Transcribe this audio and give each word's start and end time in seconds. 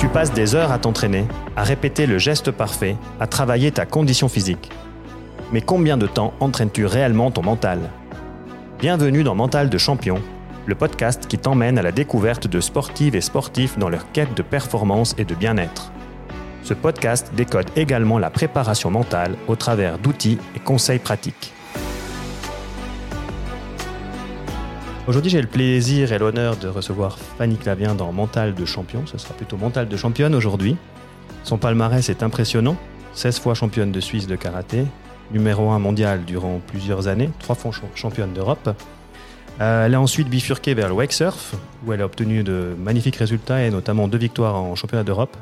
Tu 0.00 0.08
passes 0.08 0.32
des 0.32 0.54
heures 0.54 0.72
à 0.72 0.78
t'entraîner, 0.78 1.26
à 1.56 1.62
répéter 1.62 2.06
le 2.06 2.16
geste 2.16 2.50
parfait, 2.50 2.96
à 3.20 3.26
travailler 3.26 3.70
ta 3.70 3.84
condition 3.84 4.30
physique. 4.30 4.70
Mais 5.52 5.60
combien 5.60 5.98
de 5.98 6.06
temps 6.06 6.32
entraînes-tu 6.40 6.86
réellement 6.86 7.30
ton 7.30 7.42
mental? 7.42 7.80
Bienvenue 8.78 9.24
dans 9.24 9.34
Mental 9.34 9.68
de 9.68 9.76
Champion, 9.76 10.22
le 10.64 10.74
podcast 10.74 11.26
qui 11.26 11.36
t'emmène 11.36 11.78
à 11.78 11.82
la 11.82 11.92
découverte 11.92 12.46
de 12.46 12.62
sportives 12.62 13.14
et 13.14 13.20
sportifs 13.20 13.78
dans 13.78 13.90
leur 13.90 14.10
quête 14.10 14.34
de 14.34 14.40
performance 14.40 15.14
et 15.18 15.26
de 15.26 15.34
bien-être. 15.34 15.92
Ce 16.62 16.72
podcast 16.72 17.32
décode 17.36 17.68
également 17.76 18.18
la 18.18 18.30
préparation 18.30 18.90
mentale 18.90 19.36
au 19.48 19.54
travers 19.54 19.98
d'outils 19.98 20.38
et 20.56 20.60
conseils 20.60 20.98
pratiques. 20.98 21.52
Aujourd'hui, 25.08 25.30
j'ai 25.30 25.40
le 25.40 25.48
plaisir 25.48 26.12
et 26.12 26.18
l'honneur 26.18 26.56
de 26.56 26.68
recevoir 26.68 27.18
Fanny 27.18 27.56
Clavien 27.56 27.94
dans 27.94 28.12
Mental 28.12 28.54
de 28.54 28.64
Champion. 28.64 29.06
Ce 29.06 29.18
sera 29.18 29.32
plutôt 29.34 29.56
Mental 29.56 29.88
de 29.88 29.96
Championne 29.96 30.34
aujourd'hui. 30.34 30.76
Son 31.42 31.56
palmarès 31.56 32.08
est 32.10 32.22
impressionnant. 32.22 32.76
16 33.14 33.40
fois 33.40 33.54
championne 33.54 33.90
de 33.90 33.98
Suisse 33.98 34.26
de 34.26 34.36
karaté, 34.36 34.84
numéro 35.32 35.70
1 35.70 35.78
mondial 35.78 36.24
durant 36.24 36.60
plusieurs 36.64 37.08
années, 37.08 37.30
3 37.40 37.56
fois 37.56 37.72
championne 37.94 38.32
d'Europe. 38.34 38.70
Euh, 39.60 39.86
elle 39.86 39.94
a 39.94 40.00
ensuite 40.00 40.28
bifurqué 40.28 40.74
vers 40.74 40.88
le 40.88 40.94
wake 40.94 41.12
surf, 41.12 41.54
où 41.84 41.92
elle 41.92 42.02
a 42.02 42.04
obtenu 42.04 42.44
de 42.44 42.76
magnifiques 42.78 43.16
résultats 43.16 43.64
et 43.64 43.70
notamment 43.70 44.06
deux 44.06 44.18
victoires 44.18 44.56
en 44.56 44.76
championnat 44.76 45.02
d'Europe, 45.02 45.36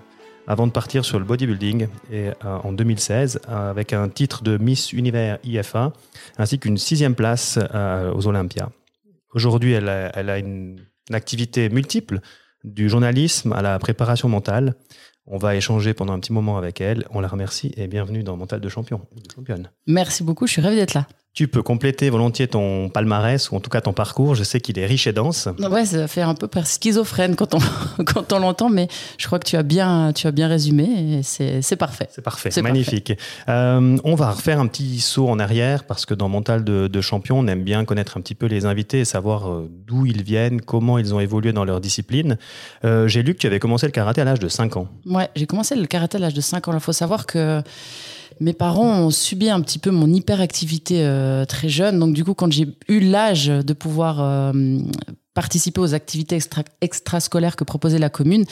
avant 0.46 0.66
de 0.66 0.72
partir 0.72 1.04
sur 1.04 1.18
le 1.18 1.24
bodybuilding 1.24 1.88
et, 2.10 2.28
euh, 2.28 2.32
en 2.64 2.72
2016 2.72 3.40
avec 3.48 3.92
un 3.92 4.08
titre 4.08 4.42
de 4.42 4.56
Miss 4.56 4.92
Univers 4.92 5.38
IFA, 5.44 5.92
ainsi 6.38 6.58
qu'une 6.58 6.78
sixième 6.78 7.14
place 7.14 7.58
euh, 7.74 8.12
aux 8.14 8.26
Olympias. 8.26 8.70
Aujourd'hui, 9.34 9.72
elle 9.72 9.88
a, 9.88 10.38
une, 10.38 10.80
activité 11.10 11.68
multiple, 11.68 12.20
du 12.64 12.88
journalisme 12.88 13.52
à 13.52 13.62
la 13.62 13.78
préparation 13.78 14.28
mentale. 14.28 14.74
On 15.26 15.38
va 15.38 15.56
échanger 15.56 15.94
pendant 15.94 16.12
un 16.12 16.20
petit 16.20 16.32
moment 16.32 16.58
avec 16.58 16.80
elle. 16.80 17.06
On 17.10 17.20
la 17.20 17.28
remercie 17.28 17.72
et 17.76 17.86
bienvenue 17.86 18.22
dans 18.22 18.36
Mental 18.36 18.60
de 18.60 18.68
champion. 18.68 19.00
Merci 19.86 20.22
beaucoup, 20.22 20.46
je 20.46 20.52
suis 20.52 20.62
ravie 20.62 20.76
d'être 20.76 20.94
là. 20.94 21.06
Tu 21.38 21.46
peux 21.46 21.62
compléter 21.62 22.10
volontiers 22.10 22.48
ton 22.48 22.88
palmarès 22.88 23.52
ou 23.52 23.54
en 23.54 23.60
tout 23.60 23.70
cas 23.70 23.80
ton 23.80 23.92
parcours. 23.92 24.34
Je 24.34 24.42
sais 24.42 24.60
qu'il 24.60 24.76
est 24.76 24.86
riche 24.86 25.06
et 25.06 25.12
dense. 25.12 25.48
Ouais, 25.70 25.84
ça 25.84 26.08
fait 26.08 26.22
un 26.22 26.34
peu 26.34 26.48
schizophrène 26.64 27.36
quand 27.36 27.54
on, 27.54 27.60
quand 28.04 28.32
on 28.32 28.40
l'entend, 28.40 28.68
mais 28.68 28.88
je 29.18 29.26
crois 29.28 29.38
que 29.38 29.46
tu 29.46 29.54
as 29.54 29.62
bien, 29.62 30.12
tu 30.12 30.26
as 30.26 30.32
bien 30.32 30.48
résumé 30.48 31.20
et 31.20 31.22
c'est 31.22 31.76
parfait. 31.76 32.08
C'est 32.10 32.22
parfait, 32.22 32.50
c'est 32.50 32.60
magnifique. 32.60 33.12
Euh, 33.48 33.96
on 34.02 34.16
va 34.16 34.32
refaire 34.32 34.58
un 34.58 34.66
petit 34.66 34.98
saut 34.98 35.28
en 35.28 35.38
arrière 35.38 35.84
parce 35.84 36.06
que 36.06 36.14
dans 36.14 36.28
Mental 36.28 36.64
de, 36.64 36.88
de, 36.88 37.00
Champion, 37.00 37.38
on 37.38 37.46
aime 37.46 37.62
bien 37.62 37.84
connaître 37.84 38.16
un 38.16 38.20
petit 38.20 38.34
peu 38.34 38.46
les 38.46 38.66
invités 38.66 38.98
et 38.98 39.04
savoir 39.04 39.48
euh, 39.48 39.70
d'où 39.86 40.06
ils 40.06 40.24
viennent, 40.24 40.60
comment 40.60 40.98
ils 40.98 41.14
ont 41.14 41.20
évolué 41.20 41.52
dans 41.52 41.64
leur 41.64 41.80
discipline. 41.80 42.36
Euh, 42.84 43.06
j'ai 43.06 43.22
lu 43.22 43.34
que 43.34 43.38
tu 43.38 43.46
avais 43.46 43.60
commencé 43.60 43.86
le 43.86 43.92
karaté 43.92 44.22
à 44.22 44.24
l'âge 44.24 44.40
de 44.40 44.48
5 44.48 44.76
ans. 44.76 44.88
Ouais, 45.06 45.28
j'ai 45.36 45.46
commencé 45.46 45.76
le 45.76 45.86
karaté 45.86 46.16
à 46.16 46.20
l'âge 46.20 46.34
de 46.34 46.40
5 46.40 46.66
ans. 46.66 46.74
Il 46.74 46.80
faut 46.80 46.92
savoir 46.92 47.26
que 47.26 47.62
mes 48.40 48.52
parents 48.52 49.00
ont 49.00 49.10
subi 49.10 49.50
un 49.50 49.60
petit 49.60 49.78
peu 49.78 49.90
mon 49.90 50.12
hyperactivité 50.12 51.04
euh, 51.04 51.44
très 51.44 51.68
jeune. 51.68 51.98
Donc, 51.98 52.14
du 52.14 52.24
coup, 52.24 52.34
quand 52.34 52.50
j'ai 52.52 52.68
eu 52.88 53.00
l'âge 53.00 53.46
de 53.46 53.72
pouvoir 53.72 54.20
euh, 54.20 54.78
participer 55.34 55.80
aux 55.80 55.94
activités 55.94 56.36
extra 56.36 56.62
extrascolaires 56.80 57.56
que 57.56 57.64
proposait 57.64 57.98
la 57.98 58.10
commune, 58.10 58.44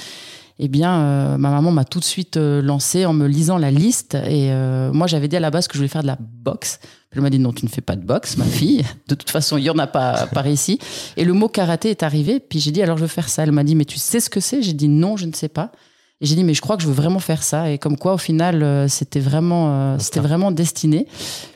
eh 0.58 0.68
bien, 0.68 1.00
euh, 1.00 1.36
ma 1.36 1.50
maman 1.50 1.70
m'a 1.70 1.84
tout 1.84 2.00
de 2.00 2.04
suite 2.04 2.36
lancé 2.36 3.04
en 3.04 3.12
me 3.12 3.26
lisant 3.26 3.58
la 3.58 3.70
liste. 3.70 4.14
Et 4.14 4.50
moi, 4.92 5.06
j'avais 5.06 5.28
dit 5.28 5.36
à 5.36 5.40
la 5.40 5.50
base 5.50 5.68
que 5.68 5.74
je 5.74 5.78
voulais 5.78 5.88
faire 5.88 6.02
de 6.02 6.06
la 6.06 6.18
boxe. 6.20 6.80
Elle 7.12 7.20
m'a 7.22 7.30
dit 7.30 7.38
non, 7.38 7.52
tu 7.52 7.64
ne 7.64 7.70
fais 7.70 7.80
pas 7.80 7.96
de 7.96 8.04
boxe, 8.04 8.36
ma 8.36 8.44
fille. 8.44 8.84
De 9.08 9.14
toute 9.14 9.30
façon, 9.30 9.56
il 9.56 9.64
y 9.64 9.70
en 9.70 9.78
a 9.78 9.86
pas 9.86 10.26
par 10.26 10.46
ici. 10.46 10.78
Et 11.16 11.24
le 11.24 11.32
mot 11.32 11.48
karaté 11.48 11.90
est 11.90 12.02
arrivé. 12.02 12.40
Puis 12.40 12.58
j'ai 12.58 12.72
dit 12.72 12.82
alors 12.82 12.96
je 12.96 13.02
veux 13.02 13.08
faire 13.08 13.28
ça. 13.28 13.42
Elle 13.42 13.52
m'a 13.52 13.64
dit 13.64 13.74
mais 13.74 13.84
tu 13.84 13.98
sais 13.98 14.20
ce 14.20 14.28
que 14.28 14.40
c'est? 14.40 14.62
J'ai 14.62 14.72
dit 14.72 14.88
non, 14.88 15.16
je 15.16 15.26
ne 15.26 15.32
sais 15.32 15.48
pas. 15.48 15.72
Et 16.20 16.26
j'ai 16.26 16.34
dit, 16.34 16.44
mais 16.44 16.54
je 16.54 16.62
crois 16.62 16.76
que 16.76 16.82
je 16.82 16.88
veux 16.88 16.94
vraiment 16.94 17.18
faire 17.18 17.42
ça. 17.42 17.70
Et 17.70 17.78
comme 17.78 17.98
quoi, 17.98 18.14
au 18.14 18.18
final, 18.18 18.62
euh, 18.62 18.88
c'était 18.88 19.20
vraiment, 19.20 19.68
euh, 19.70 19.98
c'était 19.98 20.20
vraiment 20.20 20.50
destiné. 20.50 21.06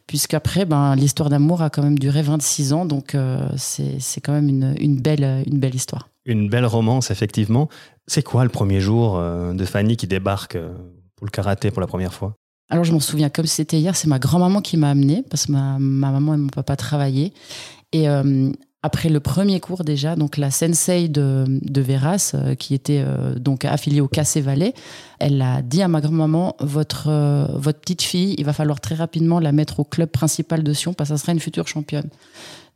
Puisqu'après, 0.06 0.66
ben, 0.66 0.94
l'histoire 0.96 1.30
d'amour 1.30 1.62
a 1.62 1.70
quand 1.70 1.82
même 1.82 1.98
duré 1.98 2.20
26 2.20 2.72
ans. 2.74 2.84
Donc, 2.84 3.14
euh, 3.14 3.48
c'est 3.56 4.20
quand 4.20 4.32
même 4.32 4.48
une, 4.48 4.74
une, 4.78 5.00
belle, 5.00 5.44
une 5.46 5.58
belle 5.58 5.74
histoire. 5.74 6.10
Une 6.26 6.50
belle 6.50 6.66
romance, 6.66 7.10
effectivement. 7.10 7.68
C'est 8.06 8.22
quoi 8.22 8.44
le 8.44 8.50
premier 8.50 8.80
jour 8.80 9.18
de 9.18 9.64
Fanny 9.64 9.96
qui 9.96 10.06
débarque 10.06 10.58
pour 11.16 11.26
le 11.26 11.30
karaté 11.30 11.70
pour 11.70 11.80
la 11.80 11.86
première 11.86 12.12
fois? 12.12 12.34
Alors 12.68 12.84
je 12.84 12.92
m'en 12.92 13.00
souviens 13.00 13.30
comme 13.30 13.46
c'était 13.46 13.78
hier, 13.78 13.96
c'est 13.96 14.06
ma 14.06 14.20
grand-maman 14.20 14.60
qui 14.60 14.76
m'a 14.76 14.90
amenée 14.90 15.24
parce 15.28 15.46
que 15.46 15.52
ma, 15.52 15.76
ma, 15.80 16.12
maman 16.12 16.34
et 16.34 16.36
mon 16.36 16.48
papa 16.48 16.76
travaillaient. 16.76 17.32
Et 17.92 18.06
après 18.82 19.10
le 19.10 19.20
premier 19.20 19.60
cours 19.60 19.84
déjà, 19.84 20.16
donc 20.16 20.38
la 20.38 20.50
sensei 20.50 21.08
de, 21.08 21.44
de 21.46 21.80
Veras, 21.82 22.32
euh, 22.34 22.54
qui 22.54 22.74
était 22.74 23.02
euh, 23.04 23.34
donc 23.34 23.66
affiliée 23.66 24.00
au 24.00 24.08
Cassé 24.08 24.40
Valais, 24.40 24.72
elle 25.18 25.40
a 25.42 25.60
dit 25.60 25.82
à 25.82 25.88
ma 25.88 26.00
grand-maman 26.00 26.56
votre 26.60 27.08
euh, 27.08 27.46
votre 27.54 27.80
petite 27.80 28.02
fille, 28.02 28.34
il 28.38 28.44
va 28.44 28.54
falloir 28.54 28.80
très 28.80 28.94
rapidement 28.94 29.38
la 29.38 29.52
mettre 29.52 29.80
au 29.80 29.84
club 29.84 30.08
principal 30.08 30.62
de 30.62 30.72
Sion 30.72 30.94
parce 30.94 31.10
que 31.10 31.16
ça 31.16 31.22
sera 31.22 31.32
une 31.32 31.40
future 31.40 31.68
championne. 31.68 32.08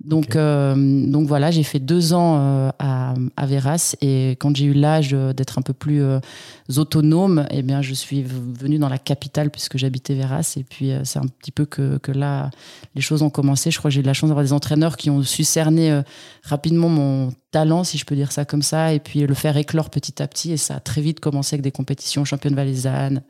Donc, 0.04 0.36
euh, 0.36 0.74
donc 1.06 1.26
voilà, 1.26 1.50
j'ai 1.50 1.62
fait 1.62 1.78
deux 1.78 2.12
ans 2.12 2.36
euh, 2.38 2.70
à, 2.78 3.14
à 3.38 3.46
Veras 3.46 3.96
et 4.02 4.32
quand 4.32 4.54
j'ai 4.54 4.66
eu 4.66 4.74
l'âge 4.74 5.12
d'être 5.12 5.58
un 5.58 5.62
peu 5.62 5.72
plus 5.72 6.02
euh, 6.02 6.20
autonome, 6.76 7.46
eh 7.50 7.62
bien, 7.62 7.80
je 7.80 7.94
suis 7.94 8.22
venue 8.22 8.78
dans 8.78 8.90
la 8.90 8.98
capitale 8.98 9.50
puisque 9.50 9.78
j'habitais 9.78 10.14
Veras 10.14 10.54
et 10.58 10.64
puis 10.64 10.92
c'est 11.04 11.18
un 11.18 11.26
petit 11.26 11.50
peu 11.50 11.64
que, 11.64 11.96
que, 11.98 12.12
là, 12.12 12.50
les 12.94 13.00
choses 13.00 13.22
ont 13.22 13.30
commencé. 13.30 13.70
Je 13.70 13.78
crois 13.78 13.90
que 13.90 13.94
j'ai 13.94 14.02
eu 14.02 14.04
la 14.04 14.12
chance 14.12 14.28
d'avoir 14.28 14.44
des 14.44 14.52
entraîneurs 14.52 14.98
qui 14.98 15.08
ont 15.08 15.22
su 15.22 15.42
cerner 15.42 16.02
rapidement 16.42 16.90
mon 16.90 17.32
talent, 17.50 17.82
si 17.82 17.96
je 17.96 18.04
peux 18.04 18.14
dire 18.14 18.30
ça 18.30 18.44
comme 18.44 18.62
ça, 18.62 18.92
et 18.92 19.00
puis 19.00 19.20
le 19.20 19.34
faire 19.34 19.56
éclore 19.56 19.88
petit 19.88 20.22
à 20.22 20.28
petit 20.28 20.52
et 20.52 20.58
ça 20.58 20.76
a 20.76 20.80
très 20.80 21.00
vite 21.00 21.20
commencé 21.20 21.54
avec 21.54 21.62
des 21.62 21.72
compétitions 21.72 22.26
championnes 22.26 22.56
valaisannes. 22.56 23.22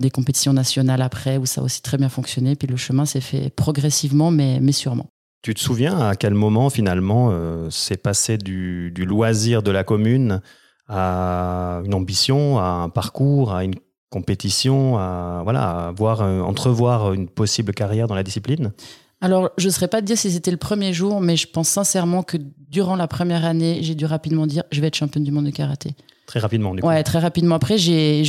des 0.00 0.10
compétitions 0.10 0.54
nationales 0.54 1.02
après 1.02 1.36
où 1.36 1.46
ça 1.46 1.60
a 1.60 1.64
aussi 1.64 1.82
très 1.82 1.98
bien 1.98 2.08
fonctionné. 2.08 2.56
Puis 2.56 2.66
le 2.66 2.76
chemin 2.76 3.04
s'est 3.04 3.20
fait 3.20 3.50
progressivement, 3.50 4.32
mais, 4.32 4.58
mais 4.60 4.72
sûrement. 4.72 5.13
Tu 5.44 5.52
te 5.52 5.60
souviens 5.60 5.98
à 5.98 6.16
quel 6.16 6.32
moment 6.32 6.70
finalement 6.70 7.28
euh, 7.30 7.68
c'est 7.68 7.98
passé 7.98 8.38
du, 8.38 8.90
loisir 8.96 9.62
de 9.62 9.70
la 9.70 9.84
commune 9.84 10.40
à 10.88 11.82
une 11.84 11.92
ambition, 11.92 12.58
à 12.58 12.64
un 12.64 12.88
parcours, 12.88 13.52
à 13.52 13.62
une 13.62 13.74
compétition, 14.08 14.96
à 14.96 15.42
voilà, 15.44 15.92
voir, 15.94 16.22
entrevoir 16.22 17.12
une 17.12 17.28
possible 17.28 17.74
carrière 17.74 18.08
dans 18.08 18.14
la 18.14 18.22
discipline? 18.22 18.72
Alors, 19.20 19.50
je 19.58 19.66
ne 19.66 19.70
saurais 19.70 19.88
pas 19.88 20.00
te 20.00 20.06
dire 20.06 20.16
si 20.16 20.30
c'était 20.30 20.50
le 20.50 20.56
premier 20.56 20.94
jour, 20.94 21.20
mais 21.20 21.36
je 21.36 21.46
pense 21.46 21.68
sincèrement 21.68 22.22
que 22.22 22.38
durant 22.70 22.96
la 22.96 23.06
première 23.06 23.44
année, 23.44 23.80
j'ai 23.82 23.94
dû 23.94 24.06
rapidement 24.06 24.46
dire 24.46 24.62
je 24.72 24.80
vais 24.80 24.86
être 24.86 24.96
championne 24.96 25.24
du 25.24 25.30
monde 25.30 25.44
de 25.44 25.50
karaté. 25.50 25.94
Très 26.26 26.40
rapidement, 26.40 26.74
du 26.74 26.80
coup. 26.80 26.88
Ouais, 26.88 27.02
très 27.02 27.18
rapidement. 27.18 27.54
Après, 27.54 27.76
j'ai, 27.76 28.22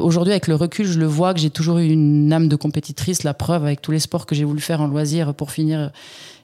aujourd'hui, 0.00 0.32
avec 0.32 0.48
le 0.48 0.54
recul, 0.54 0.86
je 0.86 0.98
le 0.98 1.06
vois 1.06 1.32
que 1.32 1.40
j'ai 1.40 1.48
toujours 1.48 1.78
eu 1.78 1.88
une 1.88 2.30
âme 2.32 2.48
de 2.48 2.56
compétitrice. 2.56 3.22
La 3.22 3.32
preuve, 3.32 3.64
avec 3.64 3.80
tous 3.80 3.90
les 3.90 4.00
sports 4.00 4.26
que 4.26 4.34
j'ai 4.34 4.44
voulu 4.44 4.60
faire 4.60 4.82
en 4.82 4.86
loisir 4.86 5.32
pour 5.32 5.50
finir, 5.50 5.90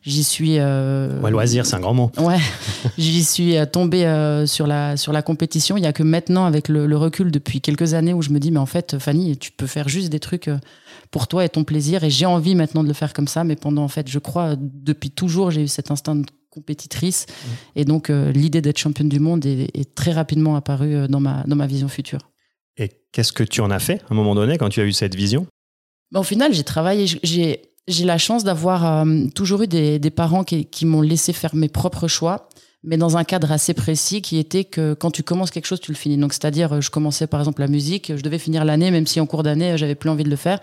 j'y 0.02 0.24
suis. 0.24 0.58
Euh, 0.58 1.20
ouais, 1.20 1.30
loisir, 1.30 1.66
c'est 1.66 1.76
un 1.76 1.80
grand 1.80 1.92
mot. 1.92 2.10
Ouais, 2.16 2.38
j'y 2.98 3.22
suis 3.22 3.56
euh, 3.58 3.66
tombée 3.66 4.06
euh, 4.06 4.46
sur 4.46 4.66
la 4.66 4.96
sur 4.96 5.12
la 5.12 5.20
compétition. 5.20 5.76
Il 5.76 5.82
y 5.82 5.86
a 5.86 5.92
que 5.92 6.02
maintenant, 6.02 6.46
avec 6.46 6.68
le, 6.68 6.86
le, 6.86 6.96
recul 6.96 7.30
depuis 7.30 7.60
quelques 7.60 7.92
années, 7.92 8.14
où 8.14 8.22
je 8.22 8.30
me 8.30 8.38
dis, 8.38 8.50
mais 8.50 8.58
en 8.58 8.66
fait, 8.66 8.98
Fanny, 8.98 9.36
tu 9.36 9.52
peux 9.52 9.66
faire 9.66 9.90
juste 9.90 10.08
des 10.08 10.20
trucs 10.20 10.48
pour 11.10 11.28
toi 11.28 11.44
et 11.44 11.50
ton 11.50 11.64
plaisir. 11.64 12.02
Et 12.02 12.10
j'ai 12.10 12.26
envie 12.26 12.54
maintenant 12.54 12.82
de 12.82 12.88
le 12.88 12.94
faire 12.94 13.12
comme 13.12 13.28
ça. 13.28 13.44
Mais 13.44 13.56
pendant, 13.56 13.84
en 13.84 13.88
fait, 13.88 14.08
je 14.08 14.18
crois, 14.18 14.56
depuis 14.58 15.10
toujours, 15.10 15.50
j'ai 15.50 15.64
eu 15.64 15.68
cet 15.68 15.90
instinct 15.90 16.16
de 16.16 16.24
compétitrice. 16.54 17.26
Mmh. 17.26 17.50
Et 17.76 17.84
donc, 17.84 18.08
l'idée 18.08 18.60
d'être 18.60 18.78
championne 18.78 19.08
du 19.08 19.20
monde 19.20 19.44
est, 19.44 19.68
est, 19.74 19.94
très 19.94 20.12
rapidement 20.12 20.56
apparue 20.56 21.08
dans 21.08 21.20
ma 21.20 21.42
dans 21.46 21.56
ma 21.56 21.66
vision 21.66 21.88
future. 21.88 22.30
Et 22.76 22.90
qu'est-ce 23.12 23.32
que 23.32 23.44
tu 23.44 23.60
en 23.60 23.70
as 23.70 23.78
fait 23.78 24.00
à 24.08 24.12
un 24.12 24.14
moment 24.14 24.34
donné 24.34 24.58
quand 24.58 24.68
tu 24.68 24.80
as 24.80 24.84
eu 24.84 24.92
cette 24.92 25.14
vision? 25.14 25.46
Ben, 26.12 26.20
Au 26.20 26.24
final, 26.24 26.52
j'ai 26.54 26.64
travaillé. 26.64 27.06
J'ai 27.22 27.60
j'ai 27.86 28.04
la 28.04 28.18
chance 28.18 28.44
d'avoir 28.44 28.86
euh, 28.86 29.26
toujours 29.34 29.62
eu 29.62 29.66
des, 29.66 29.98
des 29.98 30.10
parents 30.10 30.44
qui, 30.44 30.64
qui 30.66 30.86
m'ont 30.86 31.02
laissé 31.02 31.32
faire 31.32 31.54
mes 31.54 31.68
propres 31.68 32.08
choix 32.08 32.48
mais 32.84 32.96
dans 32.98 33.16
un 33.16 33.24
cadre 33.24 33.50
assez 33.50 33.72
précis 33.72 34.20
qui 34.20 34.38
était 34.38 34.64
que 34.64 34.94
quand 34.94 35.10
tu 35.10 35.22
commences 35.22 35.50
quelque 35.50 35.66
chose, 35.66 35.80
tu 35.80 35.90
le 35.90 35.96
finis. 35.96 36.18
Donc, 36.18 36.32
c'est-à-dire, 36.32 36.80
je 36.80 36.90
commençais 36.90 37.26
par 37.26 37.40
exemple 37.40 37.62
la 37.62 37.68
musique, 37.68 38.12
je 38.14 38.22
devais 38.22 38.38
finir 38.38 38.64
l'année, 38.64 38.90
même 38.90 39.06
si 39.06 39.20
en 39.20 39.26
cours 39.26 39.42
d'année, 39.42 39.78
j'avais 39.78 39.94
plus 39.94 40.10
envie 40.10 40.24
de 40.24 40.30
le 40.30 40.36
faire. 40.36 40.60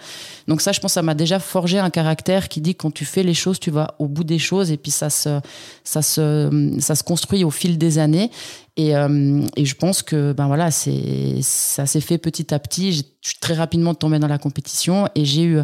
Donc, 0.48 0.62
ça, 0.62 0.72
je 0.72 0.80
pense, 0.80 0.94
ça 0.94 1.02
m'a 1.02 1.16
déjà 1.16 1.40
forgé 1.40 1.80
un 1.80 1.90
caractère 1.90 2.48
qui 2.48 2.62
dit 2.62 2.76
quand 2.76 2.92
tu 2.92 3.06
fais 3.06 3.24
les 3.24 3.34
choses, 3.34 3.60
tu 3.60 3.72
vas 3.72 3.96
au 3.98 4.08
bout 4.08 4.24
des 4.24 4.40
choses 4.40 4.72
et 4.72 4.78
puis 4.78 4.92
ça 4.92 5.10
se, 5.10 5.40
ça 5.84 6.02
se, 6.02 6.76
ça 6.80 6.96
se 6.96 7.04
construit 7.04 7.44
au 7.44 7.52
fil 7.52 7.78
des 7.78 7.98
années. 7.98 8.30
Et, 8.78 8.96
euh, 8.96 9.42
et 9.58 9.66
je 9.66 9.76
pense 9.76 10.02
que 10.02 10.32
ben 10.32 10.48
voilà, 10.48 10.72
ça 10.72 11.86
s'est 11.86 12.02
fait 12.02 12.18
petit 12.18 12.54
à 12.54 12.60
petit. 12.60 12.94
Je 12.94 13.04
suis 13.22 13.40
très 13.40 13.54
rapidement 13.54 13.94
tombée 13.96 14.20
dans 14.20 14.28
la 14.28 14.38
compétition 14.38 15.10
et 15.16 15.26
j'ai 15.26 15.44
eu 15.44 15.60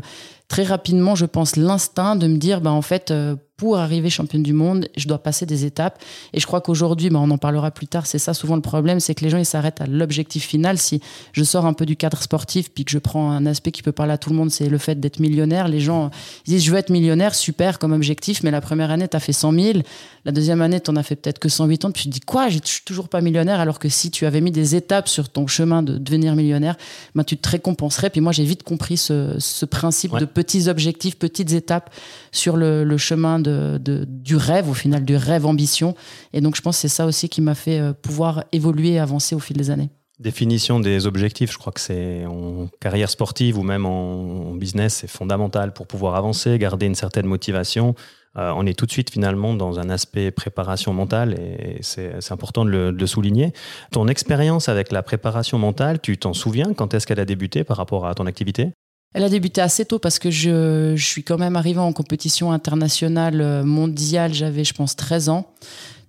très 0.48 0.64
rapidement, 0.64 1.16
je 1.16 1.26
pense, 1.26 1.56
l'instinct 1.56 2.16
de 2.16 2.28
me 2.28 2.38
dire, 2.38 2.62
ben 2.62 2.72
en 2.72 2.82
fait, 2.82 3.12
euh, 3.12 3.36
pour 3.58 3.78
arriver 3.78 4.12
championne 4.12 4.44
du 4.44 4.54
monde, 4.54 4.88
je 4.96 5.08
dois 5.08 5.18
passer 5.18 5.48
des 5.48 5.66
étapes. 5.66 6.00
Et 6.32 6.40
je 6.40 6.46
crois 6.46 6.62
qu'aujourd'hui, 6.62 7.10
bah, 7.10 7.20
on 7.20 7.32
en 7.32 7.40
parlera 7.40 7.72
plus 7.72 7.88
tard, 7.88 8.06
c'est 8.06 8.20
ça 8.20 8.36
souvent 8.36 8.56
le 8.56 8.62
problème, 8.62 9.00
c'est 9.00 9.16
que 9.16 9.24
les 9.24 9.32
gens 9.32 9.40
ils 9.40 9.46
s'arrêtent 9.46 9.82
à 9.82 9.88
l'objectif 9.88 10.46
final. 10.46 10.78
Si 10.78 11.02
je 11.34 11.44
sors 11.44 11.66
un 11.66 11.74
peu 11.74 11.88
du 11.88 11.96
cadre 11.96 12.22
sportif, 12.22 12.70
puis 12.72 12.86
que 12.86 12.92
je 12.92 13.00
prends 13.00 13.32
un 13.32 13.48
aspect 13.48 13.72
qui 13.72 13.82
peut 13.82 13.92
parler 13.92 14.14
à 14.14 14.18
tout 14.20 14.30
le 14.30 14.36
monde, 14.36 14.52
c'est 14.52 14.70
le 14.70 14.78
fait 14.78 15.00
d'être 15.00 15.20
millionnaire. 15.20 15.68
Les 15.68 15.80
gens 15.80 16.12
disent 16.46 16.64
je 16.64 16.72
veux 16.72 16.78
être 16.78 16.92
millionnaire, 16.92 17.34
super 17.34 17.80
comme 17.80 17.94
objectif, 17.94 18.44
mais 18.44 18.52
la 18.52 18.62
première 18.62 18.92
année, 18.92 19.08
tu 19.08 19.18
as 19.18 19.20
fait 19.20 19.34
100 19.34 19.52
000. 19.54 19.80
La 20.26 20.32
deuxième 20.32 20.62
année, 20.62 20.80
tu 20.80 20.92
en 20.92 20.96
as 20.96 21.04
fait 21.04 21.16
peut-être 21.16 21.40
que 21.40 21.50
108 21.50 21.86
ans. 21.86 21.92
Puis 21.92 22.04
tu 22.04 22.10
te 22.10 22.14
dis 22.14 22.20
quoi, 22.20 22.50
je 22.50 22.60
suis 22.64 22.84
toujours 22.84 23.10
pas 23.10 23.22
millionnaire, 23.22 23.60
alors 23.60 23.80
que 23.80 23.90
si 23.90 24.12
tu 24.12 24.26
avais 24.26 24.42
mis 24.42 24.52
des 24.52 24.76
étapes 24.76 25.08
sur 25.08 25.30
ton 25.30 25.48
chemin 25.48 25.82
de 25.82 25.98
devenir 25.98 26.36
millionnaire, 26.36 26.76
bah, 27.16 27.24
tu 27.24 27.38
te 27.38 27.50
récompenserais. 27.50 28.10
Puis 28.10 28.22
moi, 28.22 28.34
j'ai 28.34 28.44
vite 28.44 28.64
compris 28.64 28.98
ce, 28.98 29.66
principe 29.66 30.18
de 30.18 30.26
petits 30.26 30.68
objectifs, 30.68 31.18
petites 31.18 31.54
étapes 31.54 31.90
sur 32.32 32.58
le, 32.58 32.98
chemin 32.98 33.40
de, 33.40 33.47
du 33.78 34.36
rêve, 34.36 34.70
au 34.70 34.74
final, 34.74 35.04
du 35.04 35.16
rêve 35.16 35.46
ambition. 35.46 35.96
Et 36.34 36.42
donc, 36.42 36.56
je 36.56 36.62
pense 36.62 36.78
que 36.78 36.82
c'est 36.82 36.88
ça 36.88 37.06
aussi 37.06 37.30
qui 37.30 37.42
m'a 37.42 37.56
fait 37.56 37.80
euh, 37.80 37.94
pouvoir 37.94 38.44
évoluer 38.52 38.94
et 38.94 39.00
avancer 39.00 39.36
au 39.36 39.40
fil 39.40 39.58
des 39.58 39.70
années. 39.70 39.90
Définition 40.20 40.80
des 40.80 41.06
objectifs, 41.06 41.52
je 41.52 41.60
crois 41.60 41.72
que 41.72 41.80
c'est 41.80 42.26
en 42.26 42.70
carrière 42.80 43.10
sportive 43.10 43.58
ou 43.60 43.64
même 43.64 43.86
en, 43.86 44.56
business, 44.56 44.96
c'est 44.96 45.10
fondamental 45.10 45.74
pour 45.74 45.86
pouvoir 45.86 46.16
avancer, 46.16 46.58
garder 46.58 46.88
une 46.88 46.96
certaine 46.96 47.28
motivation. 47.28 47.94
Euh, 48.36 48.52
on 48.56 48.66
est 48.66 48.74
tout 48.74 48.88
de 48.88 48.92
suite 48.92 49.12
finalement 49.12 49.54
dans 49.54 49.80
un 49.80 49.92
aspect 49.92 50.32
préparation 50.32 50.92
mentale 50.92 51.36
et 51.40 51.78
c'est 51.82 52.32
important 52.32 52.66
de 52.66 52.72
de 52.72 53.00
le, 53.00 53.08
souligner. 53.08 53.54
Ton 53.92 54.08
expérience 54.08 54.70
avec 54.70 54.92
la 54.92 55.04
préparation 55.04 55.60
mentale, 55.60 56.02
tu 56.02 56.18
t'en 56.18 56.34
souviens? 56.34 56.74
Quand 56.74 56.96
est-ce 56.96 57.06
qu'elle 57.06 57.20
a 57.20 57.26
débuté 57.26 57.64
par 57.64 57.78
rapport 57.78 58.08
à 58.08 58.16
ton 58.16 58.26
activité? 58.26 58.72
Elle 59.14 59.24
a 59.24 59.30
débuté 59.30 59.62
assez 59.62 59.86
tôt 59.86 60.00
parce 60.00 60.20
que 60.20 60.30
je, 60.30 60.96
suis 60.98 61.24
quand 61.24 61.38
même 61.38 61.56
arrivée 61.56 61.80
en 61.80 61.94
compétition 61.94 62.52
internationale 62.52 63.42
euh, 63.42 63.64
mondiale, 63.64 64.34
j'avais 64.34 64.64
je 64.64 64.74
pense 64.74 64.96
13 64.96 65.30
ans. 65.30 65.52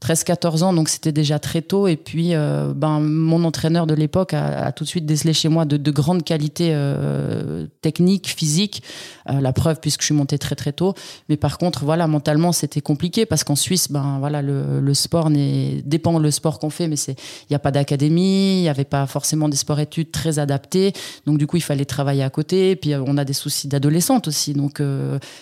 13-14 0.00 0.62
ans, 0.62 0.72
donc 0.72 0.88
c'était 0.88 1.12
déjà 1.12 1.38
très 1.38 1.60
tôt. 1.60 1.88
Et 1.88 1.96
puis, 1.96 2.34
euh, 2.34 2.72
ben, 2.74 3.00
mon 3.00 3.44
entraîneur 3.44 3.86
de 3.86 3.94
l'époque 3.94 4.32
a, 4.32 4.70
tout 4.72 4.84
de 4.84 4.88
suite 4.88 5.06
décelé 5.06 5.32
chez 5.32 5.48
moi 5.48 5.64
de, 5.64 5.76
de 5.76 5.90
grandes 5.90 6.22
qualités 6.22 6.70
euh, 6.72 7.66
techniques, 7.82 8.28
physiques. 8.28 8.82
Euh, 9.28 9.40
la 9.40 9.52
preuve, 9.52 9.78
puisque 9.80 10.00
je 10.02 10.06
suis 10.06 10.14
montée 10.14 10.38
très 10.38 10.54
très 10.54 10.72
tôt. 10.72 10.94
Mais 11.28 11.36
par 11.36 11.58
contre, 11.58 11.84
voilà, 11.84 12.06
mentalement, 12.06 12.52
c'était 12.52 12.80
compliqué 12.80 13.26
parce 13.26 13.44
qu'en 13.44 13.56
Suisse, 13.56 13.90
ben 13.90 14.18
voilà, 14.20 14.40
le, 14.40 14.80
le 14.80 14.94
sport 14.94 15.30
dépend 15.30 16.18
le 16.18 16.30
sport 16.30 16.58
qu'on 16.58 16.70
fait, 16.70 16.88
mais 16.88 16.96
c'est 16.96 17.12
il 17.12 17.52
n'y 17.52 17.56
a 17.56 17.58
pas 17.58 17.70
d'académie, 17.70 18.58
il 18.58 18.62
n'y 18.62 18.68
avait 18.68 18.84
pas 18.84 19.06
forcément 19.06 19.48
des 19.48 19.56
sports-études 19.56 20.12
très 20.12 20.38
adaptés. 20.38 20.92
Donc 21.26 21.38
du 21.38 21.46
coup, 21.46 21.56
il 21.56 21.62
fallait 21.62 21.84
travailler 21.84 22.22
à 22.22 22.30
côté. 22.30 22.76
Puis 22.76 22.94
on 22.94 23.16
a 23.16 23.24
des 23.24 23.32
soucis 23.32 23.68
d'adolescente 23.68 24.28
aussi, 24.28 24.52
donc 24.54 24.80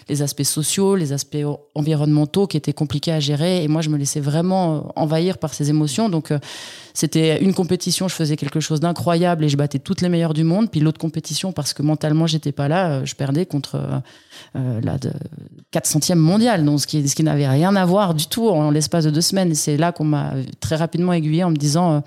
les 0.08 0.22
aspects 0.22 0.42
sociaux, 0.42 0.96
les 0.96 1.12
aspects 1.12 1.36
environnementaux 1.74 2.46
qui 2.46 2.56
étaient 2.56 2.72
compliqués 2.72 3.12
à 3.12 3.20
gérer. 3.20 3.62
Et 3.62 3.68
moi, 3.68 3.82
je 3.82 3.90
me 3.90 3.98
laissais 3.98 4.20
vraiment 4.20 4.45
euh, 4.54 4.80
envahir 4.96 5.38
par 5.38 5.54
ses 5.54 5.70
émotions. 5.70 6.08
Donc, 6.08 6.30
euh, 6.30 6.38
c'était 6.94 7.42
une 7.42 7.54
compétition, 7.54 8.08
je 8.08 8.14
faisais 8.14 8.36
quelque 8.36 8.60
chose 8.60 8.80
d'incroyable 8.80 9.44
et 9.44 9.48
je 9.48 9.56
battais 9.56 9.78
toutes 9.78 10.00
les 10.00 10.08
meilleures 10.08 10.34
du 10.34 10.44
monde. 10.44 10.70
Puis 10.70 10.80
l'autre 10.80 10.98
compétition, 10.98 11.52
parce 11.52 11.72
que 11.72 11.82
mentalement, 11.82 12.26
j'étais 12.26 12.52
pas 12.52 12.68
là, 12.68 12.88
euh, 12.88 13.04
je 13.04 13.14
perdais 13.14 13.46
contre 13.46 14.02
la 14.54 14.98
400e 15.72 16.14
mondiale, 16.14 16.64
donc 16.64 16.80
ce 16.80 16.86
qui, 16.86 17.06
ce 17.06 17.14
qui 17.14 17.22
n'avait 17.22 17.48
rien 17.48 17.76
à 17.76 17.84
voir 17.84 18.14
du 18.14 18.26
tout 18.26 18.48
en 18.48 18.70
l'espace 18.70 19.04
de 19.04 19.10
deux 19.10 19.20
semaines. 19.20 19.54
C'est 19.54 19.76
là 19.76 19.92
qu'on 19.92 20.04
m'a 20.04 20.32
très 20.60 20.76
rapidement 20.76 21.12
aiguillé 21.12 21.44
en 21.44 21.50
me 21.50 21.56
disant 21.56 22.02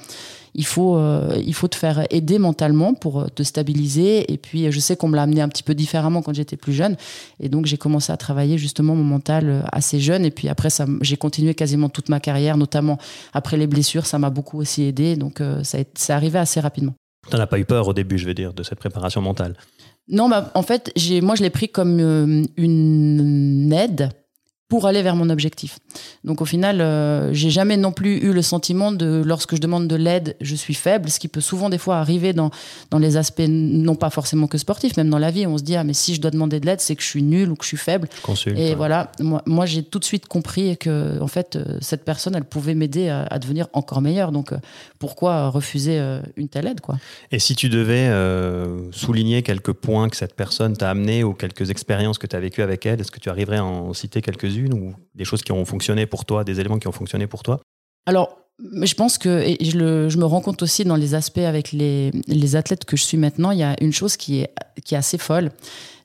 il 0.59 0.65
faut, 0.65 0.97
euh, 0.97 1.41
il 1.45 1.53
faut 1.53 1.69
te 1.69 1.77
faire 1.77 2.05
aider 2.09 2.37
mentalement 2.37 2.93
pour 2.93 3.21
euh, 3.21 3.27
te 3.33 3.43
stabiliser. 3.43 4.29
Et 4.29 4.37
puis, 4.37 4.69
je 4.69 4.79
sais 4.81 4.97
qu'on 4.97 5.07
me 5.07 5.15
l'a 5.15 5.23
amené 5.23 5.39
un 5.39 5.47
petit 5.47 5.63
peu 5.63 5.73
différemment 5.73 6.21
quand 6.21 6.33
j'étais 6.33 6.57
plus 6.57 6.73
jeune. 6.73 6.97
Et 7.39 7.47
donc, 7.47 7.65
j'ai 7.65 7.77
commencé 7.77 8.11
à 8.11 8.17
travailler 8.17 8.57
justement 8.57 8.93
mon 8.93 9.05
mental 9.05 9.49
euh, 9.49 9.61
assez 9.71 10.01
jeune. 10.01 10.25
Et 10.25 10.31
puis 10.31 10.49
après, 10.49 10.67
j'ai 10.99 11.15
continué 11.15 11.55
quasiment 11.55 11.87
toute 11.87 12.09
ma 12.09 12.19
carrière, 12.19 12.57
notamment 12.57 12.97
après 13.31 13.55
les 13.55 13.67
blessures. 13.67 14.05
Ça 14.05 14.19
m'a 14.19 14.29
beaucoup 14.29 14.59
aussi 14.59 14.83
aidé. 14.83 15.15
Donc, 15.15 15.41
ça 15.63 15.77
c'est 15.93 16.13
arrivé 16.13 16.37
assez 16.37 16.59
rapidement. 16.59 16.93
Tu 17.29 17.37
n'en 17.37 17.41
as 17.41 17.47
pas 17.47 17.57
eu 17.57 17.63
peur 17.63 17.87
au 17.87 17.93
début, 17.93 18.17
je 18.17 18.25
veux 18.25 18.33
dire, 18.33 18.53
de 18.53 18.63
cette 18.63 18.79
préparation 18.79 19.21
mentale? 19.21 19.55
Non, 20.09 20.27
bah, 20.27 20.51
en 20.55 20.61
fait, 20.63 20.91
moi, 21.21 21.35
je 21.35 21.43
l'ai 21.43 21.49
pris 21.49 21.69
comme 21.69 22.01
une 22.57 23.73
aide 23.73 24.09
pour 24.69 24.85
aller 24.85 25.01
vers 25.01 25.15
mon 25.15 25.31
objectif. 25.31 25.79
Donc 26.23 26.41
au 26.41 26.45
final, 26.45 26.79
euh, 26.79 27.33
j'ai 27.33 27.49
jamais 27.49 27.75
non 27.75 27.91
plus 27.91 28.17
eu 28.17 28.31
le 28.31 28.43
sentiment 28.43 28.91
de 28.91 29.23
lorsque 29.25 29.55
je 29.55 29.59
demande 29.59 29.87
de 29.87 29.95
l'aide, 29.95 30.35
je 30.41 30.55
suis 30.55 30.75
faible, 30.75 31.09
ce 31.09 31.19
qui 31.19 31.27
peut 31.27 31.41
souvent 31.41 31.69
des 31.69 31.79
fois 31.79 31.97
arriver 31.97 32.33
dans 32.33 32.51
dans 32.91 32.99
les 32.99 33.17
aspects 33.17 33.47
non 33.47 33.95
pas 33.95 34.11
forcément 34.11 34.45
que 34.45 34.59
sportifs, 34.59 34.95
même 34.95 35.09
dans 35.09 35.17
la 35.17 35.31
vie, 35.31 35.47
on 35.47 35.57
se 35.57 35.63
dit 35.63 35.75
ah 35.75 35.83
mais 35.83 35.95
si 35.95 36.13
je 36.13 36.21
dois 36.21 36.29
demander 36.29 36.59
de 36.59 36.67
l'aide, 36.67 36.81
c'est 36.81 36.95
que 36.95 37.01
je 37.01 37.07
suis 37.07 37.23
nul 37.23 37.49
ou 37.49 37.55
que 37.55 37.63
je 37.63 37.69
suis 37.69 37.77
faible. 37.77 38.07
et 38.55 38.75
voilà, 38.75 39.11
moi, 39.19 39.41
moi 39.47 39.65
j'ai 39.65 39.81
tout 39.81 39.97
de 39.97 40.05
suite 40.05 40.27
compris 40.27 40.77
que 40.77 41.19
en 41.19 41.27
fait 41.27 41.55
euh, 41.55 41.79
cette 41.81 42.05
personne, 42.05 42.35
elle 42.35 42.45
pouvait 42.45 42.75
m'aider 42.75 43.09
à, 43.09 43.39
devenir 43.39 43.69
encore 43.73 44.01
meilleur. 44.01 44.31
Donc 44.31 44.53
euh, 44.53 44.57
pourquoi 44.99 45.49
refuser 45.49 45.99
une 46.37 46.47
telle 46.47 46.67
aide 46.67 46.81
quoi? 46.81 46.99
Et 47.31 47.39
si 47.39 47.55
tu 47.55 47.69
devais 47.69 48.11
souligner 48.91 49.41
quelques 49.41 49.73
points 49.73 50.09
que 50.09 50.15
cette 50.15 50.35
personne 50.35 50.77
t'a 50.77 50.91
amené 50.91 51.23
ou 51.23 51.33
quelques 51.33 51.71
expériences 51.71 52.19
que 52.19 52.27
tu 52.27 52.35
as 52.35 52.39
vécues 52.39 52.61
avec 52.61 52.85
elle, 52.85 53.01
est-ce 53.01 53.11
que 53.11 53.19
tu 53.19 53.29
arriverais 53.29 53.57
à 53.57 53.65
en 53.65 53.93
citer 53.93 54.21
quelques-unes? 54.21 54.58
Ou 54.67 54.93
des 55.15 55.25
choses 55.25 55.41
qui 55.41 55.51
ont 55.51 55.65
fonctionné 55.65 56.05
pour 56.05 56.25
toi, 56.25 56.43
des 56.43 56.59
éléments 56.59 56.79
qui 56.79 56.87
ont 56.87 56.93
fonctionné 56.93 57.27
pour 57.27 57.43
toi? 57.43 57.61
Alors, 58.05 58.37
je 58.59 58.93
pense 58.93 59.17
que, 59.17 59.29
et 59.29 59.57
je, 59.63 60.17
me 60.17 60.25
rends 60.25 60.41
compte 60.41 60.61
aussi 60.61 60.83
dans 60.83 60.95
les 60.95 61.15
aspects 61.15 61.37
avec 61.37 61.71
les, 61.71 62.11
les, 62.27 62.55
athlètes 62.55 62.85
que 62.85 62.97
je 62.97 63.03
suis 63.03 63.17
maintenant, 63.17 63.51
il 63.51 63.59
y 63.59 63.63
a 63.63 63.75
une 63.81 63.93
chose 63.93 64.17
qui 64.17 64.39
est, 64.39 64.53
qui 64.83 64.95
est 64.95 64.97
assez 64.97 65.17
folle. 65.17 65.51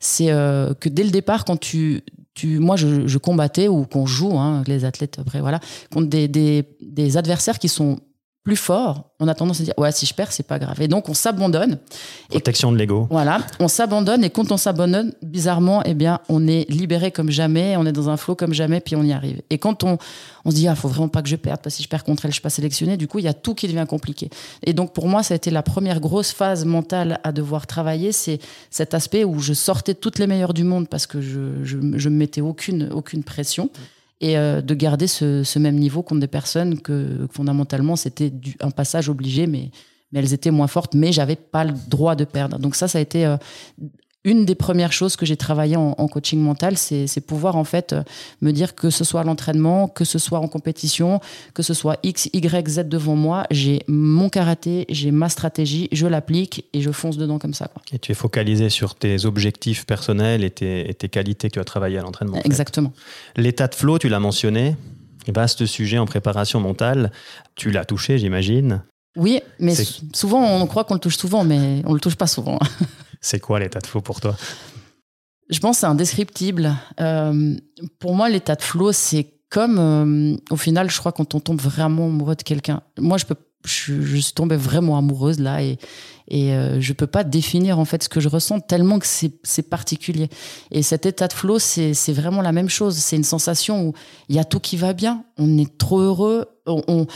C'est 0.01 0.31
euh, 0.31 0.75
que 0.75 0.89
dès 0.89 1.03
le 1.03 1.11
départ, 1.11 1.45
quand 1.45 1.57
tu, 1.57 2.03
tu, 2.35 2.59
moi, 2.59 2.77
je, 2.77 3.07
je 3.07 3.19
combattais 3.19 3.69
ou 3.69 3.87
qu'on 3.87 4.07
joue, 4.07 4.39
hein, 4.39 4.63
les 4.67 4.85
athlètes 4.85 5.19
après, 5.19 5.41
voilà, 5.41 5.61
contre 5.93 6.09
des, 6.09 6.29
des 6.29 7.17
adversaires 7.17 7.59
qui 7.59 7.69
sont 7.69 7.99
plus 8.45 8.57
forts, 8.57 9.05
on 9.21 9.27
a 9.27 9.35
tendance 9.35 9.63
à 9.63 9.65
dire 9.65 9.75
ouais 9.79 9.91
si 9.91 10.05
je 10.05 10.13
perds 10.13 10.31
c'est 10.31 10.47
pas 10.47 10.59
grave. 10.59 10.81
Et 10.83 10.87
donc 10.87 11.09
on 11.09 11.15
s'abandonne. 11.15 11.79
Protection 12.29 12.71
de 12.73 12.77
l'ego. 12.77 13.09
voilà. 13.11 13.39
On 13.59 13.69
s'abandonne. 13.69 14.23
Et 14.23 14.29
quand 14.29 14.53
on 14.53 14.59
s'abandonne 14.59 15.15
bizarrement 15.23 15.83
eh 15.87 15.95
bien 15.95 16.21
on 16.29 16.47
est 16.47 16.71
libéré 16.71 17.11
comme 17.11 17.31
jamais. 17.31 17.75
On 17.79 17.87
est 17.87 17.93
dans 17.93 18.11
un 18.11 18.19
flot 18.19 18.35
comme 18.35 18.53
jamais 18.53 18.81
puis 18.81 18.97
on 18.97 19.03
y 19.03 19.15
arrive. 19.15 19.41
Et 19.49 19.57
quand 19.57 19.83
on 19.83 19.97
on 20.45 20.51
se 20.51 20.57
dit 20.57 20.69
ah 20.69 20.75
faut 20.75 20.89
vraiment 20.89 21.09
pas 21.09 21.23
que 21.23 21.29
je 21.29 21.37
perde 21.37 21.61
parce 21.63 21.75
que 21.75 21.79
si 21.79 21.83
je 21.85 21.89
perds 21.89 22.05
contre 22.05 22.27
elle 22.27 22.33
je 22.33 22.35
suis 22.35 22.43
pas 22.43 22.51
sélectionné 22.51 22.99
du 22.99 23.09
coup 23.09 23.19
il 23.19 23.25
y 23.25 23.29
a 23.29 23.35
tout 23.35 23.55
qui 23.55 23.67
devient 23.67 23.87
compliqué. 23.89 24.29
Et 24.63 24.75
donc 24.75 24.93
pour 24.93 25.09
moi 25.09 25.23
ça 25.23 25.33
a 25.33 25.37
été 25.37 25.51
la 25.51 25.63
première 25.63 26.01
grosse 26.01 26.33
phase 26.33 26.67
mentale 26.67 27.21
à 27.25 27.33
devoir 27.33 27.67
travailler 27.67 28.13
c'est 28.13 28.41
cet 28.71 28.93
aspect 28.93 29.25
où 29.25 29.41
je 29.41 29.55
sortais 29.55 29.95
toutes 29.95 30.19
les 30.19 30.27
meilleures 30.27 30.53
du 30.53 30.65
monde 30.65 30.87
parce 30.91 31.07
que 31.07 31.23
je 31.23 31.65
je, 31.65 31.79
je 31.97 32.09
me 32.11 32.17
mettais 32.17 32.43
aucune 32.43 32.91
aucune 32.93 33.25
pression 33.25 33.71
et 34.25 34.39
euh, 34.39 34.63
de 34.63 34.75
garder 34.75 35.07
ce, 35.07 35.59
même 35.59 35.77
niveau 35.77 36.03
contre 36.03 36.23
des 36.23 36.27
personnes 36.27 36.81
que 36.81 37.29
fondamentalement 37.31 37.95
c'était 37.95 38.33
un 38.61 38.71
passage 38.71 39.11
obligé, 39.11 39.47
mais, 39.47 39.71
elles 40.15 40.33
étaient 40.33 40.53
moins 40.53 40.69
fortes, 40.69 40.95
mais 40.95 41.11
j'avais 41.11 41.35
pas 41.35 41.65
le 41.65 41.75
droit 41.89 42.15
de 42.15 42.25
perdre. 42.25 42.57
Donc 42.61 42.77
ça, 42.77 42.87
ça 42.87 42.99
a 42.99 43.01
été 43.01 43.27
euh, 43.27 43.37
une 44.25 44.47
des 44.47 44.55
premières 44.55 44.93
choses 44.93 45.17
que 45.17 45.27
j'ai 45.27 45.37
travaillé 45.37 45.77
en, 45.77 45.95
coaching 46.09 46.41
mental, 46.41 46.79
c'est 46.79 47.21
pouvoir 47.21 47.57
en 47.57 47.65
fait 47.65 47.95
me 48.41 48.53
dire 48.53 48.75
que 48.75 48.89
ce 48.89 49.05
soit 49.05 49.21
à 49.21 49.25
l'entraînement, 49.25 49.87
que 49.87 50.05
ce 50.05 50.19
soit 50.19 50.39
en 50.39 50.49
compétition, 50.49 51.21
que 51.53 51.63
ce 51.63 51.75
soit 51.75 51.99
X, 52.03 52.31
Y, 52.33 52.69
Z 52.69 52.89
devant 52.89 53.17
moi, 53.17 53.45
j'ai 53.51 53.83
mon 53.87 54.31
karaté, 54.31 54.87
j'ai 54.89 55.11
ma 55.11 55.29
stratégie, 55.29 55.89
je 55.93 56.07
l'applique 56.07 56.65
et 56.73 56.81
je 56.81 56.91
fonce 56.91 57.19
dedans 57.19 57.39
comme 57.39 57.53
ça. 57.53 57.69
Quoi. 57.69 57.83
Et 57.93 57.99
tu 57.99 58.13
es 58.13 58.15
focalisé 58.15 58.71
sur 58.71 58.95
tes 58.95 59.27
objectifs 59.27 59.85
personnels 59.85 60.43
et 60.43 60.51
tes, 60.51 61.09
qualités 61.11 61.49
que 61.49 61.55
tu 61.55 61.61
as 61.61 61.65
travaillé 61.65 61.99
à 61.99 62.03
l'entraînement. 62.03 62.41
Exactement. 62.45 62.93
L'état 63.37 63.69
de 63.69 63.75
flow, 63.75 63.99
tu 63.99 64.09
l'as 64.09 64.21
mentionné, 64.21 64.77
vaste 65.29 65.67
sujet 65.67 65.99
en 65.99 66.07
préparation 66.07 66.61
mentale. 66.61 67.13
Tu 67.57 67.71
l'as 67.71 67.85
touché, 67.85 68.19
j'imagine. 68.19 68.83
Oui, 69.17 69.41
mais 69.61 69.75
souvent 70.13 70.43
on 70.43 70.67
croit 70.67 70.85
qu'on 70.85 70.95
le 70.95 71.01
touche 71.01 71.17
souvent, 71.17 71.45
mais 71.45 71.83
on 71.85 71.93
le 71.93 72.01
touche 72.01 72.17
pas 72.17 72.27
souvent. 72.27 72.59
C'est 73.25 73.41
quoi 73.41 73.59
l'état 73.59 73.81
de 73.81 73.87
flow 73.87 74.03
pour 74.03 74.21
toi? 74.21 74.37
Je 75.49 75.59
pense 75.59 75.77
que 75.77 75.81
c'est 75.81 75.87
indescriptible. 75.87 76.75
Euh, 77.01 77.57
pour 77.99 78.15
moi, 78.15 78.29
l'état 78.29 78.55
de 78.55 78.61
flow, 78.61 78.93
c'est 78.93 79.33
comme, 79.49 79.79
euh, 79.79 80.37
au 80.51 80.57
final, 80.57 80.91
je 80.91 80.99
crois, 80.99 81.11
quand 81.11 81.35
on 81.35 81.41
tombe 81.41 81.61
vraiment 81.61 82.07
amoureux 82.07 82.37
de 82.37 82.43
quelqu'un. 82.43 82.83
Moi, 82.99 83.17
je 83.17 83.25
peux 83.25 83.37
je, 83.65 84.19
suis 84.19 84.35
tombée 84.35 84.57
vraiment 84.57 84.99
amoureuse 84.99 85.41
là 85.41 85.63
et, 85.63 85.79
et 86.29 86.53
euh, 86.53 86.83
je 86.83 86.93
peux 86.93 87.07
pas 87.07 87.25
définir 87.25 87.79
en 87.79 87.87
fait 87.87 88.03
ce 88.03 88.11
que 88.11 88.21
je 88.21 88.29
ressens 88.29 88.61
tellement 88.61 88.99
que 88.99 89.07
c'est 89.07 89.71
particulier. 89.71 90.29
Et 90.71 90.83
cet 90.83 91.07
état 91.07 91.29
de 91.29 91.33
flow, 91.33 91.59
c'est 91.59 92.13
vraiment 92.13 92.43
la 92.43 92.53
même 92.53 92.69
chose. 92.69 92.95
C'est 92.99 93.17
une 93.17 93.25
sensation 93.25 93.87
où 93.87 93.95
il 94.29 94.37
y 94.37 94.39
a 94.39 94.45
tout 94.45 94.61
qui 94.61 94.77
va 94.77 94.93
bien, 94.93 95.25
on 95.39 95.57
est 95.57 95.79
trop 95.79 96.01
heureux, 96.01 96.45
on, 96.67 97.07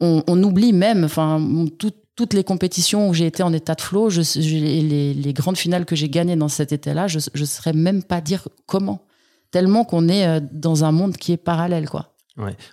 on, 0.00 0.42
oublie 0.42 0.74
même, 0.74 1.04
enfin, 1.04 1.66
tout, 1.78 1.92
toutes 2.16 2.32
les 2.32 2.44
compétitions 2.44 3.08
où 3.08 3.14
j'ai 3.14 3.26
été 3.26 3.42
en 3.42 3.52
état 3.52 3.74
de 3.74 3.80
flow, 3.82 4.08
les, 4.08 5.32
grandes 5.34 5.58
finales 5.58 5.84
que 5.84 5.94
j'ai 5.94 6.08
gagnées 6.08 6.36
dans 6.36 6.48
cet 6.48 6.72
état-là, 6.72 7.06
je 7.06 7.18
ne 7.18 7.44
saurais 7.44 7.74
même 7.74 8.02
pas 8.02 8.22
dire 8.22 8.48
comment. 8.64 9.02
Tellement 9.50 9.84
qu'on 9.84 10.08
est 10.08 10.26
euh, 10.26 10.40
dans 10.50 10.84
un 10.84 10.92
monde 10.92 11.16
qui 11.16 11.32
est 11.32 11.36
parallèle, 11.36 11.88
quoi. 11.88 12.12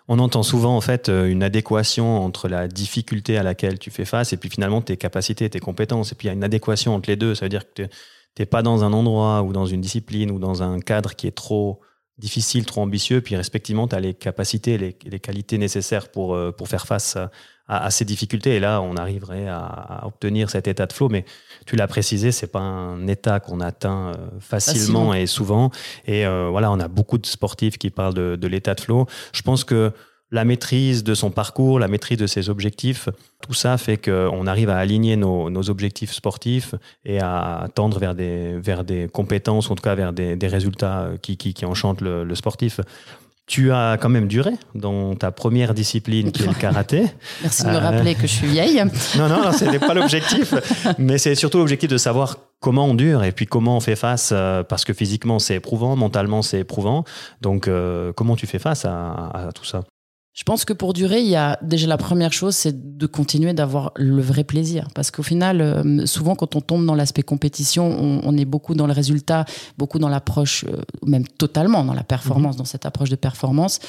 On 0.09 0.19
entend 0.19 0.43
souvent 0.43 0.75
en 0.75 0.81
fait 0.81 1.07
euh, 1.07 1.27
une 1.27 1.41
adéquation 1.41 2.21
entre 2.21 2.49
la 2.49 2.67
difficulté 2.67 3.37
à 3.37 3.43
laquelle 3.43 3.79
tu 3.79 3.91
fais 3.91 4.03
face 4.03 4.33
et 4.33 4.37
puis 4.37 4.49
finalement 4.49 4.81
tes 4.81 4.97
capacités, 4.97 5.49
tes 5.49 5.59
compétences. 5.59 6.11
Et 6.11 6.15
puis 6.15 6.27
il 6.27 6.29
y 6.29 6.31
a 6.31 6.33
une 6.33 6.43
adéquation 6.43 6.93
entre 6.95 7.09
les 7.09 7.15
deux. 7.15 7.33
Ça 7.33 7.45
veut 7.45 7.49
dire 7.49 7.63
que 7.73 7.83
tu 7.83 7.89
n'es 8.39 8.45
pas 8.45 8.61
dans 8.61 8.83
un 8.83 8.91
endroit 8.91 9.41
ou 9.41 9.53
dans 9.53 9.65
une 9.65 9.79
discipline 9.79 10.31
ou 10.31 10.39
dans 10.39 10.63
un 10.63 10.79
cadre 10.79 11.15
qui 11.15 11.27
est 11.27 11.31
trop 11.31 11.79
difficile, 12.23 12.65
trop 12.65 12.81
ambitieux, 12.81 13.19
puis 13.19 13.35
respectivement, 13.35 13.85
tu 13.85 13.95
as 13.95 13.99
les 13.99 14.13
capacités, 14.13 14.77
les, 14.77 14.95
les, 15.03 15.19
qualités 15.19 15.57
nécessaires 15.57 16.07
pour, 16.07 16.35
euh, 16.35 16.53
pour 16.53 16.69
faire 16.69 16.87
face 16.87 17.17
à, 17.67 17.91
ces 17.91 18.05
difficultés. 18.05 18.55
Et 18.55 18.59
là, 18.61 18.81
on 18.81 18.95
arriverait 18.95 19.47
à, 19.49 20.03
obtenir 20.05 20.49
cet 20.49 20.69
état 20.69 20.85
de 20.85 20.93
flow. 20.93 21.09
Mais 21.09 21.25
tu 21.65 21.75
l'as 21.75 21.87
précisé, 21.87 22.31
c'est 22.31 22.47
pas 22.47 22.61
un 22.61 23.07
état 23.07 23.41
qu'on 23.41 23.59
atteint 23.59 24.13
euh, 24.13 24.13
facilement, 24.39 25.13
et 25.13 25.25
souvent. 25.25 25.69
Et 26.05 26.25
euh, 26.25 26.47
voilà, 26.49 26.71
on 26.71 26.79
a 26.79 26.87
beaucoup 26.87 27.17
de 27.17 27.25
sportifs 27.25 27.77
qui 27.77 27.89
parlent 27.89 28.13
de, 28.13 28.37
de 28.37 28.47
l'état 28.47 28.73
de 28.73 28.79
flow. 28.79 29.05
Je 29.33 29.41
pense 29.41 29.65
que 29.65 29.91
la 30.33 30.45
maîtrise 30.45 31.03
de 31.03 31.13
son 31.13 31.29
parcours, 31.29 31.79
la 31.79 31.87
maîtrise 31.87 32.17
de 32.17 32.25
ses 32.25 32.49
objectifs, 32.49 33.07
tout 33.41 33.53
ça 33.53 33.77
fait 33.77 33.97
qu'on 33.97 34.47
arrive 34.47 34.69
à 34.71 34.77
aligner 34.77 35.15
nos, 35.15 35.69
objectifs 35.69 36.11
sportifs 36.11 36.73
et 37.05 37.19
à 37.19 37.67
tendre 37.75 37.99
vers 37.99 38.15
des, 38.15 38.57
vers 38.57 38.83
des 38.83 39.07
compétences, 39.07 39.69
en 39.69 39.75
tout 39.75 39.83
cas 39.83 39.93
vers 39.93 40.11
des, 40.11 40.47
résultats 40.47 41.11
qui, 41.21 41.37
qui, 41.37 41.65
enchantent 41.65 42.01
le, 42.01 42.35
sportif. 42.35 42.81
Tu 43.45 43.71
as 43.71 43.97
quand 44.01 44.09
même 44.09 44.27
duré 44.27 44.51
dans 44.73 45.15
ta 45.15 45.31
première 45.31 45.73
discipline 45.75 46.31
qui 46.31 46.43
est 46.43 46.47
le 46.47 46.53
karaté. 46.53 47.03
Merci 47.43 47.65
de 47.65 47.69
me 47.69 47.77
rappeler 47.77 48.15
que 48.15 48.21
je 48.21 48.33
suis 48.33 48.47
vieille. 48.47 48.81
non, 49.17 49.27
non, 49.27 49.51
ce 49.51 49.65
n'était 49.65 49.85
pas 49.85 49.93
l'objectif. 49.93 50.55
Mais 50.97 51.19
c'est 51.19 51.35
surtout 51.35 51.59
l'objectif 51.59 51.89
de 51.89 51.97
savoir 51.97 52.37
comment 52.59 52.85
on 52.85 52.95
dure 52.95 53.23
et 53.23 53.33
puis 53.33 53.45
comment 53.45 53.77
on 53.77 53.81
fait 53.81 53.97
face, 53.97 54.31
euh, 54.33 54.63
parce 54.63 54.85
que 54.85 54.93
physiquement 54.93 55.37
c'est 55.37 55.55
éprouvant, 55.55 55.95
mentalement 55.95 56.41
c'est 56.41 56.61
éprouvant. 56.61 57.03
Donc 57.41 57.67
euh, 57.67 58.13
comment 58.13 58.37
tu 58.37 58.47
fais 58.47 58.59
face 58.59 58.85
à 58.85 59.49
tout 59.53 59.65
ça? 59.65 59.83
Je 60.33 60.43
pense 60.43 60.65
que 60.65 60.73
pour 60.73 60.93
durer, 60.93 61.21
il 61.21 61.27
y 61.27 61.35
a 61.35 61.59
déjà 61.61 61.85
la 61.85 61.97
première 61.97 62.33
chose, 62.33 62.55
c'est 62.55 62.97
de 62.97 63.05
continuer 63.05 63.53
d'avoir 63.53 63.91
le 63.95 64.19
vrai 64.19 64.43
plaisir. 64.43 64.87
Parce 64.95 65.11
qu'au 65.11 65.21
final, 65.21 65.61
euh, 65.61 66.07
souvent 66.07 66.35
quand 66.35 66.55
on 66.55 66.61
tombe 66.61 66.87
dans 66.87 66.95
l'aspect 66.95 67.21
compétition, 67.21 67.85
on, 68.23 68.35
est 68.35 68.45
beaucoup 68.45 68.73
dans 68.73 68.87
le 68.87 68.93
résultat, 68.93 69.45
beaucoup 69.77 69.99
dans 69.99 70.09
l'approche, 70.09 70.65
euh, 70.67 70.81
même 71.05 71.27
totalement 71.27 71.83
dans 71.83 71.93
la 71.93 72.03
performance, 72.03 72.55
mhm. 72.55 72.59
dans 72.59 72.65
cette 72.65 72.87
approche 72.87 73.11
de 73.11 73.15
performance. 73.15 73.79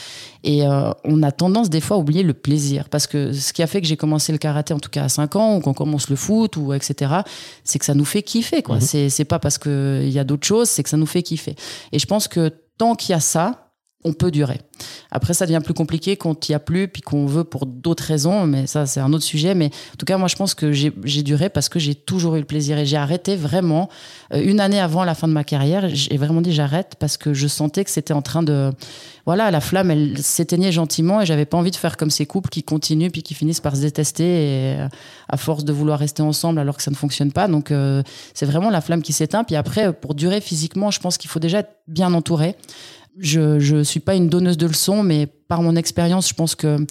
Et 0.42 0.66
euh, 0.66 0.90
on 1.04 1.22
a 1.22 1.32
tendance 1.32 1.70
des 1.70 1.80
fois 1.80 1.96
à 1.96 2.00
oublier 2.00 2.22
le 2.22 2.34
plaisir. 2.34 2.90
Parce 2.90 3.06
que 3.06 3.32
ce 3.32 3.54
qui 3.54 3.62
a 3.62 3.66
fait 3.66 3.80
que 3.80 3.86
j'ai 3.86 3.96
commencé 3.96 4.30
le 4.30 4.36
karaté, 4.36 4.74
en 4.74 4.80
tout 4.80 4.90
cas 4.90 5.04
à 5.04 5.08
5 5.08 5.36
ans, 5.36 5.56
ou 5.56 5.60
qu'on 5.60 5.72
commence 5.72 6.10
le 6.10 6.16
foot, 6.16 6.58
ou 6.58 6.74
etc., 6.74 7.22
c'est 7.64 7.78
que 7.78 7.86
ça 7.86 7.94
nous 7.94 8.04
fait 8.04 8.22
kiffer. 8.22 8.62
quoi. 8.62 8.76
Mhm. 8.76 9.08
C'est 9.08 9.24
pas 9.24 9.38
parce 9.38 9.56
qu'il 9.56 10.10
y 10.10 10.18
a 10.18 10.24
d'autres 10.24 10.46
choses, 10.46 10.68
c'est 10.68 10.82
que 10.82 10.90
ça 10.90 10.98
nous 10.98 11.06
fait 11.06 11.22
kiffer. 11.22 11.56
Et 11.92 11.98
je 11.98 12.06
pense 12.06 12.28
que 12.28 12.52
tant 12.76 12.96
qu'il 12.96 13.12
y 13.12 13.16
a 13.16 13.20
ça, 13.20 13.63
on 14.04 14.12
peut 14.12 14.30
durer. 14.30 14.60
Après, 15.10 15.32
ça 15.32 15.46
devient 15.46 15.60
plus 15.64 15.74
compliqué 15.74 16.16
quand 16.16 16.48
il 16.48 16.52
n'y 16.52 16.56
a 16.56 16.58
plus, 16.58 16.88
puis 16.88 17.00
qu'on 17.00 17.26
veut 17.26 17.44
pour 17.44 17.66
d'autres 17.66 18.04
raisons, 18.04 18.46
mais 18.46 18.66
ça, 18.66 18.84
c'est 18.84 19.00
un 19.00 19.12
autre 19.12 19.24
sujet. 19.24 19.54
Mais 19.54 19.66
en 19.66 19.96
tout 19.98 20.04
cas, 20.04 20.18
moi, 20.18 20.28
je 20.28 20.36
pense 20.36 20.54
que 20.54 20.72
j'ai 20.72 21.22
duré 21.22 21.48
parce 21.48 21.68
que 21.68 21.78
j'ai 21.78 21.94
toujours 21.94 22.36
eu 22.36 22.40
le 22.40 22.44
plaisir 22.44 22.78
et 22.78 22.84
j'ai 22.84 22.96
arrêté 22.96 23.36
vraiment. 23.36 23.88
Euh, 24.32 24.42
une 24.44 24.60
année 24.60 24.80
avant 24.80 25.04
la 25.04 25.14
fin 25.14 25.28
de 25.28 25.32
ma 25.32 25.44
carrière, 25.44 25.88
j'ai 25.88 26.16
vraiment 26.16 26.40
dit 26.40 26.52
j'arrête 26.52 26.96
parce 26.98 27.16
que 27.16 27.32
je 27.32 27.46
sentais 27.46 27.84
que 27.84 27.90
c'était 27.90 28.12
en 28.12 28.22
train 28.22 28.42
de. 28.42 28.72
Voilà, 29.26 29.50
la 29.50 29.60
flamme, 29.60 29.90
elle 29.90 30.18
s'éteignait 30.18 30.70
gentiment 30.70 31.22
et 31.22 31.26
j'avais 31.26 31.46
pas 31.46 31.56
envie 31.56 31.70
de 31.70 31.76
faire 31.76 31.96
comme 31.96 32.10
ces 32.10 32.26
couples 32.26 32.50
qui 32.50 32.62
continuent 32.62 33.08
puis 33.08 33.22
qui 33.22 33.32
finissent 33.32 33.60
par 33.62 33.74
se 33.74 33.80
détester 33.80 34.24
euh, 34.26 34.88
à 35.30 35.36
force 35.38 35.64
de 35.64 35.72
vouloir 35.72 35.98
rester 35.98 36.22
ensemble 36.22 36.58
alors 36.58 36.76
que 36.76 36.82
ça 36.82 36.90
ne 36.90 36.96
fonctionne 36.96 37.32
pas. 37.32 37.48
Donc, 37.48 37.70
euh, 37.70 38.02
c'est 38.34 38.44
vraiment 38.44 38.68
la 38.68 38.82
flamme 38.82 39.00
qui 39.00 39.14
s'éteint. 39.14 39.44
Puis 39.44 39.56
après, 39.56 39.94
pour 39.94 40.14
durer 40.14 40.42
physiquement, 40.42 40.90
je 40.90 41.00
pense 41.00 41.16
qu'il 41.16 41.30
faut 41.30 41.40
déjà 41.40 41.60
être 41.60 41.70
bien 41.88 42.12
entouré 42.12 42.56
je 43.18 43.74
ne 43.76 43.82
suis 43.82 44.00
pas 44.00 44.14
une 44.14 44.28
donneuse 44.28 44.56
de 44.56 44.66
leçons, 44.66 45.02
mais 45.02 45.26
par 45.26 45.62
mon 45.62 45.76
expérience, 45.76 46.28
je 46.28 46.34
pense 46.34 46.54
que 46.54 46.84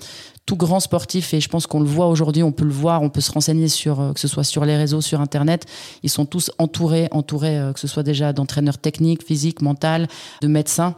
tout 0.45 0.57
grand 0.57 0.79
sportif, 0.79 1.33
et 1.33 1.39
je 1.39 1.47
pense 1.47 1.67
qu'on 1.67 1.79
le 1.79 1.85
voit 1.85 2.07
aujourd'hui, 2.07 2.43
on 2.43 2.51
peut 2.51 2.65
le 2.65 2.71
voir, 2.71 3.01
on 3.01 3.09
peut 3.09 3.21
se 3.21 3.31
renseigner 3.31 3.69
sur, 3.69 4.01
euh, 4.01 4.13
que 4.13 4.19
ce 4.19 4.27
soit 4.27 4.43
sur 4.43 4.65
les 4.65 4.75
réseaux, 4.75 5.01
sur 5.01 5.21
Internet, 5.21 5.65
ils 6.03 6.09
sont 6.09 6.25
tous 6.25 6.51
entourés, 6.57 7.07
entourés, 7.11 7.57
euh, 7.57 7.73
que 7.73 7.79
ce 7.79 7.87
soit 7.87 8.03
déjà 8.03 8.33
d'entraîneurs 8.33 8.77
techniques, 8.77 9.23
physiques, 9.25 9.61
mentaux, 9.61 10.07
de 10.41 10.47
médecins 10.47 10.95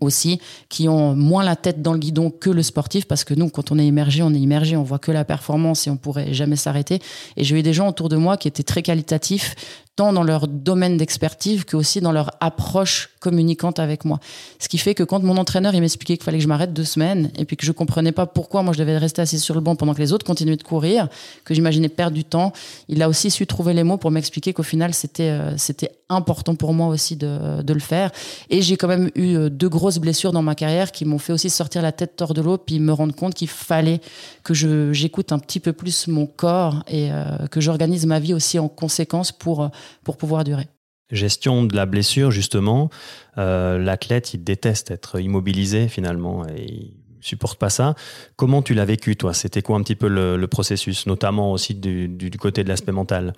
aussi, 0.00 0.40
qui 0.68 0.88
ont 0.88 1.14
moins 1.14 1.42
la 1.42 1.56
tête 1.56 1.80
dans 1.80 1.94
le 1.94 1.98
guidon 1.98 2.30
que 2.30 2.50
le 2.50 2.62
sportif, 2.62 3.06
parce 3.06 3.24
que 3.24 3.32
nous, 3.32 3.48
quand 3.48 3.72
on 3.72 3.78
est 3.78 3.86
immergé, 3.86 4.22
on 4.22 4.34
est 4.34 4.38
immergé, 4.38 4.76
on 4.76 4.82
voit 4.82 4.98
que 4.98 5.10
la 5.10 5.24
performance 5.24 5.86
et 5.86 5.90
on 5.90 5.96
pourrait 5.96 6.34
jamais 6.34 6.56
s'arrêter. 6.56 7.00
Et 7.36 7.44
j'ai 7.44 7.58
eu 7.58 7.62
des 7.62 7.72
gens 7.72 7.88
autour 7.88 8.10
de 8.10 8.16
moi 8.16 8.36
qui 8.36 8.46
étaient 8.46 8.62
très 8.62 8.82
qualitatifs, 8.82 9.54
tant 9.96 10.12
dans 10.12 10.22
leur 10.22 10.46
domaine 10.46 10.98
d'expertise 10.98 11.64
que 11.64 11.76
aussi 11.76 12.00
dans 12.00 12.12
leur 12.12 12.30
approche 12.40 13.10
communicante 13.18 13.78
avec 13.78 14.04
moi. 14.04 14.20
Ce 14.58 14.68
qui 14.68 14.78
fait 14.78 14.94
que 14.94 15.02
quand 15.02 15.22
mon 15.22 15.38
entraîneur 15.38 15.74
il 15.74 15.80
m'expliquait 15.80 16.16
qu'il 16.16 16.24
fallait 16.24 16.36
que 16.36 16.44
je 16.44 16.48
m'arrête 16.48 16.74
deux 16.74 16.84
semaines 16.84 17.30
et 17.36 17.46
puis 17.46 17.56
que 17.56 17.64
je 17.64 17.72
comprenais 17.72 18.12
pas 18.12 18.26
pourquoi 18.26 18.62
moi 18.62 18.74
je 18.74 18.78
devais 18.78 18.98
rester 18.98 19.22
assis 19.22 19.40
sur 19.40 19.54
le 19.54 19.60
banc 19.60 19.74
pendant 19.74 19.94
que 19.94 20.00
les 20.00 20.12
autres 20.12 20.26
continuaient 20.26 20.56
de 20.56 20.62
courir, 20.62 21.08
que 21.44 21.54
j'imaginais 21.54 21.88
perdre 21.88 22.14
du 22.14 22.24
temps, 22.24 22.52
il 22.88 23.02
a 23.02 23.08
aussi 23.08 23.30
su 23.30 23.46
trouver 23.46 23.72
les 23.72 23.84
mots 23.84 23.96
pour 23.96 24.10
m'expliquer 24.10 24.52
qu'au 24.52 24.62
final 24.62 24.92
c'était 24.92 25.30
euh, 25.30 25.56
c'était 25.56 25.90
important 26.08 26.54
pour 26.54 26.72
moi 26.72 26.86
aussi 26.86 27.16
de, 27.16 27.62
de 27.62 27.72
le 27.72 27.80
faire. 27.80 28.12
Et 28.48 28.62
j'ai 28.62 28.76
quand 28.76 28.86
même 28.86 29.10
eu 29.16 29.34
euh, 29.34 29.48
deux 29.50 29.68
grosses 29.68 29.98
blessures 29.98 30.32
dans 30.32 30.42
ma 30.42 30.54
carrière 30.54 30.92
qui 30.92 31.04
m'ont 31.04 31.18
fait 31.18 31.32
aussi 31.32 31.50
sortir 31.50 31.82
la 31.82 31.90
tête 31.90 32.20
hors 32.20 32.34
de 32.34 32.42
l'eau 32.42 32.58
puis 32.58 32.78
me 32.78 32.92
rendre 32.92 33.14
compte 33.14 33.34
qu'il 33.34 33.48
fallait 33.48 34.00
que 34.44 34.54
je 34.54 34.92
j'écoute 34.92 35.32
un 35.32 35.38
petit 35.38 35.58
peu 35.58 35.72
plus 35.72 36.06
mon 36.06 36.26
corps 36.26 36.84
et 36.86 37.10
euh, 37.10 37.46
que 37.50 37.60
j'organise 37.60 38.06
ma 38.06 38.20
vie 38.20 38.34
aussi 38.34 38.58
en 38.58 38.68
conséquence 38.68 39.32
pour 39.32 39.70
pour 40.04 40.16
pouvoir 40.16 40.44
durer. 40.44 40.68
Gestion 41.10 41.64
de 41.64 41.76
la 41.76 41.86
blessure, 41.86 42.30
justement. 42.30 42.90
Euh, 43.38 43.78
l'athlète, 43.78 44.34
il 44.34 44.42
déteste 44.42 44.90
être 44.90 45.20
immobilisé 45.20 45.88
finalement 45.88 46.46
et 46.48 46.64
il 46.64 46.96
supporte 47.20 47.58
pas 47.58 47.70
ça. 47.70 47.94
Comment 48.36 48.62
tu 48.62 48.74
l'as 48.74 48.84
vécu, 48.84 49.16
toi? 49.16 49.32
C'était 49.32 49.62
quoi 49.62 49.76
un 49.76 49.82
petit 49.82 49.94
peu 49.94 50.08
le, 50.08 50.44
processus, 50.46 51.06
notamment 51.06 51.52
aussi 51.52 51.74
du 51.74 52.30
côté 52.38 52.64
de 52.64 52.68
l'aspect 52.68 52.92
mental? 52.92 53.34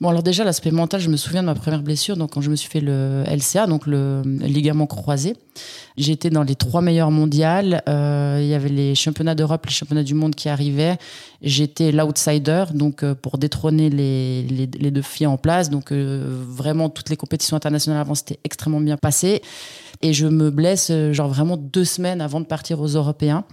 Bon, 0.00 0.10
alors 0.10 0.22
déjà, 0.22 0.44
l'aspect 0.44 0.70
mental, 0.70 1.00
je 1.00 1.10
me 1.10 1.16
souviens 1.16 1.42
de 1.42 1.46
ma 1.46 1.56
première 1.56 1.82
blessure, 1.82 2.16
donc 2.16 2.32
quand 2.34 2.40
je 2.40 2.50
me 2.50 2.54
suis 2.54 2.70
fait 2.70 2.80
le 2.80 3.24
LCA, 3.26 3.66
donc 3.66 3.84
le 3.84 4.22
ligament 4.24 4.86
croisé. 4.86 5.34
J'étais 5.96 6.30
dans 6.30 6.44
les 6.44 6.54
trois 6.54 6.82
meilleurs 6.82 7.10
mondiales. 7.10 7.82
Euh, 7.88 8.38
il 8.40 8.46
y 8.46 8.54
avait 8.54 8.68
les 8.68 8.94
championnats 8.94 9.34
d'Europe, 9.34 9.66
les 9.66 9.72
championnats 9.72 10.04
du 10.04 10.14
monde 10.14 10.36
qui 10.36 10.48
arrivaient. 10.48 10.98
J'étais 11.42 11.90
l'outsider, 11.90 12.66
donc 12.74 13.02
euh, 13.02 13.16
pour 13.16 13.38
détrôner 13.38 13.90
les, 13.90 14.44
les, 14.44 14.66
les, 14.66 14.90
deux 14.92 15.02
filles 15.02 15.26
en 15.26 15.36
place. 15.36 15.68
Donc 15.68 15.90
euh, 15.90 16.24
vraiment, 16.48 16.90
toutes 16.90 17.10
les 17.10 17.16
compétitions 17.16 17.56
internationales 17.56 18.00
avant, 18.00 18.14
c'était 18.14 18.38
extrêmement 18.44 18.80
bien 18.80 18.98
passé. 18.98 19.42
Et 20.00 20.12
je 20.12 20.28
me 20.28 20.50
blesse, 20.50 20.90
euh, 20.90 21.12
genre 21.12 21.28
vraiment 21.28 21.56
deux 21.56 21.84
semaines 21.84 22.20
avant 22.20 22.40
de 22.40 22.46
partir 22.46 22.80
aux 22.80 22.86
Européens. 22.86 23.44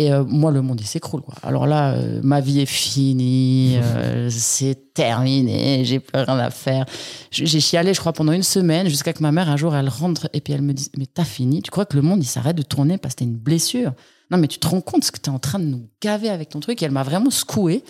Et 0.00 0.10
euh, 0.10 0.24
moi, 0.24 0.50
le 0.50 0.62
monde, 0.62 0.80
il 0.80 0.86
s'écroule. 0.86 1.20
Alors 1.42 1.66
là, 1.66 1.92
euh, 1.92 2.20
ma 2.22 2.40
vie 2.40 2.60
est 2.60 2.66
finie, 2.66 3.76
euh, 3.76 4.28
c'est 4.32 4.94
terminé, 4.94 5.84
j'ai 5.84 6.00
plus 6.00 6.18
rien 6.18 6.38
à 6.38 6.48
faire. 6.48 6.86
J'ai 7.30 7.60
chialé, 7.60 7.92
je 7.92 8.00
crois, 8.00 8.14
pendant 8.14 8.32
une 8.32 8.42
semaine, 8.42 8.88
jusqu'à 8.88 9.12
que 9.12 9.20
ma 9.20 9.30
mère, 9.30 9.50
un 9.50 9.58
jour, 9.58 9.76
elle 9.76 9.90
rentre 9.90 10.30
et 10.32 10.40
puis 10.40 10.54
elle 10.54 10.62
me 10.62 10.72
dit 10.72 10.90
Mais 10.96 11.04
t'as 11.04 11.24
fini? 11.24 11.60
Tu 11.60 11.70
crois 11.70 11.84
que 11.84 11.96
le 11.96 12.02
monde, 12.02 12.22
il 12.22 12.26
s'arrête 12.26 12.56
de 12.56 12.62
tourner 12.62 12.96
parce 12.96 13.14
que 13.14 13.18
t'as 13.18 13.24
une 13.26 13.36
blessure? 13.36 13.92
Non, 14.30 14.38
mais 14.38 14.46
tu 14.46 14.58
te 14.58 14.68
rends 14.68 14.80
compte 14.80 15.02
ce 15.02 15.10
que 15.10 15.18
tu 15.18 15.28
es 15.28 15.32
en 15.32 15.40
train 15.40 15.58
de 15.58 15.64
nous 15.64 15.82
gaver 16.00 16.28
avec 16.28 16.50
ton 16.50 16.60
truc. 16.60 16.80
Et 16.82 16.84
elle 16.84 16.92
m'a 16.92 17.02
vraiment 17.02 17.30
secoué. 17.30 17.82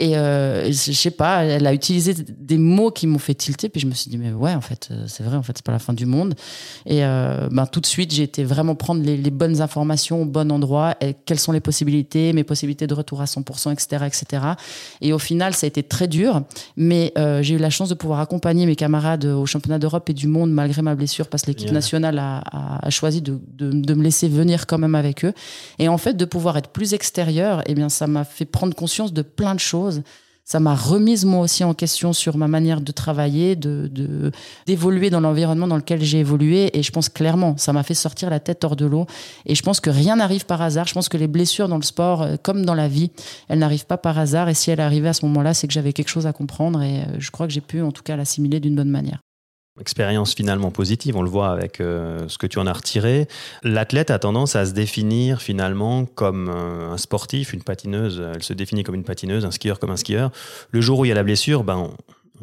Et 0.00 0.16
euh, 0.16 0.66
je 0.66 0.92
sais 0.92 1.12
pas, 1.12 1.44
elle 1.44 1.66
a 1.66 1.72
utilisé 1.72 2.12
des 2.14 2.58
mots 2.58 2.90
qui 2.90 3.06
m'ont 3.06 3.20
fait 3.20 3.34
tilter. 3.34 3.68
Puis 3.68 3.80
je 3.80 3.86
me 3.86 3.92
suis 3.92 4.10
dit, 4.10 4.18
mais 4.18 4.32
ouais, 4.32 4.54
en 4.54 4.60
fait, 4.60 4.88
euh, 4.90 5.04
c'est 5.06 5.22
vrai, 5.22 5.36
en 5.36 5.44
fait, 5.44 5.52
c'est 5.56 5.64
pas 5.64 5.72
la 5.72 5.78
fin 5.78 5.92
du 5.92 6.04
monde. 6.04 6.34
Et 6.86 7.04
euh, 7.04 7.48
ben, 7.52 7.66
tout 7.66 7.80
de 7.80 7.86
suite, 7.86 8.12
j'ai 8.12 8.24
été 8.24 8.42
vraiment 8.42 8.74
prendre 8.74 9.02
les, 9.02 9.30
bonnes 9.30 9.60
informations 9.62 10.22
au 10.22 10.24
bon 10.24 10.50
endroit. 10.50 10.96
Et 11.00 11.14
quelles 11.24 11.38
sont 11.38 11.52
les 11.52 11.60
possibilités, 11.60 12.32
mes 12.32 12.44
possibilités 12.44 12.88
de 12.88 12.94
retour 12.94 13.20
à 13.20 13.26
100%, 13.26 13.72
etc., 13.72 14.04
etc. 14.06 14.42
Et 15.00 15.12
au 15.12 15.18
final, 15.20 15.54
ça 15.54 15.66
a 15.66 15.68
été 15.68 15.84
très 15.84 16.08
dur. 16.08 16.42
Mais 16.76 17.12
euh, 17.16 17.42
j'ai 17.42 17.54
eu 17.54 17.58
la 17.58 17.70
chance 17.70 17.88
de 17.88 17.94
pouvoir 17.94 18.18
accompagner 18.18 18.66
mes 18.66 18.76
camarades 18.76 19.24
au 19.24 19.46
championnat 19.46 19.78
d'Europe 19.78 20.10
et 20.10 20.14
du 20.14 20.26
monde 20.26 20.50
malgré 20.50 20.82
ma 20.82 20.96
blessure 20.96 21.28
parce 21.28 21.44
que 21.44 21.48
l'équipe 21.48 21.70
nationale 21.70 22.18
a, 22.18 22.42
a, 22.82 22.90
choisi 22.90 23.22
de, 23.22 23.38
de, 23.54 23.70
de 23.70 23.94
me 23.94 24.02
laisser 24.02 24.28
venir 24.28 24.66
quand 24.66 24.78
même 24.78 24.96
avec 24.96 25.24
eux. 25.24 25.32
Et 25.78 25.88
en 25.88 25.98
fait, 25.98 26.14
de 26.14 26.24
pouvoir 26.24 26.56
être 26.56 26.70
plus 26.70 26.94
extérieur, 26.94 27.62
eh 27.66 27.74
bien, 27.74 27.88
ça 27.88 28.06
m'a 28.06 28.24
fait 28.24 28.44
prendre 28.44 28.74
conscience 28.74 29.12
de 29.12 29.22
plein 29.22 29.54
de 29.54 29.60
choses. 29.60 30.02
Ça 30.48 30.60
m'a 30.60 30.76
remise 30.76 31.24
moi 31.24 31.40
aussi 31.40 31.64
en 31.64 31.74
question 31.74 32.12
sur 32.12 32.36
ma 32.36 32.46
manière 32.46 32.80
de 32.80 32.92
travailler, 32.92 33.56
de 33.56 33.90
d'évoluer 34.64 35.10
dans 35.10 35.18
l'environnement 35.18 35.66
dans 35.66 35.76
lequel 35.76 36.00
j'ai 36.04 36.20
évolué. 36.20 36.70
Et 36.78 36.84
je 36.84 36.92
pense 36.92 37.08
clairement, 37.08 37.56
ça 37.56 37.72
m'a 37.72 37.82
fait 37.82 37.94
sortir 37.94 38.30
la 38.30 38.38
tête 38.38 38.62
hors 38.62 38.76
de 38.76 38.86
l'eau. 38.86 39.06
Et 39.44 39.56
je 39.56 39.62
pense 39.64 39.80
que 39.80 39.90
rien 39.90 40.14
n'arrive 40.14 40.46
par 40.46 40.62
hasard. 40.62 40.86
Je 40.86 40.94
pense 40.94 41.08
que 41.08 41.16
les 41.16 41.26
blessures 41.26 41.66
dans 41.66 41.78
le 41.78 41.82
sport, 41.82 42.22
euh, 42.22 42.36
comme 42.40 42.64
dans 42.64 42.74
la 42.74 42.86
vie, 42.86 43.10
elles 43.48 43.58
n'arrivent 43.58 43.86
pas 43.86 43.98
par 43.98 44.20
hasard. 44.20 44.48
Et 44.48 44.54
si 44.54 44.70
elles 44.70 44.80
arrivaient 44.80 45.08
à 45.08 45.14
ce 45.14 45.26
moment-là, 45.26 45.52
c'est 45.52 45.66
que 45.66 45.72
j'avais 45.72 45.92
quelque 45.92 46.10
chose 46.10 46.28
à 46.28 46.32
comprendre. 46.32 46.80
Et 46.80 47.00
euh, 47.00 47.04
je 47.18 47.32
crois 47.32 47.48
que 47.48 47.52
j'ai 47.52 47.60
pu, 47.60 47.82
en 47.82 47.90
tout 47.90 48.04
cas, 48.04 48.14
l'assimiler 48.14 48.60
d'une 48.60 48.76
bonne 48.76 48.88
manière 48.88 49.25
expérience 49.80 50.34
finalement 50.34 50.70
positive, 50.70 51.16
on 51.16 51.22
le 51.22 51.28
voit 51.28 51.50
avec 51.50 51.80
euh, 51.80 52.26
ce 52.28 52.38
que 52.38 52.46
tu 52.46 52.58
en 52.58 52.66
as 52.66 52.72
retiré. 52.72 53.28
L'athlète 53.62 54.10
a 54.10 54.18
tendance 54.18 54.56
à 54.56 54.66
se 54.66 54.72
définir 54.72 55.42
finalement 55.42 56.04
comme 56.06 56.48
un 56.48 56.96
sportif, 56.96 57.52
une 57.52 57.62
patineuse, 57.62 58.22
elle 58.34 58.42
se 58.42 58.52
définit 58.52 58.82
comme 58.82 58.94
une 58.94 59.04
patineuse, 59.04 59.44
un 59.44 59.50
skieur 59.50 59.78
comme 59.78 59.90
un 59.90 59.96
skieur. 59.96 60.30
Le 60.70 60.80
jour 60.80 61.00
où 61.00 61.04
il 61.04 61.08
y 61.08 61.12
a 61.12 61.14
la 61.14 61.22
blessure, 61.22 61.64
ben, 61.64 61.90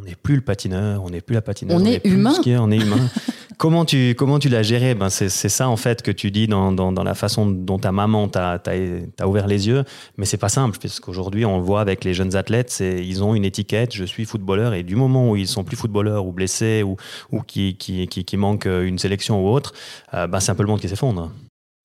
n'est 0.01 0.15
plus 0.15 0.35
le 0.35 0.41
patineur, 0.41 1.03
on 1.03 1.09
n'est 1.09 1.21
plus 1.21 1.35
la 1.35 1.41
patineuse. 1.41 1.79
On, 1.79 1.85
est 1.85 2.05
humain. 2.05 2.33
on 2.45 2.71
est 2.71 2.77
humain. 2.77 3.09
comment 3.57 3.85
tu, 3.85 4.15
comment 4.17 4.39
tu 4.39 4.49
l'as 4.49 4.63
géré? 4.63 4.95
Ben 4.95 5.09
c'est, 5.09 5.29
ça 5.29 5.69
en 5.69 5.77
fait 5.77 6.01
que 6.01 6.11
tu 6.11 6.31
dis 6.31 6.47
dans, 6.47 6.71
dans, 6.71 6.91
dans 6.91 7.03
la 7.03 7.13
façon 7.13 7.45
dont 7.45 7.79
ta 7.79 7.91
maman 7.91 8.27
t'a, 8.27 8.59
t'a, 8.59 9.27
ouvert 9.27 9.47
les 9.47 9.67
yeux. 9.67 9.83
Mais 10.17 10.25
c'est 10.25 10.37
pas 10.37 10.49
simple, 10.49 10.77
parce 10.81 10.99
qu'aujourd'hui, 10.99 11.45
on 11.45 11.57
le 11.57 11.63
voit 11.63 11.81
avec 11.81 12.03
les 12.03 12.13
jeunes 12.13 12.35
athlètes, 12.35 12.79
ils 12.81 13.23
ont 13.23 13.35
une 13.35 13.45
étiquette, 13.45 13.93
je 13.93 14.03
suis 14.03 14.25
footballeur, 14.25 14.73
et 14.73 14.83
du 14.83 14.95
moment 14.95 15.29
où 15.31 15.35
ils 15.35 15.47
sont 15.47 15.63
plus 15.63 15.77
footballeurs 15.77 16.25
ou 16.25 16.31
blessés 16.31 16.83
ou, 16.83 16.97
ou 17.31 17.41
qui, 17.41 17.75
qui, 17.77 18.07
qui, 18.07 18.25
qui 18.25 18.37
manquent 18.37 18.65
une 18.65 18.99
sélection 18.99 19.43
ou 19.45 19.49
autre, 19.49 19.73
euh, 20.13 20.27
ben 20.27 20.39
c'est 20.39 20.51
un 20.51 20.55
peu 20.55 20.63
le 20.63 20.69
monde 20.69 20.81
qui 20.81 20.89
s'effondre. 20.89 21.31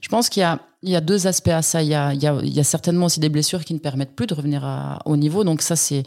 Je 0.00 0.08
pense 0.08 0.28
qu'il 0.28 0.42
y 0.42 0.44
a, 0.44 0.60
il 0.82 0.90
y 0.90 0.96
a 0.96 1.00
deux 1.00 1.26
aspects 1.26 1.48
à 1.48 1.62
ça. 1.62 1.82
Il 1.82 1.88
y 1.88 1.94
a, 1.94 2.14
il 2.14 2.22
y 2.22 2.26
a, 2.26 2.38
il 2.42 2.52
y 2.52 2.60
a 2.60 2.64
certainement 2.64 3.06
aussi 3.06 3.20
des 3.20 3.28
blessures 3.28 3.64
qui 3.64 3.74
ne 3.74 3.80
permettent 3.80 4.14
plus 4.14 4.26
de 4.26 4.34
revenir 4.34 4.64
à, 4.64 5.00
au 5.06 5.16
niveau. 5.16 5.42
Donc 5.42 5.60
ça, 5.60 5.74
c'est 5.74 6.04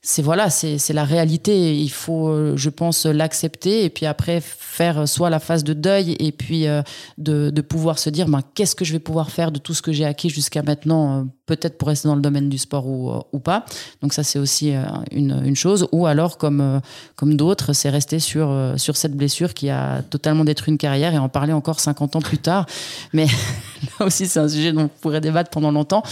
c'est 0.00 0.22
voilà, 0.22 0.48
c'est 0.50 0.92
la 0.92 1.04
réalité. 1.04 1.76
Il 1.76 1.90
faut, 1.90 2.28
euh, 2.28 2.56
je 2.56 2.70
pense, 2.70 3.04
l'accepter 3.06 3.84
et 3.84 3.90
puis 3.90 4.06
après 4.06 4.40
faire 4.40 5.08
soit 5.08 5.30
la 5.30 5.40
phase 5.40 5.64
de 5.64 5.72
deuil 5.72 6.16
et 6.20 6.32
puis 6.32 6.66
euh, 6.66 6.82
de, 7.18 7.50
de, 7.50 7.60
pouvoir 7.60 7.98
se 7.98 8.08
dire, 8.08 8.28
ben, 8.28 8.40
qu'est-ce 8.54 8.76
que 8.76 8.84
je 8.84 8.92
vais 8.92 9.00
pouvoir 9.00 9.30
faire 9.30 9.50
de 9.50 9.58
tout 9.58 9.74
ce 9.74 9.82
que 9.82 9.92
j'ai 9.92 10.04
acquis 10.04 10.30
jusqu'à 10.30 10.62
maintenant, 10.62 11.20
euh, 11.20 11.24
peut-être 11.48 11.78
pour 11.78 11.88
rester 11.88 12.06
dans 12.06 12.14
le 12.14 12.20
domaine 12.20 12.48
du 12.48 12.58
sport 12.58 12.86
ou, 12.86 13.12
ou 13.32 13.38
pas. 13.40 13.64
Donc 14.02 14.12
ça, 14.12 14.22
c'est 14.22 14.38
aussi 14.38 14.72
une, 15.10 15.42
une, 15.44 15.56
chose. 15.56 15.88
Ou 15.92 16.06
alors, 16.06 16.38
comme, 16.38 16.80
comme 17.16 17.36
d'autres, 17.36 17.72
c'est 17.72 17.90
rester 17.90 18.20
sur, 18.20 18.74
sur 18.76 18.96
cette 18.96 19.14
blessure 19.14 19.54
qui 19.54 19.70
a 19.70 20.02
totalement 20.02 20.44
détruit 20.44 20.72
une 20.72 20.78
carrière 20.78 21.14
et 21.14 21.18
en 21.18 21.28
parler 21.28 21.52
encore 21.52 21.80
50 21.80 22.16
ans 22.16 22.20
plus 22.20 22.38
tard. 22.38 22.66
Mais 23.12 23.26
là 24.00 24.06
aussi, 24.06 24.26
c'est 24.26 24.40
un 24.40 24.48
sujet 24.48 24.72
dont 24.72 24.82
on 24.82 24.88
pourrait 24.88 25.20
débattre 25.20 25.50
pendant 25.50 25.72
longtemps. 25.72 26.02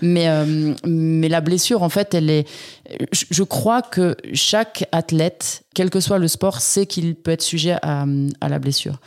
Mais, 0.00 0.28
mais 0.86 1.28
la 1.28 1.40
blessure, 1.40 1.82
en 1.82 1.88
fait, 1.88 2.14
elle 2.14 2.30
est 2.30 2.46
je 3.30 3.42
crois 3.42 3.82
que 3.82 4.16
chaque 4.32 4.86
athlète, 4.92 5.64
quel 5.74 5.90
que 5.90 6.00
soit 6.00 6.18
le 6.18 6.28
sport, 6.28 6.60
sait 6.60 6.86
qu'il 6.86 7.14
peut 7.14 7.30
être 7.30 7.42
sujet 7.42 7.76
à, 7.82 8.06
la 8.48 8.58
blessure. 8.58 8.98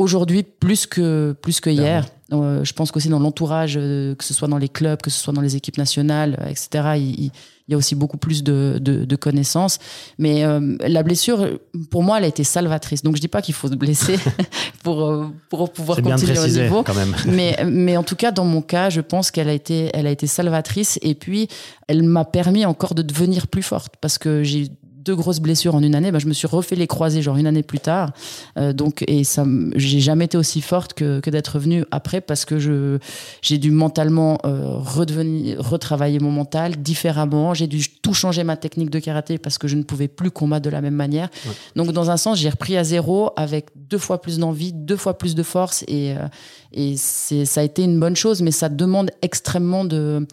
Aujourd'hui, 0.00 0.44
plus 0.44 0.86
que, 0.86 1.36
plus 1.42 1.60
que 1.60 1.68
hier, 1.68 2.06
euh, 2.32 2.64
je 2.64 2.72
pense 2.72 2.90
qu'aussi 2.90 3.10
dans 3.10 3.18
l'entourage, 3.18 3.74
euh, 3.76 4.14
que 4.14 4.24
ce 4.24 4.32
soit 4.32 4.48
dans 4.48 4.56
les 4.56 4.70
clubs, 4.70 4.98
que 5.02 5.10
ce 5.10 5.20
soit 5.20 5.34
dans 5.34 5.42
les 5.42 5.56
équipes 5.56 5.76
nationales, 5.76 6.38
euh, 6.40 6.48
etc., 6.48 6.94
il, 6.96 7.30
y 7.68 7.74
a 7.74 7.76
aussi 7.76 7.94
beaucoup 7.94 8.16
plus 8.16 8.42
de, 8.42 8.78
de, 8.80 9.16
connaissances. 9.16 9.78
Mais 10.18 10.42
la 10.80 11.02
blessure, 11.04 11.60
pour 11.90 12.02
moi, 12.02 12.18
elle 12.18 12.24
a 12.24 12.28
été 12.28 12.42
salvatrice. 12.42 13.02
Donc 13.02 13.14
je 13.14 13.20
dis 13.20 13.28
pas 13.28 13.42
qu'il 13.42 13.54
faut 13.54 13.68
se 13.68 13.74
blesser 13.74 14.18
pour, 14.82 15.30
pour 15.50 15.72
pouvoir 15.72 16.02
continuer 16.02 16.38
au 16.38 16.46
niveau. 16.48 16.82
Quand 16.82 16.94
même. 16.94 17.14
mais, 17.26 17.56
mais 17.64 17.96
en 17.96 18.02
tout 18.02 18.16
cas, 18.16 18.32
dans 18.32 18.44
mon 18.44 18.60
cas, 18.60 18.90
je 18.90 19.00
pense 19.00 19.30
qu'elle 19.30 19.48
a 19.48 19.52
été, 19.52 19.90
elle 19.94 20.08
a 20.08 20.10
été 20.10 20.26
salvatrice. 20.26 20.98
Et 21.02 21.14
puis, 21.14 21.46
elle 21.86 22.02
m'a 22.02 22.24
permis 22.24 22.64
encore 22.64 22.96
de 22.96 23.02
devenir 23.02 23.46
plus 23.46 23.62
forte 23.62 23.94
parce 24.00 24.18
que 24.18 24.42
j'ai 24.42 24.72
deux 25.04 25.16
grosses 25.16 25.40
blessures 25.40 25.74
en 25.74 25.82
une 25.82 25.94
année, 25.94 26.12
bah, 26.12 26.18
je 26.18 26.26
me 26.26 26.32
suis 26.32 26.46
refait 26.46 26.76
les 26.76 26.86
croisés 26.86 27.22
genre 27.22 27.36
une 27.36 27.46
année 27.46 27.62
plus 27.62 27.80
tard. 27.80 28.12
Euh, 28.58 28.72
donc 28.72 29.02
et 29.06 29.24
ça, 29.24 29.44
j'ai 29.76 30.00
jamais 30.00 30.26
été 30.26 30.36
aussi 30.36 30.60
forte 30.60 30.94
que, 30.94 31.20
que 31.20 31.30
d'être 31.30 31.48
revenue 31.48 31.84
après 31.90 32.20
parce 32.20 32.44
que 32.44 32.58
je 32.58 32.98
j'ai 33.42 33.58
dû 33.58 33.70
mentalement 33.70 34.38
euh, 34.44 34.76
redevenir, 34.76 35.60
retravailler 35.60 36.18
mon 36.18 36.30
mental 36.30 36.76
différemment. 36.76 37.54
J'ai 37.54 37.66
dû 37.66 37.82
tout 38.02 38.14
changer 38.14 38.44
ma 38.44 38.56
technique 38.56 38.90
de 38.90 38.98
karaté 38.98 39.38
parce 39.38 39.58
que 39.58 39.68
je 39.68 39.76
ne 39.76 39.82
pouvais 39.82 40.08
plus 40.08 40.30
combattre 40.30 40.64
de 40.64 40.70
la 40.70 40.80
même 40.80 40.94
manière. 40.94 41.28
Donc 41.76 41.92
dans 41.92 42.10
un 42.10 42.16
sens, 42.16 42.38
j'ai 42.38 42.50
repris 42.50 42.76
à 42.76 42.84
zéro 42.84 43.30
avec 43.36 43.68
deux 43.74 43.98
fois 43.98 44.20
plus 44.20 44.38
d'envie, 44.38 44.72
deux 44.72 44.96
fois 44.96 45.16
plus 45.16 45.34
de 45.34 45.42
force 45.42 45.84
et 45.88 46.12
euh, 46.12 46.26
et 46.72 46.96
c'est 46.96 47.44
ça 47.44 47.60
a 47.60 47.64
été 47.64 47.82
une 47.82 47.98
bonne 47.98 48.16
chose, 48.16 48.42
mais 48.42 48.50
ça 48.50 48.68
demande 48.68 49.10
extrêmement 49.22 49.84
de 49.84 50.26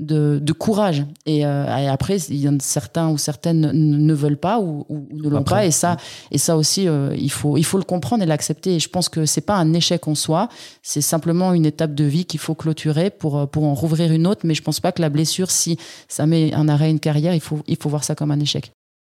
de, 0.00 0.52
courage. 0.52 1.04
Et, 1.26 1.44
euh, 1.44 1.90
après, 1.90 2.16
il 2.28 2.36
y 2.36 2.48
en 2.48 2.56
a 2.56 2.60
certains 2.60 3.10
ou 3.10 3.18
certaines 3.18 3.70
ne 3.72 4.14
veulent 4.14 4.36
pas 4.36 4.60
ou, 4.60 4.86
ne 5.12 5.28
l'ont 5.28 5.44
pas. 5.44 5.66
Et 5.66 5.70
ça, 5.70 5.96
et 6.30 6.38
ça 6.38 6.56
aussi, 6.56 6.88
euh, 6.88 7.14
il, 7.16 7.30
faut, 7.30 7.56
il 7.56 7.64
faut 7.64 7.78
le 7.78 7.84
comprendre 7.84 8.22
et 8.22 8.26
l'accepter. 8.26 8.76
Et 8.76 8.80
je 8.80 8.88
pense 8.88 9.08
que 9.08 9.26
c'est 9.26 9.40
pas 9.40 9.56
un 9.56 9.72
échec 9.74 10.08
en 10.08 10.14
soi, 10.14 10.48
c'est 10.82 11.00
simplement 11.00 11.52
une 11.52 11.66
étape 11.66 11.94
de 11.94 12.04
vie 12.04 12.24
qu'il 12.24 12.40
faut 12.40 12.54
clôturer 12.54 13.10
pour, 13.10 13.38
euh, 13.38 13.46
pour 13.46 13.64
en 13.64 13.74
rouvrir 13.74 14.12
une 14.12 14.26
autre. 14.26 14.42
Mais 14.44 14.54
je 14.54 14.62
pense 14.62 14.80
pas 14.80 14.92
que 14.92 15.02
la 15.02 15.10
blessure, 15.10 15.50
si 15.50 15.78
ça 16.08 16.26
met 16.26 16.52
un 16.54 16.68
arrêt 16.68 16.86
à 16.86 16.90
une 16.90 17.00
carrière, 17.00 17.34
il 17.34 17.40
faut, 17.40 17.60
il 17.66 17.76
faut 17.76 17.88
voir 17.88 18.04
ça 18.04 18.14
comme 18.14 18.30
un 18.30 18.40
échec. 18.40 18.72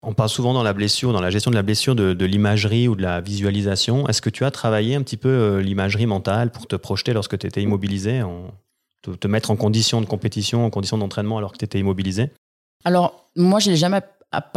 On 0.07 0.13
parle 0.13 0.29
souvent 0.29 0.53
dans 0.53 0.63
la 0.63 0.73
blessure, 0.73 1.13
dans 1.13 1.21
la 1.21 1.31
gestion 1.31 1.49
de 1.51 1.55
la 1.55 1.63
blessure, 1.63 1.95
de, 1.95 2.13
de 2.13 2.25
l'imagerie 2.25 2.87
ou 2.87 2.95
de 2.95 3.01
la 3.01 3.21
visualisation. 3.21 4.07
Est-ce 4.07 4.21
que 4.21 4.29
tu 4.29 4.45
as 4.45 4.51
travaillé 4.51 4.95
un 4.95 5.01
petit 5.01 5.17
peu 5.17 5.57
l'imagerie 5.59 6.05
mentale 6.05 6.51
pour 6.51 6.67
te 6.67 6.75
projeter 6.75 7.11
lorsque 7.13 7.37
tu 7.39 7.47
étais 7.47 7.61
immobilisé 7.63 8.21
en 8.21 8.51
te, 9.13 9.27
mettre 9.27 9.51
en 9.51 9.55
condition 9.55 10.01
de 10.01 10.05
compétition, 10.05 10.65
en 10.65 10.69
condition 10.69 10.97
d'entraînement 10.97 11.37
alors 11.37 11.51
que 11.51 11.57
tu 11.57 11.65
étais 11.65 11.79
immobilisé? 11.79 12.31
Alors, 12.83 13.29
moi, 13.35 13.59
je 13.59 13.67
ne 13.67 13.73
l'ai 13.73 13.77
jamais, 13.77 14.01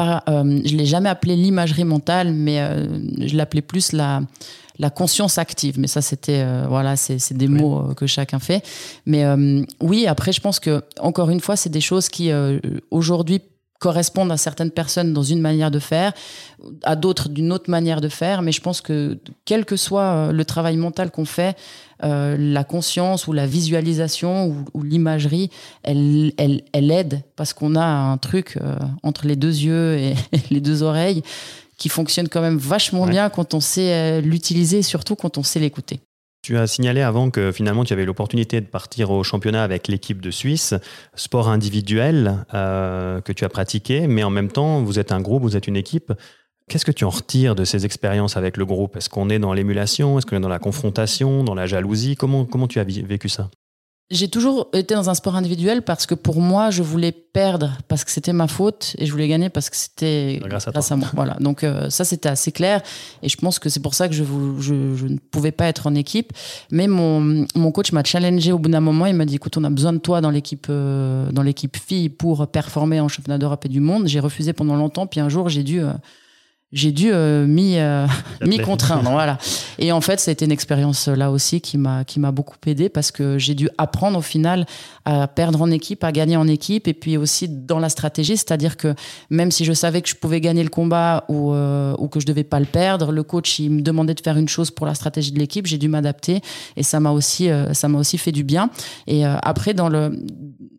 euh, 0.00 0.60
l'ai 0.64 0.86
jamais 0.86 1.08
appelé 1.08 1.36
l'imagerie 1.36 1.84
mentale, 1.84 2.32
mais 2.32 2.60
euh, 2.60 2.86
je 3.26 3.36
l'appelais 3.36 3.62
plus 3.62 3.92
la, 3.92 4.22
la 4.78 4.90
conscience 4.90 5.38
active. 5.38 5.78
Mais 5.78 5.86
ça, 5.86 6.02
c'était 6.02 6.40
euh, 6.40 6.66
voilà, 6.68 6.96
c'est 6.96 7.36
des 7.36 7.48
mots 7.48 7.94
que 7.94 8.06
chacun 8.06 8.38
fait. 8.38 8.64
Mais 9.06 9.24
oui, 9.80 10.06
après, 10.06 10.32
je 10.32 10.40
pense 10.40 10.60
que 10.60 10.82
encore 11.00 11.30
une 11.30 11.40
fois, 11.40 11.56
c'est 11.56 11.70
des 11.70 11.80
choses 11.80 12.08
qui 12.08 12.30
aujourd'hui 12.90 13.40
correspondent 13.78 14.32
à 14.32 14.36
certaines 14.36 14.70
personnes 14.70 15.12
dans 15.12 15.22
une 15.22 15.40
manière 15.40 15.70
de 15.70 15.78
faire, 15.78 16.12
à 16.82 16.96
d'autres 16.96 17.28
d'une 17.28 17.52
autre 17.52 17.70
manière 17.70 18.00
de 18.00 18.08
faire. 18.08 18.42
Mais 18.42 18.52
je 18.52 18.60
pense 18.60 18.80
que 18.80 19.18
quel 19.44 19.64
que 19.64 19.76
soit 19.76 20.32
le 20.32 20.44
travail 20.44 20.76
mental 20.76 21.10
qu'on 21.10 21.24
fait, 21.24 21.56
euh, 22.04 22.36
la 22.38 22.62
conscience 22.62 23.26
ou 23.26 23.32
la 23.32 23.46
visualisation 23.46 24.54
ou, 24.72 24.82
l'imagerie, 24.84 25.50
elle, 25.82 26.32
elle, 26.36 26.62
elle, 26.72 26.92
aide 26.92 27.22
parce 27.34 27.52
qu'on 27.52 27.74
a 27.74 27.84
un 27.84 28.16
truc 28.18 28.56
euh, 28.56 28.76
entre 29.02 29.26
les 29.26 29.34
deux 29.34 29.56
yeux 29.62 29.98
et, 29.98 30.14
les 30.50 30.60
deux 30.60 30.84
oreilles 30.84 31.22
qui 31.76 31.88
fonctionne 31.88 32.28
quand 32.28 32.40
même 32.40 32.58
vachement 32.58 33.06
bien 33.06 33.30
quand 33.30 33.52
on 33.52 33.60
sait 33.60 33.92
euh, 33.92 34.20
l'utiliser, 34.20 34.82
surtout 34.82 35.16
quand 35.16 35.38
on 35.38 35.42
sait 35.42 35.58
l'écouter. 35.58 36.00
Tu 36.48 36.56
as 36.56 36.66
signalé 36.66 37.02
avant 37.02 37.28
que 37.28 37.52
finalement 37.52 37.84
tu 37.84 37.92
avais 37.92 38.06
l'opportunité 38.06 38.62
de 38.62 38.66
partir 38.66 39.10
au 39.10 39.22
championnat 39.22 39.62
avec 39.62 39.86
l'équipe 39.86 40.22
de 40.22 40.30
Suisse, 40.30 40.72
sport 41.14 41.50
individuel 41.50 42.46
que 42.50 43.32
tu 43.32 43.44
as 43.44 43.50
pratiqué, 43.50 44.06
mais 44.06 44.22
en 44.22 44.30
même 44.30 44.50
temps 44.50 44.82
vous 44.82 44.98
êtes 44.98 45.12
un 45.12 45.20
groupe, 45.20 45.42
vous 45.42 45.58
êtes 45.58 45.66
une 45.66 45.76
équipe. 45.76 46.10
Qu'est-ce 46.66 46.86
que 46.86 46.90
tu 46.90 47.04
en 47.04 47.10
retires 47.10 47.54
de 47.54 47.64
ces 47.66 47.84
expériences 47.84 48.38
avec 48.38 48.56
le 48.56 48.64
groupe? 48.64 48.96
Est-ce 48.96 49.10
qu'on 49.10 49.28
est 49.28 49.38
dans 49.38 49.52
l'émulation? 49.52 50.16
Est-ce 50.16 50.24
qu'on 50.24 50.38
est 50.38 50.40
dans 50.40 50.48
la 50.48 50.58
confrontation, 50.58 51.44
dans 51.44 51.54
la 51.54 51.66
jalousie? 51.66 52.16
Comment, 52.16 52.46
comment 52.46 52.66
tu 52.66 52.80
as 52.80 52.84
vécu 52.84 53.28
ça? 53.28 53.50
J'ai 54.10 54.28
toujours 54.28 54.68
été 54.72 54.94
dans 54.94 55.10
un 55.10 55.14
sport 55.14 55.36
individuel 55.36 55.82
parce 55.82 56.06
que 56.06 56.14
pour 56.14 56.40
moi, 56.40 56.70
je 56.70 56.82
voulais 56.82 57.12
perdre 57.12 57.76
parce 57.88 58.04
que 58.04 58.10
c'était 58.10 58.32
ma 58.32 58.48
faute 58.48 58.96
et 58.96 59.04
je 59.04 59.12
voulais 59.12 59.28
gagner 59.28 59.50
parce 59.50 59.68
que 59.68 59.76
c'était 59.76 60.40
grâce, 60.42 60.92
à, 60.92 60.96
moi. 60.96 61.08
Voilà. 61.12 61.34
Donc 61.40 61.62
euh, 61.62 61.90
ça, 61.90 62.06
c'était 62.06 62.30
assez 62.30 62.50
clair 62.50 62.80
et 63.22 63.28
je 63.28 63.36
pense 63.36 63.58
que 63.58 63.68
c'est 63.68 63.80
pour 63.80 63.92
ça 63.92 64.08
que 64.08 64.14
je, 64.14 64.24
je, 64.60 64.74
ne 65.06 65.18
pouvais 65.18 65.52
pas 65.52 65.66
être 65.66 65.86
en 65.86 65.94
équipe. 65.94 66.32
Mais 66.70 66.86
mon, 66.86 67.46
mon 67.54 67.70
coach 67.70 67.92
m'a 67.92 68.02
challengé 68.02 68.50
au 68.50 68.58
bout 68.58 68.70
d'un 68.70 68.80
moment. 68.80 69.04
Il 69.04 69.14
m'a 69.14 69.26
dit, 69.26 69.34
écoute, 69.34 69.58
on 69.58 69.64
a 69.64 69.70
besoin 69.70 69.92
de 69.92 69.98
toi 69.98 70.22
dans 70.22 70.30
l'équipe 70.30 70.68
euh, 70.70 71.30
dans 71.30 71.42
l'équipe 71.42 71.76
fille 71.76 72.08
pour 72.08 72.46
performer 72.46 73.00
en 73.00 73.08
championnat 73.08 73.36
d'Europe 73.36 73.66
et 73.66 73.68
du 73.68 73.80
monde. 73.80 74.06
J'ai 74.06 74.20
refusé 74.20 74.54
pendant 74.54 74.76
longtemps. 74.76 75.06
Puis 75.06 75.20
un 75.20 75.28
jour, 75.28 75.50
j'ai 75.50 75.62
dû 75.62 75.80
euh, 75.80 75.92
j'ai 76.70 76.92
dû 76.92 77.10
euh, 77.12 77.46
m'y 77.46 77.78
euh, 77.78 78.06
contraindre 78.64 79.10
voilà. 79.10 79.38
Et 79.78 79.90
en 79.90 80.02
fait 80.02 80.20
ça 80.20 80.30
a 80.30 80.32
été 80.32 80.44
une 80.44 80.52
expérience 80.52 81.08
euh, 81.08 81.14
là 81.14 81.30
aussi 81.30 81.62
qui 81.62 81.78
m'a 81.78 82.04
qui 82.04 82.20
m'a 82.20 82.30
beaucoup 82.30 82.56
aidé 82.66 82.90
parce 82.90 83.10
que 83.10 83.38
j'ai 83.38 83.54
dû 83.54 83.70
apprendre 83.78 84.18
au 84.18 84.22
final 84.22 84.66
à 85.06 85.28
perdre 85.28 85.62
en 85.62 85.70
équipe 85.70 86.04
à 86.04 86.12
gagner 86.12 86.36
en 86.36 86.46
équipe 86.46 86.86
et 86.86 86.92
puis 86.92 87.16
aussi 87.16 87.48
dans 87.48 87.78
la 87.78 87.88
stratégie. 87.88 88.36
C'est-à-dire 88.36 88.76
que 88.76 88.94
même 89.30 89.50
si 89.50 89.64
je 89.64 89.72
savais 89.72 90.02
que 90.02 90.08
je 90.10 90.14
pouvais 90.14 90.42
gagner 90.42 90.62
le 90.62 90.68
combat 90.68 91.24
ou 91.28 91.54
euh, 91.54 91.94
ou 91.98 92.08
que 92.08 92.20
je 92.20 92.26
devais 92.26 92.44
pas 92.44 92.60
le 92.60 92.66
perdre 92.66 93.12
le 93.12 93.22
coach 93.22 93.58
il 93.58 93.70
me 93.70 93.80
demandait 93.80 94.14
de 94.14 94.20
faire 94.20 94.36
une 94.36 94.48
chose 94.48 94.70
pour 94.70 94.84
la 94.84 94.94
stratégie 94.94 95.32
de 95.32 95.38
l'équipe. 95.38 95.66
J'ai 95.66 95.78
dû 95.78 95.88
m'adapter 95.88 96.42
et 96.76 96.82
ça 96.82 97.00
m'a 97.00 97.12
aussi 97.12 97.48
ça 97.72 97.88
m'a 97.88 97.98
aussi 97.98 98.18
fait 98.18 98.32
du 98.32 98.44
bien. 98.44 98.68
Et 99.06 99.24
après 99.24 99.72
dans 99.72 99.88
le 99.88 100.12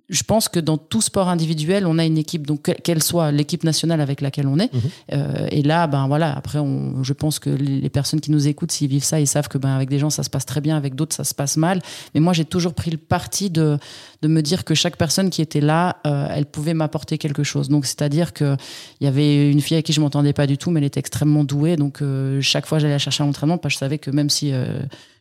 je 0.09 0.23
pense 0.23 0.49
que 0.49 0.59
dans 0.59 0.77
tout 0.77 1.01
sport 1.01 1.29
individuel, 1.29 1.85
on 1.85 1.99
a 1.99 2.05
une 2.05 2.17
équipe, 2.17 2.47
donc 2.47 2.63
qu'elle 2.83 3.03
soit 3.03 3.31
l'équipe 3.31 3.63
nationale 3.63 4.01
avec 4.01 4.21
laquelle 4.21 4.47
on 4.47 4.57
est. 4.57 4.73
Mhm. 4.73 4.81
Euh, 5.13 5.47
et 5.51 5.61
là, 5.61 5.85
ben 5.87 6.07
voilà, 6.07 6.35
après, 6.35 6.59
on, 6.59 7.03
je 7.03 7.13
pense 7.13 7.37
que 7.37 7.49
les 7.49 7.89
personnes 7.89 8.19
qui 8.19 8.31
nous 8.31 8.47
écoutent, 8.47 8.71
s'ils 8.71 8.89
vivent 8.89 9.03
ça, 9.03 9.19
ils 9.19 9.27
savent 9.27 9.47
que 9.47 9.57
ben 9.57 9.69
avec 9.69 9.89
des 9.89 9.99
gens 9.99 10.09
ça 10.09 10.23
se 10.23 10.29
passe 10.29 10.45
très 10.45 10.61
bien, 10.61 10.75
avec 10.75 10.95
d'autres 10.95 11.15
ça 11.15 11.23
se 11.23 11.35
passe 11.35 11.57
mal. 11.57 11.81
Mais 12.13 12.19
moi, 12.21 12.33
j'ai 12.33 12.45
toujours 12.45 12.73
pris 12.73 12.89
le 12.89 12.97
parti 12.97 13.49
de 13.49 13.77
de 14.21 14.27
me 14.27 14.41
dire 14.41 14.65
que 14.65 14.73
chaque 14.73 14.97
personne 14.97 15.29
qui 15.29 15.41
était 15.41 15.61
là, 15.61 15.97
euh, 16.05 16.27
elle 16.29 16.45
pouvait 16.45 16.73
m'apporter 16.73 17.17
quelque 17.17 17.43
chose. 17.43 17.69
Donc 17.69 17.85
c'est-à-dire 17.85 18.33
que 18.33 18.55
il 18.99 19.05
y 19.05 19.07
avait 19.07 19.49
une 19.49 19.61
fille 19.61 19.75
avec 19.75 19.85
qui 19.85 19.93
je 19.93 20.01
m'entendais 20.01 20.33
pas 20.33 20.47
du 20.47 20.57
tout, 20.57 20.71
mais 20.71 20.79
elle 20.79 20.85
était 20.85 20.99
extrêmement 20.99 21.43
douée. 21.43 21.75
Donc 21.75 22.01
euh, 22.01 22.41
chaque 22.41 22.65
fois, 22.65 22.79
j'allais 22.79 22.93
la 22.93 22.99
chercher 22.99 23.23
à 23.23 23.25
l'entraînement 23.25 23.57
parce 23.57 23.73
que 23.73 23.75
je 23.75 23.79
savais 23.79 23.97
que 23.97 24.11
même 24.11 24.29
si 24.29 24.53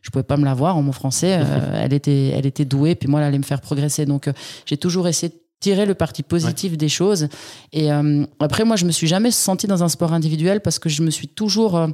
je 0.01 0.09
pouvais 0.09 0.23
pas 0.23 0.37
me 0.37 0.45
la 0.45 0.53
voir 0.53 0.77
en 0.77 0.81
mon 0.81 0.91
français. 0.91 1.39
Euh, 1.39 1.73
elle 1.83 1.93
était, 1.93 2.27
elle 2.27 2.45
était 2.45 2.65
douée, 2.65 2.95
puis 2.95 3.07
moi, 3.07 3.19
elle 3.19 3.27
allait 3.27 3.37
me 3.37 3.43
faire 3.43 3.61
progresser. 3.61 4.05
Donc, 4.05 4.27
euh, 4.27 4.33
j'ai 4.65 4.77
toujours 4.77 5.07
essayé 5.07 5.31
de 5.31 5.39
tirer 5.59 5.85
le 5.85 5.93
parti 5.93 6.23
positif 6.23 6.77
des 6.77 6.87
choses. 6.87 7.27
Et 7.73 7.91
euh, 7.91 8.25
après, 8.39 8.63
moi, 8.63 8.77
je 8.77 8.85
me 8.85 8.91
suis 8.91 9.07
jamais 9.07 9.31
sentie 9.31 9.67
dans 9.67 9.83
un 9.83 9.89
sport 9.89 10.13
individuel 10.13 10.61
parce 10.61 10.79
que 10.79 10.87
je 10.87 11.03
me 11.03 11.09
suis 11.09 11.27
toujours 11.27 11.89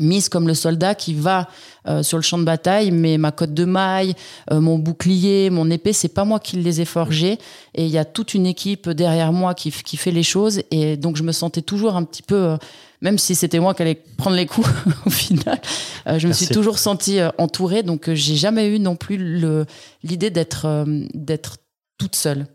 mise 0.00 0.28
comme 0.28 0.48
le 0.48 0.54
soldat 0.54 0.94
qui 0.94 1.14
va 1.14 1.48
euh, 1.86 2.02
sur 2.02 2.18
le 2.18 2.22
champ 2.22 2.38
de 2.38 2.44
bataille, 2.44 2.90
mais 2.90 3.18
ma 3.18 3.32
cotte 3.32 3.54
de 3.54 3.64
maille, 3.64 4.14
euh, 4.50 4.60
mon 4.60 4.78
bouclier, 4.78 5.50
mon 5.50 5.70
épée, 5.70 5.92
c'est 5.92 6.08
pas 6.08 6.24
moi 6.24 6.38
qui 6.38 6.56
les 6.56 6.80
ai 6.80 6.84
forgés. 6.84 7.38
Et 7.74 7.84
il 7.84 7.90
y 7.90 7.98
a 7.98 8.04
toute 8.04 8.34
une 8.34 8.46
équipe 8.46 8.88
derrière 8.90 9.32
moi 9.32 9.54
qui, 9.54 9.70
qui, 9.70 9.96
fait 9.96 10.10
les 10.10 10.22
choses. 10.22 10.62
Et 10.70 10.96
donc 10.96 11.16
je 11.16 11.22
me 11.22 11.32
sentais 11.32 11.62
toujours 11.62 11.96
un 11.96 12.04
petit 12.04 12.22
peu, 12.22 12.34
euh, 12.34 12.56
même 13.00 13.18
si 13.18 13.34
c'était 13.34 13.60
moi 13.60 13.74
qui 13.74 13.82
allais 13.82 14.02
prendre 14.18 14.36
les 14.36 14.46
coups 14.46 14.68
au 15.06 15.10
final, 15.10 15.60
je 16.18 16.28
me 16.28 16.32
suis 16.32 16.48
toujours 16.48 16.78
sentie 16.78 17.18
entourée. 17.38 17.82
Donc 17.82 18.12
j'ai 18.12 18.36
jamais 18.36 18.68
eu 18.68 18.78
non 18.78 18.96
plus 18.96 19.16
l'idée 20.02 20.30
d'être 20.30 20.84
d'être 21.14 21.56
toute 21.98 22.16
seule 22.16 22.46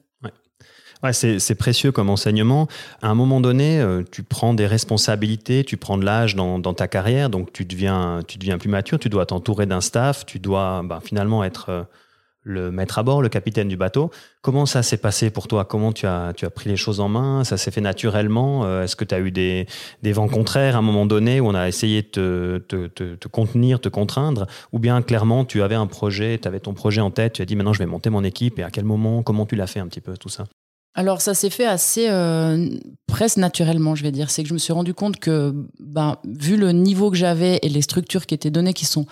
c'est 1.12 1.55
précieux 1.55 1.91
comme 1.91 2.10
enseignement. 2.10 2.67
À 3.01 3.10
un 3.10 3.15
moment 3.15 3.41
donné, 3.41 3.79
euh, 3.79 4.03
tu 4.10 4.23
prends 4.23 4.53
des 4.53 4.67
responsabilités, 4.67 5.63
tu 5.63 5.77
prends 5.77 5.97
de 5.97 6.05
l'âge 6.05 6.36
dans, 6.36 6.73
ta 6.73 6.88
carrière, 6.88 7.29
donc 7.29 7.53
tu 7.53 7.65
deviens, 7.65 8.21
tu 8.27 8.38
deviens 8.38 8.58
plus 8.58 8.69
mature, 8.69 8.99
tu 8.99 9.10
dois 9.10 9.25
t'entourer 9.25 9.65
d'un 9.65 9.81
staff, 9.81 10.25
tu 10.25 10.39
dois 10.39 10.81
ben, 10.84 10.99
finalement 10.99 11.43
être 11.43 11.69
euh, 11.69 11.84
le 12.45 12.71
maître 12.71 12.99
à 12.99 13.03
bord, 13.03 13.21
le 13.21 13.29
capitaine 13.29 13.67
du 13.67 13.75
bateau. 13.75 14.12
Comment 14.41 14.67
ça 14.67 14.84
s'est 14.84 14.97
passé 14.97 15.31
pour 15.31 15.47
toi? 15.47 15.65
Comment 15.65 15.91
tu 15.91 16.05
as, 16.05 16.34
pris 16.53 16.69
les 16.69 16.77
choses 16.77 16.99
en 16.99 17.10
main? 17.10 17.43
Ça 17.43 17.58
s'est 17.58 17.71
fait 17.71 17.81
naturellement? 17.81 18.65
Euh, 18.65 18.84
Est-ce 18.84 18.95
que 18.95 19.03
tu 19.03 19.15
as 19.15 19.19
eu 19.19 19.31
des, 19.31 19.67
vents 20.03 20.27
contraires 20.27 20.75
à 20.75 20.79
un 20.79 20.84
moment 20.84 21.08
donné 21.08 21.41
où 21.41 21.47
on 21.47 21.55
a 21.55 21.67
essayé 21.67 22.03
de 22.03 22.63
te, 22.67 22.88
te, 22.88 23.27
contenir, 23.27 23.81
te 23.81 23.89
contraindre? 23.89 24.45
Ou 24.71 24.79
bien 24.79 25.01
clairement, 25.01 25.43
tu 25.43 25.63
avais 25.63 25.75
un 25.75 25.88
projet, 25.88 26.38
tu 26.38 26.47
avais 26.47 26.60
ton 26.60 26.73
projet 26.73 27.01
en 27.01 27.10
tête, 27.10 27.34
tu 27.34 27.41
as 27.41 27.45
dit 27.45 27.55
maintenant 27.55 27.73
je 27.73 27.79
vais 27.79 27.88
monter 27.88 28.12
mon 28.12 28.23
équipe 28.23 28.60
et 28.60 28.63
à 28.63 28.69
quel 28.69 28.86
moment? 28.86 29.23
Comment 29.23 29.47
tu 29.47 29.55
l'as 29.55 29.67
fait 29.67 29.79
un 29.79 29.88
petit 29.88 30.01
peu 30.01 30.15
tout 30.15 30.29
ça? 30.29 30.45
Alors 30.95 31.21
ça 31.21 31.34
s'est 31.34 31.49
fait 31.49 31.65
assez 31.65 32.08
euh, 32.10 32.69
presque 33.05 33.38
naturellement, 33.38 33.95
je 33.95 34.03
vais 34.03 34.12
dire. 34.12 34.29
C'est 34.29 34.43
que 34.43 34.49
je 34.49 34.53
me 34.53 34.60
suis 34.60 34.71
rendu 34.71 34.93
compte 34.93 35.17
que, 35.17 35.53
ben, 35.79 36.15
vu 36.23 36.55
le 36.55 36.71
niveau 36.71 37.12
que 37.12 37.17
j'avais 37.17 37.60
et 37.62 37.69
les 37.69 37.81
structures 37.81 38.25
qui 38.25 38.34
étaient 38.34 38.49
données, 38.49 38.73
qui 38.73 38.86
sont 38.86 39.05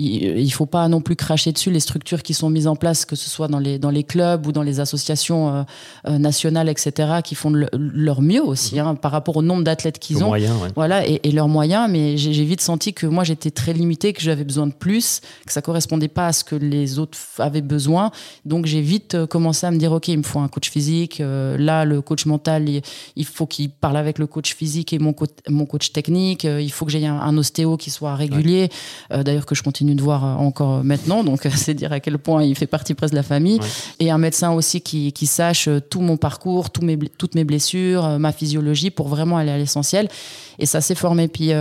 il 0.00 0.52
faut 0.52 0.66
pas 0.66 0.86
non 0.86 1.00
plus 1.00 1.16
cracher 1.16 1.50
dessus 1.50 1.72
les 1.72 1.80
structures 1.80 2.22
qui 2.22 2.32
sont 2.32 2.50
mises 2.50 2.68
en 2.68 2.76
place, 2.76 3.04
que 3.04 3.16
ce 3.16 3.28
soit 3.28 3.48
dans 3.48 3.58
les, 3.58 3.80
dans 3.80 3.90
les 3.90 4.04
clubs 4.04 4.46
ou 4.46 4.52
dans 4.52 4.62
les 4.62 4.78
associations 4.78 5.52
euh, 5.52 5.62
euh, 6.06 6.18
nationales, 6.18 6.68
etc., 6.68 7.18
qui 7.24 7.34
font 7.34 7.52
leur 7.72 8.22
mieux 8.22 8.42
aussi 8.42 8.76
mhm. 8.76 8.86
hein, 8.86 8.94
par 8.94 9.10
rapport 9.10 9.36
au 9.36 9.42
nombre 9.42 9.64
d'athlètes 9.64 9.98
qu'ils 9.98 10.22
ont. 10.22 10.28
Moyens, 10.28 10.54
Voilà, 10.76 11.04
et, 11.04 11.32
leurs 11.32 11.48
moyens. 11.48 11.90
Mais 11.90 12.16
j'ai 12.16 12.44
vite 12.44 12.60
senti 12.60 12.94
que 12.94 13.06
moi, 13.06 13.24
j'étais 13.24 13.50
très 13.50 13.72
limitée, 13.72 14.12
que 14.12 14.22
j'avais 14.22 14.44
besoin 14.44 14.68
de 14.68 14.72
plus, 14.72 15.20
que 15.44 15.52
ça 15.52 15.62
correspondait 15.62 16.08
pas 16.08 16.28
à 16.28 16.32
ce 16.32 16.44
que 16.44 16.54
les 16.54 17.00
autres 17.00 17.18
avaient 17.38 17.60
besoin. 17.60 18.12
Donc, 18.44 18.66
j'ai 18.66 18.80
vite 18.80 19.16
euh, 19.16 19.26
commencé 19.26 19.66
à 19.66 19.72
me 19.72 19.78
dire, 19.78 19.90
OK, 19.90 20.06
il 20.06 20.18
me 20.18 20.22
faut 20.22 20.38
un 20.38 20.48
coach 20.48 20.70
physique. 20.70 21.20
là, 21.20 21.84
le 21.84 22.00
coach 22.02 22.24
mental, 22.24 22.68
il, 23.16 23.24
faut 23.24 23.46
qu'il 23.46 23.70
parle 23.70 23.96
avec 23.96 24.18
le 24.18 24.28
coach 24.28 24.54
physique 24.54 24.92
et 24.92 25.00
mon, 25.00 25.14
mon 25.48 25.66
coach 25.66 25.92
technique. 25.92 26.44
il 26.44 26.70
faut 26.70 26.84
que 26.86 26.92
j'aie 26.92 27.04
un, 27.04 27.36
ostéo 27.36 27.76
qui 27.76 27.90
soit 27.90 28.14
régulier. 28.14 28.68
D'ailleurs, 29.10 29.46
que 29.46 29.54
je 29.54 29.62
continue 29.62 29.87
de 29.94 30.02
voir 30.02 30.24
euh, 30.24 30.34
encore 30.34 30.84
maintenant, 30.84 31.24
donc 31.24 31.46
c'est 31.54 31.74
dire 31.74 31.92
à 31.92 32.00
quel 32.00 32.18
point 32.18 32.42
il 32.42 32.54
fait 32.54 32.66
partie 32.66 32.94
presque 32.94 33.12
de 33.12 33.18
la 33.18 33.22
famille. 33.22 33.60
Et 34.00 34.10
un 34.10 34.18
médecin 34.18 34.52
aussi 34.52 34.80
qui, 34.80 35.12
qui 35.12 35.26
sache 35.26 35.68
euh, 35.68 35.80
tout 35.80 36.00
mon 36.00 36.16
parcours, 36.16 36.70
tout 36.70 36.82
mes, 36.82 36.96
toutes 36.96 37.34
mes 37.34 37.44
blessures, 37.44 38.04
euh, 38.04 38.18
ma 38.18 38.32
physiologie 38.32 38.90
pour 38.90 39.08
vraiment 39.08 39.36
aller 39.36 39.50
à 39.50 39.58
l'essentiel. 39.58 40.08
Et 40.58 40.66
ça 40.66 40.80
s'est 40.80 40.94
formé. 40.94 41.28
Puis 41.28 41.52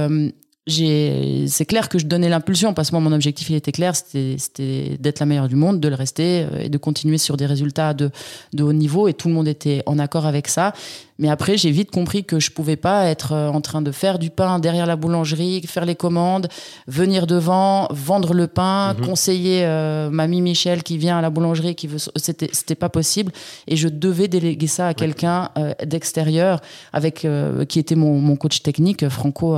c'est 0.68 1.66
clair 1.66 1.88
que 1.88 1.98
je 1.98 2.06
donnais 2.06 2.28
l'impulsion 2.28 2.74
parce 2.74 2.90
que 2.90 2.96
moi 2.96 3.02
mon 3.02 3.14
objectif 3.14 3.50
il 3.50 3.56
était 3.56 3.72
clair 3.72 3.96
c'était 3.96 4.98
d'être 5.00 5.20
la 5.20 5.26
meilleure 5.26 5.48
du 5.48 5.56
monde 5.56 5.80
de 5.80 5.88
le 5.88 5.96
rester 5.96 6.46
et 6.60 6.68
de 6.68 6.78
continuer 6.78 7.18
sur 7.18 7.38
des 7.38 7.46
résultats 7.46 7.94
de, 7.94 8.12
de 8.54 8.64
haut 8.64 8.74
niveau 8.74 9.08
et 9.08 9.14
tout 9.14 9.30
le 9.30 9.34
monde 9.34 9.48
était 9.48 9.82
en 9.86 9.98
accord 9.98 10.26
avec 10.26 10.50
ça 10.50 10.74
mais 11.20 11.30
après, 11.30 11.58
j'ai 11.58 11.72
vite 11.72 11.92
compris 11.92 12.24
que 12.24 12.40
je 12.40 12.52
pouvais 12.52 12.76
pas 12.76 13.06
être 13.06 13.32
euh, 13.32 13.50
en 13.50 13.62
train 13.62 13.82
de 13.82 13.92
faire 13.92 14.20
du 14.20 14.30
pain 14.30 14.60
derrière 14.60 14.86
la 14.86 14.96
boulangerie, 14.96 15.62
faire 15.66 15.86
les 15.86 15.96
commandes, 15.96 16.48
venir 16.88 17.26
devant, 17.26 17.88
vendre 17.90 18.34
le 18.34 18.48
pain, 18.48 18.94
mhm. 18.94 19.06
conseiller 19.06 19.66
euh, 19.66 20.10
mamie 20.10 20.42
Michel 20.42 20.84
qui 20.84 20.98
vient 20.98 21.18
à 21.18 21.22
la 21.22 21.30
boulangerie, 21.30 21.76
qui 21.76 21.88
veut. 21.88 21.98
C'était, 22.16 22.50
c'était 22.54 22.76
pas 22.76 22.90
possible. 22.90 23.32
Et 23.68 23.76
je 23.76 23.88
devais 23.88 24.28
déléguer 24.28 24.68
ça 24.68 24.88
à 24.88 24.94
quelqu'un 24.94 25.50
euh, 25.58 25.74
d'extérieur, 25.86 26.62
avec 26.94 27.26
qui 27.68 27.80
était 27.80 27.96
mon, 27.96 28.20
mon, 28.20 28.36
coach 28.36 28.62
technique, 28.62 29.08
Franco, 29.10 29.58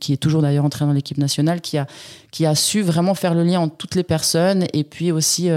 qui 0.00 0.12
est 0.12 0.16
toujours 0.16 0.42
d'ailleurs 0.42 0.64
entré 0.64 0.84
dans 0.84 0.92
l'équipe 0.92 1.18
nationale, 1.18 1.60
qui 1.60 1.78
a 1.78 1.86
qui 2.30 2.46
a 2.46 2.56
su 2.56 2.82
vraiment 2.82 3.14
faire 3.14 3.32
le 3.32 3.44
lien 3.44 3.60
entre 3.60 3.76
toutes 3.76 3.94
les 3.94 4.02
personnes 4.02 4.66
et 4.72 4.82
puis 4.82 5.12
aussi 5.12 5.48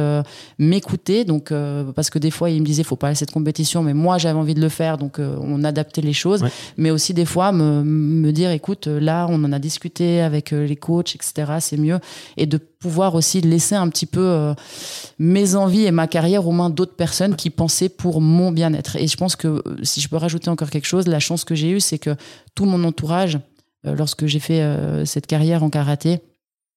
m'écouter. 0.60 1.25
Donc 1.25 1.51
parce 1.95 2.10
que 2.10 2.19
des 2.19 2.31
fois, 2.31 2.49
il 2.49 2.62
me 2.62 2.65
disait, 2.65 2.83
faut 2.83 2.95
pas 2.95 3.07
aller 3.07 3.13
à 3.13 3.15
cette 3.15 3.31
compétition, 3.31 3.81
mais 3.81 3.93
moi 3.93 4.17
j'avais 4.17 4.38
envie 4.38 4.53
de 4.53 4.62
le 4.62 4.69
faire, 4.69 4.97
donc 4.97 5.19
on 5.41 5.63
adaptait 5.63 6.02
les 6.02 6.13
choses, 6.13 6.43
mais 6.78 6.91
aussi 6.91 7.13
des 7.13 7.26
fois 7.26 7.52
me, 7.52 7.84
me, 7.84 8.32
dire, 8.32 8.52
écoute, 8.52 8.88
là, 8.88 9.28
on 9.30 9.43
en 9.43 9.52
a 9.52 9.60
discuté 9.60 10.21
avec 10.21 10.54
euh, 10.54 10.65
les 10.65 10.76
coachs, 10.76 11.15
etc. 11.15 11.54
C'est 11.60 11.78
mieux, 11.78 12.00
et 12.38 12.45
de 12.45 12.58
pouvoir 12.58 13.15
aussi 13.15 13.41
laisser 13.41 13.76
un 13.76 13.89
petit 13.89 14.06
peu 14.06 14.21
euh, 14.21 14.54
mes 15.19 15.56
envies 15.56 15.86
et 15.86 15.91
ma 15.91 16.08
carrière 16.08 16.47
aux 16.47 16.52
mains 16.52 16.69
d'autres 16.69 16.95
personnes 16.95 17.36
qui 17.36 17.50
pensaient 17.50 17.89
pour 17.89 18.21
mon 18.21 18.52
bien-être. 18.52 18.95
Et 18.97 19.08
je 19.08 19.17
pense 19.17 19.36
que 19.36 19.47
euh, 19.47 19.62
si 19.84 20.02
je 20.02 20.10
peux 20.10 20.17
rajouter 20.17 20.50
encore 20.50 20.69
quelque 20.69 20.88
chose, 20.88 21.08
la 21.08 21.19
chance 21.19 21.43
que 21.43 21.56
j'ai 21.56 21.71
eue, 21.71 21.80
c'est 21.80 22.00
que 22.00 22.15
tout 22.56 22.65
mon 22.65 22.84
entourage, 22.84 23.39
lorsque 23.84 24.26
j'ai 24.26 24.39
fait 24.39 24.62
cette 25.06 25.28
carrière 25.28 25.63
en 25.63 25.69
karaté, 25.69 26.19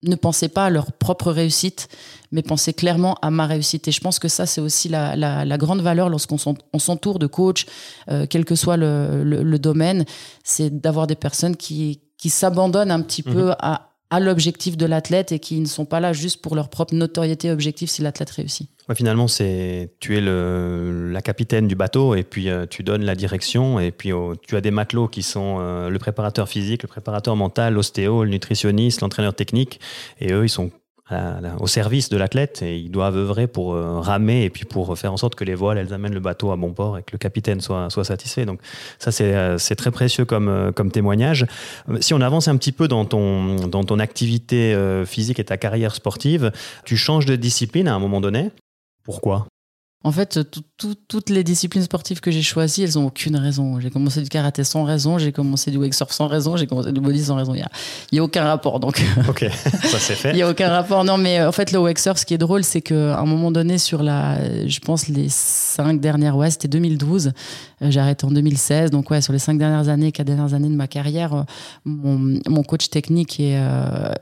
ne 0.02 0.14
pensaient 0.14 0.48
pas 0.48 0.66
à 0.66 0.70
leur 0.70 0.92
propre 0.92 1.30
réussite, 1.30 1.88
mais 2.32 2.42
pensaient 2.42 2.72
clairement 2.72 3.16
à 3.22 3.30
ma 3.30 3.46
réussite. 3.46 3.86
Et 3.88 3.92
je 3.92 4.00
pense 4.00 4.18
que 4.18 4.28
ça, 4.28 4.46
c'est 4.46 4.60
aussi 4.60 4.88
la, 4.88 5.14
la, 5.16 5.58
grande 5.58 5.82
valeur 5.82 6.08
lorsqu'on 6.08 6.38
s'entoure 6.38 7.18
de 7.18 7.26
coachs, 7.26 7.66
euh, 8.10 8.26
quel 8.28 8.44
que 8.44 8.54
soit 8.54 8.76
le, 8.76 9.22
le, 9.24 9.58
domaine, 9.58 10.04
c'est 10.42 10.80
d'avoir 10.80 11.06
des 11.06 11.16
personnes 11.16 11.56
qui, 11.56 12.00
qui 12.16 12.30
s'abandonnent 12.30 12.90
un 12.90 13.02
petit 13.02 13.22
peu 13.22 13.48
mhm. 13.48 13.56
à, 13.58 13.89
à 14.10 14.18
l'objectif 14.18 14.76
de 14.76 14.86
l'athlète 14.86 15.32
et 15.32 15.38
qui 15.38 15.60
ne 15.60 15.66
sont 15.66 15.84
pas 15.84 16.00
là 16.00 16.12
juste 16.12 16.42
pour 16.42 16.56
leur 16.56 16.68
propre 16.68 16.94
notoriété 16.94 17.48
et 17.48 17.50
objectif 17.52 17.90
si 17.90 18.02
l'athlète 18.02 18.30
réussit. 18.30 18.68
finalement, 18.94 19.28
c'est 19.28 19.92
tu 20.00 20.16
es 20.16 20.20
le, 20.20 21.10
la 21.12 21.22
capitaine 21.22 21.68
du 21.68 21.76
bateau 21.76 22.16
et 22.16 22.24
puis 22.24 22.50
euh, 22.50 22.66
tu 22.68 22.82
donnes 22.82 23.04
la 23.04 23.14
direction 23.14 23.78
et 23.78 23.92
puis 23.92 24.12
oh, 24.12 24.34
tu 24.36 24.56
as 24.56 24.60
des 24.60 24.72
matelots 24.72 25.06
qui 25.06 25.22
sont 25.22 25.58
euh, 25.60 25.88
le 25.88 25.98
préparateur 26.00 26.48
physique, 26.48 26.82
le 26.82 26.88
préparateur 26.88 27.36
mental, 27.36 27.74
l'ostéo, 27.74 28.24
le 28.24 28.30
nutritionniste, 28.30 29.00
l'entraîneur 29.00 29.34
technique 29.34 29.80
et 30.20 30.32
eux, 30.32 30.44
ils 30.44 30.50
sont 30.50 30.72
au 31.58 31.66
service 31.66 32.08
de 32.08 32.16
l'athlète 32.16 32.62
et 32.62 32.78
ils 32.78 32.90
doivent 32.90 33.16
œuvrer 33.16 33.46
pour 33.46 33.74
euh, 33.74 34.00
ramer 34.00 34.44
et 34.44 34.50
puis 34.50 34.64
pour 34.64 34.96
faire 34.98 35.12
en 35.12 35.16
sorte 35.16 35.34
que 35.34 35.44
les 35.44 35.54
voiles 35.54 35.78
elles 35.78 35.92
amènent 35.92 36.14
le 36.14 36.20
bateau 36.20 36.52
à 36.52 36.56
bon 36.56 36.72
port 36.72 36.98
et 36.98 37.02
que 37.02 37.12
le 37.12 37.18
capitaine 37.18 37.60
soit, 37.60 37.90
soit 37.90 38.04
satisfait. 38.04 38.46
Donc 38.46 38.60
ça 38.98 39.10
c'est 39.10 39.34
euh, 39.34 39.56
très 39.76 39.90
précieux 39.90 40.24
comme, 40.24 40.48
euh, 40.48 40.72
comme 40.72 40.90
témoignage. 40.90 41.46
Si 42.00 42.14
on 42.14 42.20
avance 42.20 42.48
un 42.48 42.56
petit 42.56 42.72
peu 42.72 42.88
dans 42.88 43.04
ton, 43.04 43.56
dans 43.66 43.84
ton 43.84 43.98
activité 43.98 44.76
physique 45.06 45.38
et 45.38 45.44
ta 45.44 45.56
carrière 45.56 45.94
sportive, 45.94 46.52
tu 46.84 46.96
changes 46.96 47.26
de 47.26 47.36
discipline 47.36 47.88
à 47.88 47.94
un 47.94 47.98
moment 47.98 48.20
donné? 48.20 48.50
Pourquoi? 49.04 49.46
En 50.02 50.12
fait, 50.12 50.40
toutes 50.78 51.28
les 51.28 51.44
disciplines 51.44 51.82
sportives 51.82 52.20
que 52.20 52.30
j'ai 52.30 52.40
choisies, 52.40 52.84
elles 52.84 52.94
n'ont 52.94 53.08
aucune 53.08 53.36
raison. 53.36 53.78
J'ai 53.80 53.90
commencé 53.90 54.22
du 54.22 54.30
karaté 54.30 54.64
sans 54.64 54.84
raison, 54.84 55.18
j'ai 55.18 55.30
commencé 55.30 55.70
du 55.70 55.76
wake 55.76 55.92
surf 55.92 56.10
sans 56.10 56.26
raison, 56.26 56.56
j'ai 56.56 56.66
commencé 56.66 56.90
du 56.90 57.02
body 57.02 57.22
sans 57.22 57.36
raison. 57.36 57.52
Il 57.52 57.58
n'y 57.58 57.62
a, 57.62 57.70
y 58.12 58.18
a 58.18 58.24
aucun 58.24 58.44
rapport. 58.44 58.80
Donc, 58.80 59.04
ok, 59.28 59.44
ça 59.82 59.98
c'est 59.98 60.14
fait. 60.14 60.30
Il 60.30 60.36
n'y 60.36 60.42
a 60.42 60.48
aucun 60.48 60.70
rapport. 60.70 61.04
Non, 61.04 61.18
mais 61.18 61.44
en 61.44 61.52
fait, 61.52 61.70
le 61.70 61.78
wake 61.78 61.98
surf, 61.98 62.18
ce 62.18 62.24
qui 62.24 62.32
est 62.32 62.38
drôle, 62.38 62.64
c'est 62.64 62.80
qu'à 62.80 63.18
un 63.18 63.26
moment 63.26 63.50
donné, 63.50 63.76
sur 63.76 64.02
la, 64.02 64.38
je 64.66 64.80
pense, 64.80 65.06
les 65.08 65.28
cinq 65.28 66.00
dernières, 66.00 66.34
ouais, 66.34 66.50
c'était 66.50 66.68
2012, 66.68 67.32
euh, 67.82 67.90
j'ai 67.90 68.00
arrêté 68.00 68.24
en 68.24 68.30
2016. 68.30 68.90
Donc, 68.90 69.10
ouais, 69.10 69.20
sur 69.20 69.34
les 69.34 69.38
cinq 69.38 69.58
dernières 69.58 69.90
années, 69.90 70.12
quatre 70.12 70.28
dernières 70.28 70.54
années 70.54 70.70
de 70.70 70.76
ma 70.76 70.88
carrière, 70.88 71.34
euh, 71.34 71.42
mon, 71.84 72.62
coach 72.62 72.88
technique 72.88 73.38
est, 73.38 73.58
euh, 73.58 74.14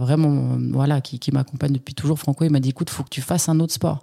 vraiment, 0.00 0.58
voilà, 0.72 1.00
qui, 1.00 1.20
qui 1.20 1.30
m'accompagne 1.30 1.72
depuis 1.72 1.94
toujours, 1.94 2.18
Franco, 2.18 2.44
il 2.44 2.50
m'a 2.50 2.58
dit 2.58 2.70
écoute, 2.70 2.88
il 2.90 2.94
faut 2.94 3.04
que 3.04 3.10
tu 3.10 3.22
fasses 3.22 3.48
un 3.48 3.60
autre 3.60 3.72
sport 3.72 4.00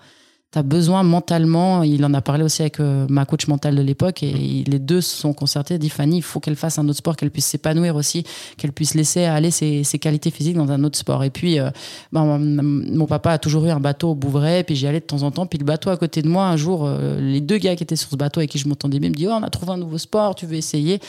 tu 0.55 0.63
besoin 0.63 1.03
mentalement, 1.03 1.83
il 1.83 2.03
en 2.05 2.13
a 2.13 2.21
parlé 2.21 2.43
aussi 2.43 2.61
avec 2.61 2.79
euh, 2.79 3.05
ma 3.09 3.25
coach 3.25 3.47
mentale 3.47 3.75
de 3.75 3.81
l'époque, 3.81 4.23
et 4.23 4.63
les 4.65 4.79
deux 4.79 5.01
se 5.01 5.15
sont 5.17 5.33
concertés, 5.33 5.77
dit 5.77 5.89
Fanny, 5.89 6.17
il 6.17 6.21
faut 6.21 6.39
qu'elle 6.39 6.55
fasse 6.55 6.79
un 6.79 6.87
autre 6.87 6.99
sport, 6.99 7.15
qu'elle 7.15 7.31
puisse 7.31 7.45
s'épanouir 7.45 7.95
aussi, 7.95 8.23
qu'elle 8.57 8.71
puisse 8.71 8.93
laisser 8.93 9.25
aller 9.25 9.51
ses, 9.51 9.83
qualités 9.99 10.31
physiques 10.31 10.55
dans 10.55 10.71
un 10.71 10.83
autre 10.83 10.97
sport. 10.97 11.23
Et 11.23 11.29
puis, 11.29 11.59
euh, 11.59 11.69
ben, 12.11 12.37
mon 12.39 13.05
papa 13.05 13.31
a 13.31 13.37
toujours 13.37 13.65
eu 13.65 13.69
un 13.69 13.79
bateau 13.79 14.11
au 14.11 14.15
Bouvray, 14.15 14.63
puis 14.63 14.75
j'y 14.75 14.87
allais 14.87 15.01
de 15.01 15.05
temps 15.05 15.23
en 15.23 15.31
temps, 15.31 15.45
puis 15.45 15.59
le 15.59 15.65
bateau 15.65 15.89
à 15.89 15.97
côté 15.97 16.21
de 16.21 16.29
moi, 16.29 16.45
un 16.45 16.57
jour, 16.57 16.85
euh, 16.85 17.19
les 17.19 17.41
deux 17.41 17.57
gars 17.57 17.75
qui 17.75 17.83
étaient 17.83 17.95
sur 17.95 18.09
ce 18.09 18.15
bateau 18.15 18.39
avec 18.39 18.49
qui 18.49 18.57
je 18.57 18.67
m'entendais 18.67 18.99
bien 18.99 19.09
me 19.09 19.15
disent, 19.15 19.29
oh, 19.29 19.37
on 19.39 19.43
a 19.43 19.49
trouvé 19.49 19.73
un 19.73 19.77
nouveau 19.77 19.97
sport, 19.97 20.35
tu 20.35 20.45
veux 20.45 20.55
essayer? 20.55 20.99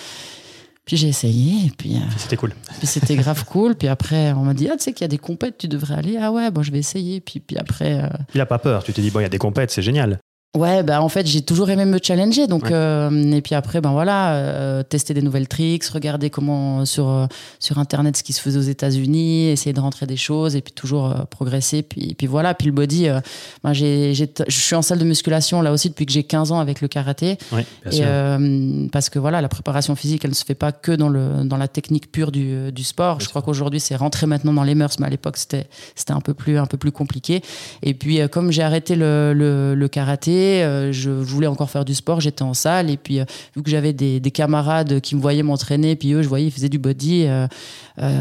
Puis 0.86 0.96
j'ai 0.96 1.08
essayé, 1.08 1.66
et 1.66 1.70
puis. 1.76 1.96
c'était 2.16 2.36
cool. 2.36 2.54
Puis 2.78 2.86
c'était 2.86 3.16
grave 3.16 3.44
cool. 3.44 3.74
Puis 3.74 3.88
après, 3.88 4.32
on 4.32 4.42
m'a 4.42 4.54
dit, 4.54 4.68
ah, 4.70 4.76
tu 4.76 4.84
sais 4.84 4.92
qu'il 4.92 5.02
y 5.02 5.04
a 5.04 5.08
des 5.08 5.18
compètes, 5.18 5.58
tu 5.58 5.66
devrais 5.66 5.94
aller. 5.94 6.16
Ah 6.16 6.30
ouais, 6.30 6.50
bon, 6.50 6.62
je 6.62 6.70
vais 6.70 6.78
essayer. 6.78 7.20
Puis, 7.20 7.40
puis 7.40 7.56
après. 7.58 8.08
Il 8.34 8.40
a 8.40 8.46
pas 8.46 8.58
peur. 8.58 8.84
Tu 8.84 8.92
t'es 8.92 9.02
dit, 9.02 9.10
bon, 9.10 9.18
il 9.18 9.24
y 9.24 9.26
a 9.26 9.28
des 9.28 9.38
compètes, 9.38 9.72
c'est 9.72 9.82
génial. 9.82 10.20
Ouais, 10.56 10.82
bah 10.82 11.02
en 11.02 11.10
fait, 11.10 11.26
j'ai 11.26 11.42
toujours 11.42 11.68
aimé 11.68 11.84
me 11.84 11.98
challenger. 12.02 12.46
Donc, 12.46 12.70
euh, 12.70 13.10
et 13.32 13.42
puis 13.42 13.54
après, 13.54 13.82
ben 13.82 13.92
voilà, 13.92 14.36
euh, 14.36 14.82
tester 14.82 15.12
des 15.12 15.20
nouvelles 15.20 15.48
tricks, 15.48 15.84
regarder 15.84 16.30
comment 16.30 16.86
sur, 16.86 17.10
euh, 17.10 17.26
sur 17.60 17.78
Internet 17.78 18.16
ce 18.16 18.22
qui 18.22 18.32
se 18.32 18.40
faisait 18.40 18.58
aux 18.58 18.62
États-Unis, 18.62 19.48
essayer 19.48 19.74
de 19.74 19.80
rentrer 19.80 20.06
des 20.06 20.16
choses 20.16 20.56
et 20.56 20.62
puis 20.62 20.72
toujours 20.72 21.14
progresser. 21.30 21.82
Puis, 21.82 22.14
puis 22.16 22.26
voilà, 22.26 22.54
puis 22.54 22.66
le 22.66 22.72
body, 22.72 23.08
ben 23.62 23.72
j'ai, 23.74 24.14
je 24.14 24.24
suis 24.48 24.74
en 24.74 24.80
salle 24.80 24.98
de 24.98 25.04
musculation 25.04 25.60
là 25.60 25.72
aussi 25.72 25.90
depuis 25.90 26.06
que 26.06 26.12
j'ai 26.12 26.24
15 26.24 26.52
ans 26.52 26.58
avec 26.58 26.80
le 26.80 26.88
karaté. 26.88 27.36
Oui, 27.52 27.62
bien 27.84 27.92
sûr. 27.92 28.90
parce 28.90 29.10
que 29.10 29.18
voilà, 29.18 29.42
la 29.42 29.48
préparation 29.48 29.94
physique, 29.94 30.24
elle 30.24 30.30
ne 30.30 30.34
se 30.34 30.44
fait 30.44 30.54
pas 30.54 30.72
que 30.72 30.92
dans, 30.92 31.10
le, 31.10 31.44
dans 31.44 31.58
la 31.58 31.68
technique 31.68 32.10
pure 32.10 32.32
du, 32.32 32.72
du 32.72 32.82
sport. 32.84 33.20
je 33.20 33.28
crois 33.28 33.42
qu'aujourd'hui, 33.42 33.80
c'est 33.80 33.96
rentré 33.96 34.26
maintenant 34.26 34.54
dans 34.54 34.64
les 34.64 34.74
mœurs, 34.74 34.98
mais 35.00 35.06
à 35.06 35.10
l'époque, 35.10 35.36
c'était, 35.36 35.66
c'était 35.94 36.12
un, 36.12 36.20
peu 36.20 36.32
plus, 36.32 36.56
un 36.56 36.66
peu 36.66 36.78
plus 36.78 36.92
compliqué. 36.92 37.42
Et 37.82 37.92
puis, 37.92 38.20
comme 38.30 38.50
j'ai 38.50 38.62
arrêté 38.62 38.96
le, 38.96 39.34
le, 39.34 39.74
le 39.74 39.88
karaté, 39.88 40.45
euh, 40.62 40.92
je 40.92 41.10
voulais 41.10 41.46
encore 41.46 41.70
faire 41.70 41.84
du 41.84 41.94
sport, 41.94 42.20
j'étais 42.20 42.42
en 42.42 42.54
salle. 42.54 42.90
Et 42.90 42.96
puis, 42.96 43.20
euh, 43.20 43.24
vu 43.54 43.62
que 43.62 43.70
j'avais 43.70 43.92
des, 43.92 44.20
camarades 44.30 45.00
qui 45.00 45.16
me 45.16 45.20
voyaient 45.20 45.42
m'entraîner, 45.42 45.96
puis 45.96 46.12
eux, 46.12 46.22
je 46.22 46.28
voyais, 46.28 46.46
ils 46.46 46.50
faisaient 46.50 46.68
du 46.68 46.78
body, 46.78 47.26
euh, 47.26 47.46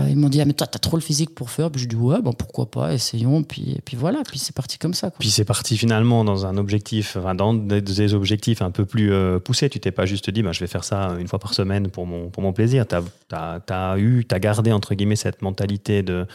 ils 0.10 0.16
m'ont 0.16 0.30
dit 0.30 0.42
Ah, 0.42 0.46
mais 0.46 0.54
toi, 0.54 0.68
t'as 0.68 0.80
trop 0.80 0.98
le 0.98 1.02
physique 1.02 1.36
pour 1.36 1.50
faire. 1.50 1.72
Puis 1.72 1.82
je 1.82 1.88
dis 1.88 1.96
Ouais, 1.96 2.22
ben, 2.22 2.34
pourquoi 2.34 2.70
pas, 2.70 2.94
essayons. 2.94 3.44
Puis, 3.44 3.78
puis 3.86 3.98
voilà, 3.98 4.22
puis 4.28 4.40
c'est 4.40 4.56
parti 4.56 4.78
comme 4.78 4.94
ça. 4.94 5.12
Puis 5.12 5.30
c'est 5.30 5.46
parti 5.46 5.78
finalement 5.78 6.24
dans 6.24 6.46
un 6.46 6.58
objectif, 6.58 7.18
enfin, 7.18 7.36
dans 7.36 7.54
des, 7.54 8.14
objectifs 8.14 8.62
un 8.62 8.72
peu 8.72 8.86
plus 8.86 9.12
poussés. 9.44 9.70
Tu 9.70 9.80
t'es 9.80 9.92
pas 9.92 10.06
juste 10.06 10.30
dit 10.30 10.44
bah, 10.44 10.52
Je 10.52 10.60
vais 10.60 10.68
faire 10.68 10.84
ça 10.84 11.16
une 11.20 11.28
fois 11.28 11.40
par 11.40 11.54
semaine 11.54 11.90
pour 11.90 12.06
mon, 12.06 12.30
pour 12.30 12.44
mon 12.44 12.54
plaisir. 12.54 12.86
Tu 12.88 12.96
as, 13.36 13.62
as, 13.70 13.98
eu, 13.98 14.26
tu 14.28 14.36
as 14.36 14.40
gardé, 14.40 14.72
entre 14.72 14.96
guillemets, 14.96 15.16
cette 15.16 15.42
mentalité 15.42 16.04
de, 16.04 16.26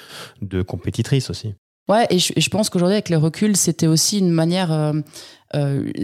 de 0.42 0.62
compétitrice 0.62 1.30
aussi. 1.30 1.54
Ouais, 1.90 2.06
et 2.08 2.20
je, 2.20 2.50
pense 2.50 2.70
qu'aujourd'hui, 2.70 2.94
avec 2.94 3.08
les 3.08 3.16
reculs, 3.16 3.56
c'était 3.56 3.88
aussi 3.88 4.20
une 4.20 4.30
manière. 4.30 4.70
Euh, 4.70 4.92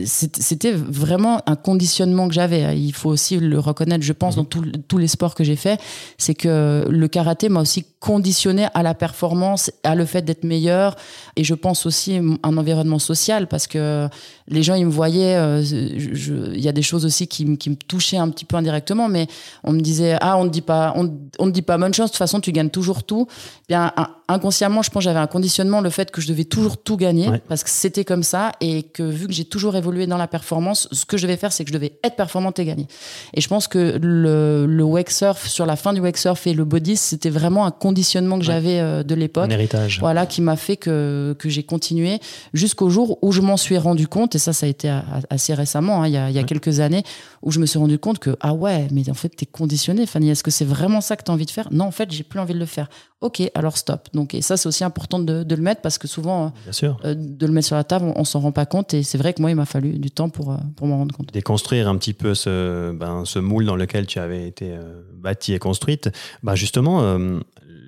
c'était 0.05 0.73
vraiment 0.73 1.41
un 1.47 1.57
conditionnement 1.57 2.27
que 2.29 2.35
j'avais. 2.35 2.79
Il 2.79 2.93
faut 2.93 3.11
aussi 3.11 3.39
le 3.39 3.59
reconnaître, 3.59 4.05
je 4.05 4.13
pense, 4.13 4.37
mhm. 4.37 4.43
dans 4.43 4.81
tous 4.89 4.99
les 4.99 5.07
sports 5.07 5.35
que 5.35 5.45
j'ai 5.45 5.57
fait, 5.57 5.81
c'est 6.19 6.35
que 6.35 6.87
le 6.89 7.09
karaté 7.09 7.49
m'a 7.49 7.61
aussi 7.61 7.87
conditionné 8.07 8.69
à 8.73 8.85
la 8.85 8.95
performance, 8.95 9.73
à 9.83 9.97
le 9.97 10.05
fait 10.05 10.23
d'être 10.23 10.45
meilleur. 10.45 10.95
Et 11.35 11.43
je 11.43 11.55
pense 11.55 11.87
aussi 11.87 12.21
un 12.45 12.57
environnement 12.57 13.01
social 13.01 13.49
parce 13.49 13.67
que 13.67 14.09
les 14.47 14.63
gens, 14.63 14.77
ils 14.77 14.87
me 14.87 14.93
voyaient. 14.93 15.35
Euh, 15.35 15.61
il 15.61 16.61
y 16.61 16.69
a 16.69 16.73
des 16.73 16.83
choses 16.83 17.05
aussi 17.05 17.27
qui, 17.27 17.45
me 17.45 17.75
touchaient 17.75 18.17
un 18.17 18.31
petit 18.31 18.45
peu 18.45 18.57
indirectement, 18.57 19.09
mais 19.09 19.27
on 19.65 19.73
me 19.73 19.81
disait 19.81 20.17
ah 20.21 20.39
on 20.39 20.45
ne 20.45 20.51
dit 20.51 20.61
pas 20.61 20.93
on, 20.95 21.13
on 21.41 21.49
dit 21.49 21.63
pas 21.63 21.79
bonne 21.79 21.93
chance. 21.93 22.11
De 22.11 22.13
toute 22.13 22.19
façon, 22.19 22.41
tu 22.41 22.53
gagnes 22.53 22.71
toujours 22.71 23.03
tout. 23.03 23.27
Bien 23.69 23.93
inconsciemment, 24.29 24.83
je 24.83 24.91
pense 24.91 25.03
j'avais 25.03 25.19
un 25.19 25.27
conditionnement 25.27 25.81
le 25.81 25.91
fait 25.91 26.11
que 26.11 26.21
je 26.21 26.29
devais 26.29 26.45
toujours 26.45 26.79
tout 26.79 26.97
gagner 26.97 27.31
parce 27.49 27.63
que 27.65 27.71
c'était 27.71 28.05
comme 28.05 28.23
ça 28.23 28.53
et 28.61 28.85
que 28.85 29.03
vu 29.03 29.27
que 29.27 29.33
j'ai 29.33 29.45
toujours 29.45 29.77
évolué 29.77 30.07
dans 30.07 30.17
la 30.17 30.29
performance. 30.29 30.89
Ce 30.93 31.05
que 31.05 31.17
je 31.17 31.27
vais 31.27 31.37
faire, 31.37 31.53
c'est 31.53 31.65
que 31.65 31.71
je 31.71 31.75
devais 31.75 31.99
être 32.05 32.15
performante 32.17 32.59
et 32.61 32.65
gagner. 32.65 32.87
Et 33.35 33.41
je 33.41 33.49
pense 33.49 33.67
que 33.67 33.99
le, 34.01 34.67
le 34.67 34.85
wake 34.85 35.11
surf, 35.11 35.47
sur 35.49 35.67
la 35.67 35.75
fin 35.75 35.93
du 35.93 36.01
wake 36.01 36.19
surf 36.19 36.47
et 36.47 36.55
le 36.55 36.65
body, 36.65 36.97
c'était 36.97 37.31
vraiment 37.31 37.67
un 37.67 37.71
conditionnement 37.71 37.96
que 38.03 38.45
j'avais 38.45 38.81
euh, 38.81 39.03
de 39.03 39.15
l'époque. 39.15 39.47
Un 39.47 39.51
héritage. 39.51 39.99
Voilà, 40.01 40.27
qui 40.27 40.41
m'a 40.43 40.57
fait 40.57 40.77
que, 40.77 41.35
que 41.39 41.49
j'ai 41.49 41.63
continué 41.63 42.19
jusqu'au 42.53 42.91
jour 42.91 43.19
où 43.23 43.33
je 43.33 43.41
m'en 43.41 43.57
suis 43.57 43.79
rendu 43.79 44.09
compte, 44.09 44.35
et 44.35 44.39
ça, 44.39 44.53
ça 44.53 44.67
a 44.67 44.69
été 44.69 44.93
assez 45.31 45.55
récemment, 45.55 46.03
hein, 46.03 46.09
il 46.09 46.13
y 46.13 46.17
a, 46.17 46.31
il 46.31 46.37
y 46.37 46.39
a 46.39 46.45
quelques 46.45 46.81
années, 46.81 47.03
où 47.43 47.51
je 47.51 47.61
me 47.61 47.67
suis 47.67 47.79
rendu 47.79 47.99
compte 47.99 48.19
que, 48.19 48.37
ah 48.41 48.55
ouais, 48.55 48.89
mais 48.93 49.09
en 49.11 49.15
fait, 49.15 49.29
t'es 49.31 49.47
conditionné, 49.47 50.07
Fanny. 50.07 50.31
Est-ce 50.31 50.43
que 50.43 50.51
c'est 50.51 50.65
vraiment 50.65 51.01
ça 51.01 51.17
que 51.17 51.23
t'as 51.23 51.33
envie 51.33 51.47
de 51.47 51.51
faire? 51.51 51.69
Non, 51.71 51.87
en 51.87 51.91
fait, 51.91 52.11
j'ai 52.11 52.25
plus 52.25 52.41
envie 52.41 52.55
de 52.55 52.59
le 52.59 52.67
faire. 52.67 52.89
Ok, 53.23 53.43
alors 53.55 53.79
stop. 53.79 54.09
Donc, 54.13 54.35
et 54.35 54.43
ça, 54.43 54.59
c'est 54.59 54.69
aussi 54.69 54.85
important 54.85 55.19
de, 55.19 55.43
de, 55.43 55.55
le 55.55 55.63
mettre 55.63 55.81
parce 55.81 55.97
que 55.97 56.07
souvent, 56.07 56.53
Bien 56.65 56.73
sûr. 56.73 56.99
Euh, 57.05 57.15
de 57.17 57.47
le 57.47 57.53
mettre 57.53 57.67
sur 57.67 57.77
la 57.77 57.85
table, 57.85 58.05
on, 58.05 58.21
on 58.21 58.25
s'en 58.25 58.41
rend 58.41 58.53
pas 58.53 58.67
compte. 58.67 58.93
Et 58.93 59.03
c'est 59.03 59.17
vrai 59.17 59.33
que 59.33 59.41
moi, 59.41 59.51
il 59.51 59.57
m'a 59.57 59.65
fallu 59.65 59.99
du 59.99 60.11
temps 60.11 60.29
pour, 60.29 60.53
euh, 60.53 60.57
pour 60.77 60.87
m'en 60.87 60.99
rendre 60.99 61.15
compte. 61.15 61.33
Déconstruire 61.33 61.89
un 61.89 61.97
petit 61.97 62.13
peu 62.13 62.35
ce, 62.35 62.93
ben, 62.93 63.25
ce 63.25 63.39
moule 63.39 63.65
dans 63.65 63.77
lequel 63.77 64.07
tu 64.07 64.19
avais 64.19 64.47
été 64.47 64.73
euh, 64.73 65.03
bâti 65.15 65.55
et 65.55 65.59
construite. 65.59 66.11
Ben 66.43 66.55
justement, 66.55 67.01
euh, 67.03 67.41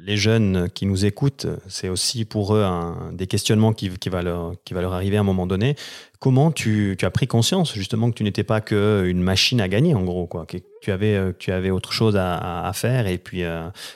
les 0.08 0.16
jeunes 0.16 0.70
qui 0.70 0.86
nous 0.86 1.04
écoutent, 1.04 1.46
c'est 1.68 1.90
aussi 1.90 2.24
pour 2.24 2.54
eux 2.54 2.62
un, 2.62 3.12
des 3.12 3.26
questionnements 3.26 3.74
qui, 3.74 3.90
va 4.08 4.22
leur, 4.22 4.56
arriver 4.94 5.18
à 5.18 5.20
un 5.20 5.22
moment 5.22 5.46
donné. 5.46 5.76
Comment 6.18 6.50
tu, 6.50 6.96
as 7.02 7.10
pris 7.10 7.26
conscience 7.26 7.74
justement 7.74 8.10
que 8.10 8.16
tu 8.16 8.24
n'étais 8.24 8.42
pas 8.42 8.62
qu'une 8.62 9.20
machine 9.20 9.60
à 9.60 9.68
gagner 9.68 9.94
en 9.94 10.02
gros, 10.02 10.26
quoi, 10.26 10.46
que 10.46 10.56
tu 10.80 10.90
avais, 10.90 11.34
avais 11.48 11.70
autre 11.70 11.92
chose 11.92 12.16
à, 12.16 12.70
faire 12.72 13.06
et 13.06 13.18
puis 13.18 13.42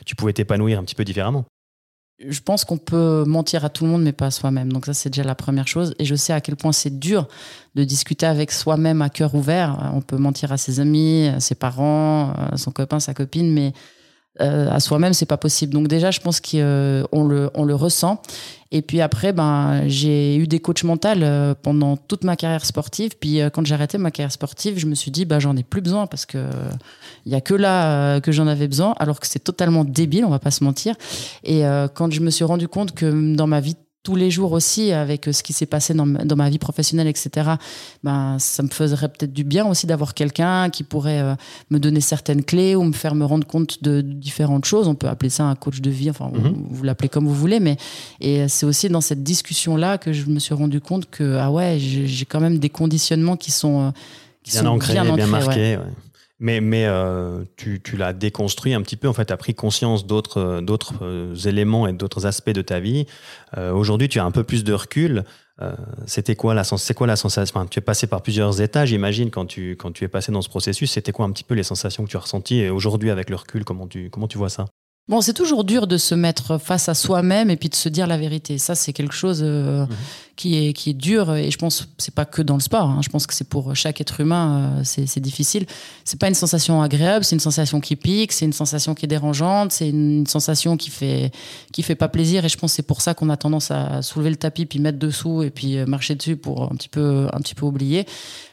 tu 0.05 0.14
pouvais 0.14 0.35
t'épanouir 0.35 0.79
un 0.79 0.85
petit 0.85 0.94
peu 0.94 1.05
différemment? 1.05 1.46
Je 2.29 2.40
pense 2.40 2.66
qu'on 2.66 2.77
peut 2.77 3.25
mentir 3.27 3.64
à 3.64 3.70
tout 3.70 3.85
le 3.85 3.90
monde, 3.90 4.03
mais 4.03 4.12
pas 4.12 4.27
à 4.27 4.31
soi-même. 4.31 4.70
Donc 4.70 4.85
ça, 4.85 4.92
c'est 4.92 5.09
déjà 5.09 5.25
la 5.25 5.35
première 5.35 5.66
chose. 5.66 5.94
Et 5.98 6.05
je 6.05 6.14
sais 6.14 6.35
à 6.35 6.42
quel 6.42 6.57
point 6.57 6.72
c'est 6.72 7.01
dur 7.01 7.27
de 7.75 7.85
discuter 7.85 8.27
avec 8.27 8.53
soi-même 8.53 9.01
à 9.01 9.09
cœur 9.09 9.35
ouvert. 9.35 9.90
On 9.94 10.03
peut 10.03 10.18
mentir 10.18 10.53
à 10.53 10.59
ses 10.59 10.79
amis, 10.79 11.29
à 11.29 11.40
ses 11.40 11.55
parents, 11.55 12.33
à 12.33 12.59
son 12.59 12.70
copain, 12.70 13.01
sa 13.01 13.14
copine, 13.14 13.51
mais 13.51 13.72
euh, 14.40 14.71
à 14.71 14.81
soi-même, 14.81 15.12
c'est 15.12 15.27
pas 15.27 15.37
possible. 15.37 15.75
Donc 15.75 15.88
déjà, 15.88 16.11
je 16.11 16.21
pense 16.21 16.40
qu'on 16.40 16.59
le, 16.59 17.51
on 17.55 17.64
le 17.64 17.75
ressent. 17.75 18.23
Et 18.71 18.81
puis 18.81 19.03
après, 19.03 19.35
ben, 19.35 19.83
j'ai 19.87 20.37
eu 20.37 20.47
des 20.47 20.59
coachs 20.59 20.85
mentaux 20.85 21.09
euh, 21.09 21.55
pendant 21.61 21.99
toute 21.99 22.25
ma 22.25 22.37
carrière 22.37 22.64
sportive. 22.64 23.12
Puis 23.21 23.40
euh, 23.42 23.51
quand 23.51 23.66
j'ai 23.66 23.75
arrêté 23.75 23.99
ma 23.99 24.11
carrière 24.11 24.33
sportive, 24.33 24.79
je 24.79 24.87
me 24.87 24.95
suis 24.95 25.11
dit, 25.11 25.27
ben, 25.27 25.38
j'en 25.38 25.55
ai 25.57 25.62
plus 25.62 25.83
besoin 25.83 26.07
parce 26.07 26.25
que 26.25 26.38
il 27.27 27.33
y 27.33 27.35
a 27.35 27.42
que 27.42 27.55
là 27.55 28.21
que 28.21 28.33
j'en 28.33 28.47
avais 28.47 28.68
besoin, 28.68 28.95
alors 28.99 29.21
que 29.21 29.27
c'est 29.27 29.45
totalement 29.45 29.85
débile, 29.85 30.25
on 30.25 30.31
va 30.31 30.38
pas 30.38 30.51
se 30.51 30.64
mentir. 30.64 30.95
Et 31.45 31.62
quand 31.95 32.11
je 32.11 32.21
me 32.21 32.31
suis 32.31 32.45
rendu 32.45 32.66
compte 32.68 32.92
que 32.92 33.35
dans 33.37 33.47
ma 33.47 33.61
vie 33.61 33.77
tous 34.03 34.17
les 34.17 34.31
jours 34.31 34.53
aussi 34.53 34.93
avec 34.93 35.29
euh, 35.29 35.33
ce 35.33 35.43
qui 35.43 35.53
s'est 35.53 35.67
passé 35.67 35.95
dans, 35.95 36.07
dans, 36.07 36.37
ma 36.37 36.51
vie 36.51 36.59
professionnelle, 36.59 37.07
etc. 37.07 37.53
Ben, 38.03 38.37
ça 38.38 38.62
me 38.62 38.69
ferait 38.69 39.09
peut-être 39.09 39.33
du 39.33 39.45
bien 39.45 39.67
aussi 39.67 39.87
d'avoir 39.87 40.15
quelqu'un 40.15 40.71
qui 40.71 40.83
pourrait 40.83 41.21
euh, 41.21 41.35
me 41.71 41.79
donner 41.79 42.01
certaines 42.01 42.43
clés 42.43 42.75
ou 42.75 42.83
me 42.83 42.93
faire 42.93 43.15
me 43.15 43.25
rendre 43.25 43.47
compte 43.47 43.83
de, 43.83 44.01
différentes 44.01 44.65
choses. 44.65 44.88
On 44.88 44.97
peut 44.97 45.09
appeler 45.09 45.31
ça 45.31 45.45
un 45.45 45.55
coach 45.55 45.81
de 45.81 45.91
vie, 45.91 46.11
enfin, 46.11 46.31
mhm. 46.35 46.67
vous, 46.71 46.83
l'appelez 46.83 47.09
comme 47.09 47.27
vous 47.27 47.35
voulez, 47.35 47.61
mais 47.61 47.77
et 48.21 48.49
c'est 48.49 48.67
aussi 48.67 48.88
dans 48.88 49.01
cette 49.01 49.23
discussion-là 49.23 49.99
que 49.99 50.12
je 50.12 50.27
me 50.27 50.41
suis 50.41 50.55
rendu 50.55 50.81
compte 50.81 51.09
que, 51.09 51.37
ah 51.37 51.51
ouais, 51.51 51.79
j'ai 51.79 52.25
quand 52.25 52.41
même 52.41 52.59
des 52.59 52.71
conditionnements 52.71 53.37
qui 53.37 53.53
sont, 53.53 53.81
euh, 53.81 53.91
qui 54.43 54.53
bien 54.53 54.62
sont 54.62 54.67
ancrés, 54.69 54.95
bien, 54.95 55.15
bien 55.15 55.27
marqués. 55.27 55.77
Ouais. 55.77 56.12
Mais, 56.43 56.61
mais 56.61 56.87
euh, 56.87 57.45
tu, 57.57 57.81
tu 57.81 57.97
l'as 57.97 58.13
déconstruit 58.13 58.75
un 58.75 58.83
petit 58.83 58.97
peu, 58.97 59.07
en 59.07 59.13
fait, 59.13 59.27
tu 59.27 59.33
as 59.33 59.37
pris 59.37 59.55
conscience 59.55 60.09
d'autres, 60.09 60.39
euh, 60.39 60.61
d'autres 60.61 60.95
euh, 61.01 61.37
éléments 61.37 61.87
et 61.87 61.93
d'autres 61.93 62.27
aspects 62.27 62.51
de 62.51 62.63
ta 62.63 62.81
vie. 62.81 63.07
aujourd'hui, 63.57 64.09
tu 64.09 64.19
as 64.19 64.25
un 64.25 64.33
peu 64.33 64.43
plus 64.43 64.65
de 64.65 64.73
recul. 64.73 65.25
c'était 66.07 66.35
quoi 66.35 66.55
la, 66.55 66.65
c'est 66.65 66.95
quoi 66.95 67.07
la 67.07 67.15
sensation? 67.15 67.65
Tu 67.67 67.79
es 67.79 67.83
passé 67.83 68.09
par 68.09 68.23
plusieurs 68.23 68.61
états, 68.61 68.85
j'imagine, 68.85 69.31
quand 69.31 69.47
tu, 69.47 69.77
quand 69.77 69.93
tu 69.93 70.03
es 70.05 70.09
passé 70.09 70.33
dans 70.33 70.43
ce 70.43 70.49
processus. 70.49 70.91
C'était 70.91 71.13
quoi 71.13 71.27
un 71.27 71.31
petit 71.31 71.45
peu 71.45 71.55
les 71.55 71.63
sensations 71.63 72.05
que 72.05 72.11
tu 72.11 72.17
as 72.17 72.21
ressenties 72.21 72.59
Et 72.59 72.71
aujourd'hui, 72.71 73.11
avec 73.11 73.31
le 73.31 73.37
recul, 73.37 73.65
comment 73.65 73.87
tu, 73.87 74.11
comment 74.11 74.27
tu 74.27 74.39
vois 74.39 74.49
ça? 74.49 74.65
Bon, 75.09 75.21
c'est 75.21 75.35
toujours 75.35 75.65
dur 75.65 75.87
de 75.87 75.97
se 75.97 76.15
mettre 76.15 76.59
face 76.59 76.88
à 76.88 76.95
soi-même 76.95 77.51
et 77.51 77.57
puis 77.57 77.69
de 77.69 77.75
se 77.75 77.88
dire 77.88 78.07
la 78.07 78.17
vérité. 78.17 78.59
Ça, 78.59 78.75
c'est 78.75 78.93
quelque 78.93 79.15
chose 79.15 79.43
mhm 79.43 79.88
qui 80.37 80.69
est, 80.69 80.73
qui 80.73 80.91
est 80.91 80.95
dur 80.95 81.35
et 81.35 81.51
je 81.51 81.59
pense 81.59 81.88
c'est 81.99 82.15
pas 82.15 82.25
que 82.25 82.41
dans 82.41 82.55
le 82.55 82.61
sport 82.61 82.88
hein. 82.88 83.01
je 83.03 83.11
pense 83.11 83.27
que 83.27 83.35
c'est 83.35 83.49
pour 83.49 83.77
chaque 83.77 84.01
être 84.01 84.21
humain 84.21 84.73
euh, 84.79 84.81
c'est 84.85 85.21
difficile 85.21 85.67
c'est 86.05 86.19
pas 86.19 86.29
une 86.29 86.35
sensation 86.35 86.81
agréable 86.81 87.25
c'est 87.25 87.37
une 87.37 87.41
sensation 87.41 87.81
qui 87.81 87.97
pique 87.97 88.33
c'est 88.33 88.47
une 88.47 88.53
sensation 88.53 88.95
qui 88.95 89.05
est 89.05 89.09
dérangeante 89.09 89.73
c'est 89.73 89.88
une, 89.88 90.27
sensation 90.27 90.77
qui 90.77 90.91
fait 90.91 91.33
qui 91.73 91.83
fait 91.83 91.95
pas 91.95 92.09
plaisir 92.09 92.45
et 92.45 92.49
je 92.49 92.57
pense 92.57 92.73
c'est 92.73 92.83
pour 92.83 93.03
ça 93.03 93.12
qu'on 93.12 93.29
a 93.29 93.37
tendance 93.37 93.71
à 93.71 94.01
soulever 94.03 94.31
le 94.31 94.37
tapis 94.37 94.67
puis 94.67 94.79
mettre 94.79 94.99
dessous 94.99 95.43
et 95.43 95.51
puis 95.51 95.77
euh, 95.77 95.87
marcher 95.87 96.15
dessus 96.15 96.37
pour 96.37 96.65
un 96.65 96.77
petit 96.77 96.88
peu 96.88 97.29
un 97.33 97.38
petit 97.41 97.55
peu 97.55 97.67
oublier 97.67 98.07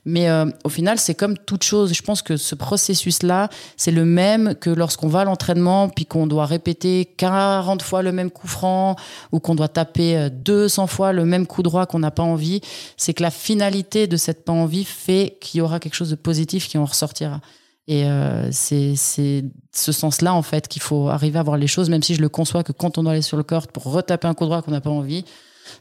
mais 0.06 0.30
euh, 0.30 0.46
au 0.66 0.70
final 0.70 1.00
c'est 1.00 1.16
comme 1.16 1.38
toute 1.38 1.64
chose 1.64 1.94
je 1.94 2.02
pense 2.02 2.22
que 2.22 2.36
ce 2.38 2.56
processus 2.56 3.24
là 3.24 3.50
c'est 3.78 3.92
le 3.92 4.04
même 4.04 4.56
que 4.56 4.70
lorsqu'on 4.70 5.08
va 5.08 5.22
à 5.22 5.26
l'entraînement 5.26 5.90
puis 5.90 6.06
qu'on 6.06 6.28
doit 6.28 6.39
répéter 6.46 7.06
40 7.18 7.82
fois 7.82 8.02
le 8.02 8.12
même 8.12 8.32
coup 8.32 8.48
franc 8.48 8.96
ou 9.32 9.40
qu'on 9.40 9.56
doit 9.56 9.68
taper 9.68 10.30
200 10.32 10.88
fois 10.88 11.14
le 11.14 11.26
même 11.26 11.48
coup 11.48 11.64
droit 11.64 11.86
qu'on 11.86 12.00
n'a 12.00 12.12
pas 12.12 12.24
envie, 12.24 12.62
c'est 12.98 13.14
que 13.14 13.24
la 13.24 13.32
finalité 13.32 14.08
de 14.08 14.18
cette 14.18 14.46
pas 14.46 14.54
envie 14.54 14.86
fait 14.86 15.38
qu'il 15.42 15.60
y 15.60 15.62
aura 15.62 15.80
quelque 15.80 15.96
chose 15.96 16.10
de 16.10 16.16
positif 16.16 16.68
qui 16.68 16.78
en 16.78 16.86
ressortira. 16.86 17.42
Et 17.88 18.06
euh, 18.06 18.50
c'est 18.52 18.94
ce 18.96 19.92
sens-là, 19.92 20.36
en 20.36 20.44
fait, 20.44 20.68
qu'il 20.68 20.82
faut 20.82 21.10
arriver 21.10 21.40
à 21.40 21.44
voir 21.44 21.58
les 21.58 21.66
choses, 21.66 21.90
même 21.90 22.04
si 22.04 22.14
je 22.14 22.22
le 22.22 22.30
conçois 22.30 22.64
que 22.64 22.72
quand 22.72 23.00
on 23.00 23.04
doit 23.04 23.14
aller 23.14 23.24
sur 23.24 23.36
le 23.36 23.42
corps 23.44 23.68
pour 23.68 23.84
retaper 23.92 24.28
un 24.28 24.36
coup 24.36 24.46
droit 24.46 24.62
qu'on 24.62 24.70
n'a 24.72 24.80
pas 24.80 24.92
envie, 24.92 25.26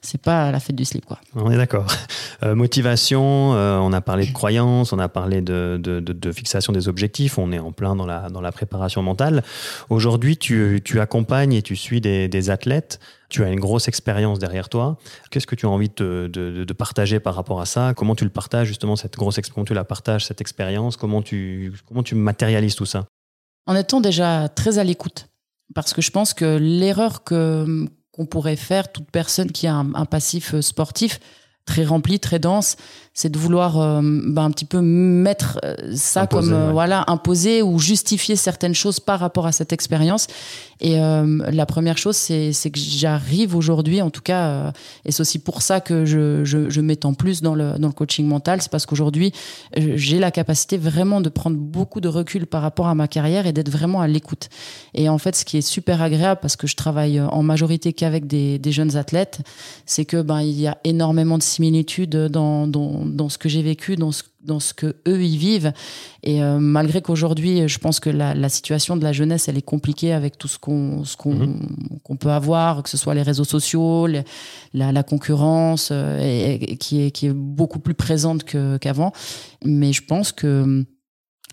c'est 0.02 0.20
pas 0.20 0.50
la 0.50 0.60
fête 0.60 0.76
du 0.76 0.84
slip. 0.84 1.04
Quoi. 1.04 1.18
On 1.34 1.50
est 1.50 1.56
d'accord. 1.56 1.86
Euh, 2.44 2.54
motivation, 2.54 3.54
euh, 3.54 3.78
on 3.78 3.92
a 3.92 4.00
parlé 4.00 4.24
de 4.24 4.32
croyance, 4.32 4.92
on 4.92 5.00
a 5.00 5.08
parlé 5.08 5.40
de, 5.40 5.76
de, 5.82 5.98
de, 5.98 6.32
fixation 6.32 6.72
des 6.72 6.86
objectifs, 6.86 7.36
on 7.36 7.50
est 7.50 7.58
en 7.58 7.72
plein 7.72 7.96
dans 7.96 8.06
la, 8.06 8.28
dans 8.28 8.40
la 8.40 8.52
préparation 8.52 9.02
mentale. 9.02 9.42
Aujourd'hui, 9.90 10.36
tu, 10.36 10.80
tu, 10.84 11.00
accompagnes 11.00 11.52
et 11.52 11.62
tu 11.62 11.74
suis 11.74 12.00
des, 12.00 12.28
des, 12.28 12.50
athlètes. 12.50 13.00
Tu 13.28 13.42
as 13.42 13.50
une 13.50 13.58
grosse 13.58 13.88
expérience 13.88 14.38
derrière 14.38 14.68
toi. 14.68 14.98
Qu'est-ce 15.32 15.48
que 15.48 15.56
tu 15.56 15.66
as 15.66 15.68
envie 15.68 15.90
de, 15.96 16.30
de, 16.32 16.72
partager 16.72 17.18
par 17.18 17.34
rapport 17.34 17.60
à 17.60 17.66
ça? 17.66 17.92
Comment 17.96 18.14
tu 18.14 18.22
le 18.22 18.30
partages 18.30 18.68
justement 18.68 18.94
cette 18.94 19.16
grosse 19.16 19.40
comment 19.52 19.64
tu 19.64 19.74
la 19.74 19.84
partages 19.84 20.24
cette 20.24 20.40
expérience? 20.40 20.96
Comment 20.96 21.22
tu 21.22 21.72
comment 21.88 22.04
tu 22.04 22.14
matérialises 22.14 22.76
tout 22.76 22.86
ça? 22.86 23.06
En 23.66 23.74
étant 23.74 24.00
déjà 24.00 24.48
très 24.48 24.78
à 24.78 24.84
l'écoute, 24.84 25.28
parce 25.74 25.92
que 25.92 26.02
je 26.02 26.10
pense 26.10 26.34
que 26.34 26.56
l'erreur 26.56 27.24
que 27.24 27.88
qu'on 28.18 28.26
pourrait 28.26 28.56
faire 28.56 28.90
toute 28.90 29.10
personne 29.10 29.52
qui 29.52 29.68
a 29.68 29.76
un, 29.76 30.04
passif 30.04 30.58
sportif 30.60 31.20
très 31.64 31.84
rempli, 31.84 32.18
très 32.18 32.38
dense, 32.38 32.76
c'est 33.14 33.28
de 33.28 33.38
vouloir 33.38 33.78
euh, 33.78 34.00
ben, 34.02 34.44
un 34.44 34.50
petit 34.50 34.64
peu 34.64 34.80
mettre 34.80 35.60
euh, 35.64 35.74
ça 35.94 36.26
comme 36.26 36.52
euh, 36.52 36.72
voilà 36.72 37.04
imposer 37.08 37.62
ou 37.62 37.78
justifier 37.78 38.36
certaines 38.36 38.74
choses 38.74 39.00
par 39.00 39.20
rapport 39.20 39.46
à 39.46 39.52
cette 39.52 39.72
expérience. 39.72 40.28
Et 40.80 40.96
la 40.98 41.66
première 41.66 41.98
chose, 41.98 42.16
c'est, 42.16 42.52
que 42.70 42.78
j'arrive 42.78 43.56
aujourd'hui, 43.56 44.00
en 44.02 44.10
tout 44.10 44.20
cas, 44.20 44.72
et 45.04 45.12
c'est 45.12 45.20
aussi 45.20 45.38
pour 45.38 45.62
ça 45.62 45.80
que 45.80 46.04
je, 46.04 46.44
je, 46.44 46.70
je 46.70 46.80
m'étends 46.80 47.14
plus 47.14 47.42
dans 47.42 47.54
le, 47.54 47.78
dans 47.78 47.88
le 47.88 47.94
coaching 47.94 48.26
mental, 48.26 48.62
c'est 48.62 48.70
parce 48.70 48.86
qu'aujourd'hui, 48.86 49.32
j'ai 49.76 50.18
la 50.18 50.30
capacité 50.30 50.76
vraiment 50.76 51.20
de 51.20 51.28
prendre 51.28 51.56
beaucoup 51.56 52.00
de 52.00 52.08
recul 52.08 52.46
par 52.46 52.62
rapport 52.62 52.86
à 52.86 52.94
ma 52.94 53.08
carrière 53.08 53.46
et 53.46 53.52
d'être 53.52 53.70
vraiment 53.70 54.00
à 54.00 54.06
l'écoute. 54.08 54.48
Et 54.94 55.08
en 55.08 55.18
fait, 55.18 55.34
ce 55.36 55.44
qui 55.44 55.56
est 55.56 55.62
super 55.62 56.02
agréable, 56.02 56.40
parce 56.40 56.56
que 56.56 56.66
je 56.66 56.76
travaille 56.76 57.20
en 57.20 57.42
majorité 57.42 57.92
qu'avec 57.92 58.26
des, 58.26 58.58
des 58.58 58.72
jeunes 58.72 58.96
athlètes, 58.96 59.40
c'est 59.86 60.04
que 60.04 60.22
ben 60.22 60.40
il 60.40 60.58
y 60.60 60.66
a 60.66 60.78
énormément 60.84 61.38
de 61.38 61.42
similitudes 61.42 62.16
dans, 62.16 62.66
dans 62.66 63.04
dans 63.04 63.28
ce 63.28 63.38
que 63.38 63.48
j'ai 63.48 63.62
vécu, 63.62 63.96
dans 63.96 64.12
ce, 64.12 64.22
dans 64.40 64.60
ce 64.60 64.72
que 64.72 64.96
eux 65.06 65.22
y 65.22 65.36
vivent. 65.36 65.72
Et 66.22 66.42
euh, 66.42 66.58
malgré 66.58 67.02
qu'aujourd'hui, 67.02 67.68
je 67.68 67.78
pense 67.78 68.00
que 68.00 68.10
la, 68.10 68.48
situation 68.48 68.96
de 68.96 69.02
la 69.02 69.12
jeunesse, 69.12 69.48
elle 69.48 69.58
est 69.58 69.62
compliquée 69.62 70.12
avec 70.12 70.38
tout 70.38 70.48
ce 70.48 70.58
qu'on 70.58 71.02
qu'on 71.18 71.58
qu'on 72.02 72.16
peut 72.16 72.30
avoir, 72.30 72.82
que 72.82 72.88
ce 72.88 72.96
soit 72.96 73.14
les 73.14 73.22
réseaux 73.22 73.44
sociaux, 73.44 74.06
la, 74.06 74.22
la, 74.72 75.02
concurrence, 75.02 75.90
euh, 75.92 76.18
et, 76.20 76.76
qui 76.76 77.02
est 77.02 77.10
qui 77.10 77.26
est 77.26 77.32
beaucoup 77.32 77.80
plus 77.80 77.94
présente 77.94 78.44
qu'avant. 78.44 79.12
Mais 79.64 79.92
je 79.92 80.04
pense 80.04 80.32
que 80.32 80.84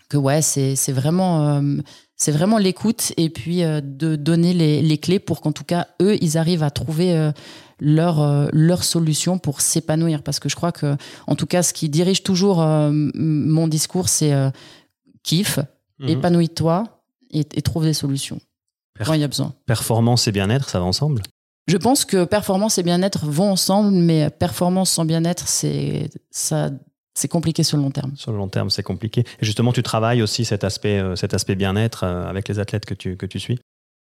que 0.09 0.17
ouais, 0.17 0.41
c'est 0.41 0.75
c'est 0.75 0.93
vraiment 0.93 1.47
euh, 1.47 1.77
c'est 2.15 2.31
vraiment 2.31 2.57
l'écoute 2.57 3.11
et 3.17 3.29
puis 3.29 3.61
de 3.61 4.15
donner 4.15 4.53
les, 4.53 4.81
les, 4.81 4.97
clés 4.97 5.19
pour 5.19 5.41
qu'en 5.41 5.51
tout 5.51 5.65
cas 5.65 5.87
eux 6.01 6.17
ils 6.21 6.37
arrivent 6.37 6.63
à 6.63 6.69
trouver 6.69 7.31
leur, 7.79 8.21
euh, 8.21 8.47
leur 8.51 8.83
solution 8.83 9.37
pour 9.37 9.61
s'épanouir. 9.61 10.23
Parce 10.23 10.39
que 10.39 10.49
je 10.49 10.55
crois 10.55 10.71
que, 10.71 10.95
en 11.27 11.35
tout 11.35 11.45
cas, 11.45 11.63
ce 11.63 11.73
qui 11.73 11.89
dirige 11.89 12.23
toujours 12.23 12.61
euh, 12.61 12.89
mon 12.93 13.67
discours, 13.67 14.09
c'est 14.09 14.33
euh, 14.33 14.49
kiffe, 15.23 15.59
mhm. 15.99 16.09
épanouis-toi 16.09 16.83
et, 17.31 17.43
trouve 17.61 17.83
des 17.83 17.93
solutions 17.93 18.39
quand 19.03 19.13
il 19.13 19.21
y 19.21 19.23
a 19.23 19.27
besoin. 19.27 19.53
Performance 19.65 20.27
et 20.27 20.31
bien-être, 20.31 20.69
ça 20.69 20.79
va 20.79 20.85
ensemble? 20.85 21.21
Je 21.67 21.77
pense 21.77 22.05
que 22.05 22.23
performance 22.23 22.77
et 22.77 22.83
bien-être 22.83 23.25
vont 23.25 23.51
ensemble, 23.51 23.91
mais 23.91 24.29
performance 24.29 24.91
sans 24.91 25.03
bien-être, 25.03 25.47
c'est 25.47 26.09
ça, 26.29 26.69
c'est 27.15 27.27
compliqué 27.27 27.63
sur 27.63 27.77
le 27.77 27.83
long 27.83 27.91
terme. 27.91 28.11
Sur 28.15 28.31
le 28.31 28.37
long 28.37 28.49
terme, 28.49 28.69
c'est 28.69 28.83
compliqué. 28.83 29.21
Et 29.41 29.45
justement, 29.45 29.71
tu 29.71 29.81
travailles 29.81 30.21
aussi 30.21 30.45
cet 30.45 30.63
aspect, 30.63 31.01
cet 31.15 31.33
aspect 31.33 31.55
bien-être 31.55 32.03
avec 32.03 32.47
les 32.47 32.59
athlètes 32.59 32.85
que 32.85 32.93
tu, 32.93 33.17
que 33.17 33.25
tu 33.25 33.39
suis? 33.39 33.59